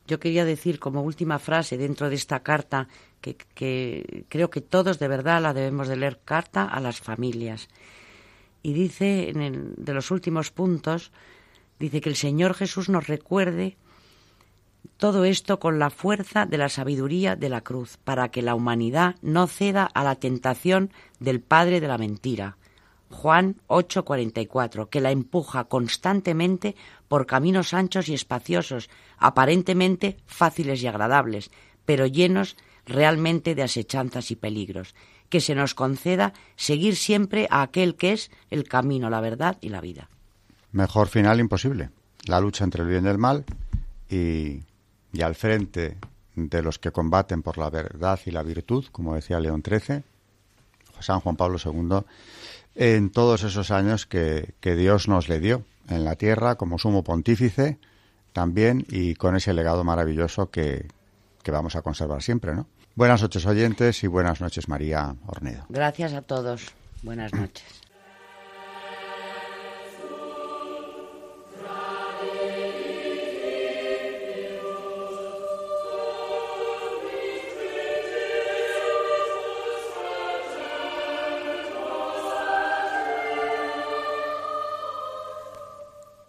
Yo 0.08 0.20
quería 0.20 0.46
decir 0.46 0.80
como 0.80 1.02
última 1.02 1.40
frase 1.40 1.78
dentro 1.78 2.10
de 2.10 2.16
esta 2.16 2.42
carta 2.42 2.88
que, 3.22 4.26
creo 4.30 4.50
que 4.50 4.62
todos 4.62 5.00
de 5.00 5.08
verdad 5.08 5.42
la 5.42 5.54
debemos 5.54 5.88
de 5.88 5.96
leer 5.96 6.20
carta 6.24 6.66
a 6.66 6.80
las 6.80 7.00
familias. 7.00 7.70
Y 8.62 8.74
dice 8.74 9.30
en 9.30 9.42
el, 9.42 9.74
de 9.78 9.94
los 9.94 10.12
últimos 10.12 10.52
puntos, 10.52 11.12
dice 11.80 12.02
que 12.02 12.10
el 12.10 12.16
Señor 12.16 12.54
Jesús 12.54 12.90
nos 12.90 13.08
recuerde 13.08 13.78
todo 14.98 15.26
esto 15.26 15.60
con 15.60 15.80
la 15.80 15.90
fuerza 15.90 16.46
de 16.46 16.58
la 16.58 16.70
sabiduría 16.70 17.36
de 17.36 17.50
la 17.50 17.62
cruz, 17.62 17.98
para 18.04 18.30
que 18.30 18.42
la 18.42 18.56
humanidad 18.56 19.16
no 19.22 19.48
ceda 19.48 19.86
a 19.86 20.04
la 20.04 20.16
tentación 20.16 20.92
del 21.20 21.42
padre 21.42 21.82
de 21.82 21.88
la 21.88 21.98
mentira. 21.98 22.58
Juan 23.16 23.56
8:44, 23.68 24.90
que 24.90 25.02
la 25.02 25.12
empuja 25.12 25.66
constantemente 25.66 26.76
por 27.08 27.26
caminos 27.26 27.74
anchos 27.74 28.10
y 28.10 28.14
espaciosos, 28.14 28.90
aparentemente 29.18 30.18
fáciles 30.26 30.84
y 30.84 30.88
agradables, 30.88 31.52
pero 31.86 32.06
llenos 32.06 32.58
realmente 32.86 33.56
de 33.56 33.64
asechanzas 33.64 34.32
y 34.32 34.36
peligros. 34.36 34.96
Que 35.30 35.42
se 35.42 35.56
nos 35.56 35.74
conceda 35.74 36.34
seguir 36.56 36.96
siempre 36.96 37.48
a 37.50 37.64
aquel 37.64 37.96
que 37.96 38.14
es 38.14 38.32
el 38.52 38.66
camino, 38.66 39.10
la 39.10 39.22
verdad 39.22 39.58
y 39.60 39.70
la 39.70 39.82
vida. 39.82 40.10
Mejor 40.72 41.08
final 41.08 41.40
imposible. 41.40 41.90
La 42.28 42.40
lucha 42.40 42.64
entre 42.64 42.84
el 42.84 42.90
bien 42.90 43.06
y 43.06 43.10
el 43.10 43.18
mal 43.18 43.46
y 44.10 44.62
y 45.16 45.22
al 45.22 45.36
frente 45.36 45.98
de 46.36 46.62
los 46.62 46.78
que 46.78 46.92
combaten 46.92 47.42
por 47.42 47.58
la 47.58 47.70
verdad 47.70 48.20
y 48.26 48.32
la 48.32 48.44
virtud, 48.44 48.86
como 48.92 49.16
decía 49.16 49.40
León 49.40 49.64
XIII, 49.66 50.04
San 51.00 51.22
Juan 51.22 51.38
Pablo 51.38 51.58
II, 51.64 52.04
en 52.76 53.10
todos 53.10 53.44
esos 53.44 53.72
años 53.72 54.06
que, 54.06 54.54
que 54.60 54.76
Dios 54.76 55.08
nos 55.08 55.30
le 55.30 55.40
dio 55.40 55.64
en 55.90 56.04
la 56.04 56.16
tierra 56.16 56.56
como 56.56 56.78
sumo 56.78 57.04
pontífice 57.04 57.80
también 58.34 58.86
y 58.90 59.16
con 59.16 59.36
ese 59.36 59.54
legado 59.54 59.84
maravilloso 59.84 60.52
que, 60.52 60.88
que 61.42 61.52
vamos 61.52 61.76
a 61.76 61.82
conservar 61.82 62.22
siempre, 62.22 62.54
¿no? 62.54 62.68
Buenas 62.96 63.22
noches 63.22 63.46
oyentes 63.46 64.04
y 64.04 64.08
buenas 64.08 64.42
noches 64.42 64.68
María 64.70 65.16
Ornedo. 65.26 65.66
Gracias 65.70 66.14
a 66.14 66.22
todos. 66.22 66.74
Buenas 67.04 67.34
noches. 67.34 67.82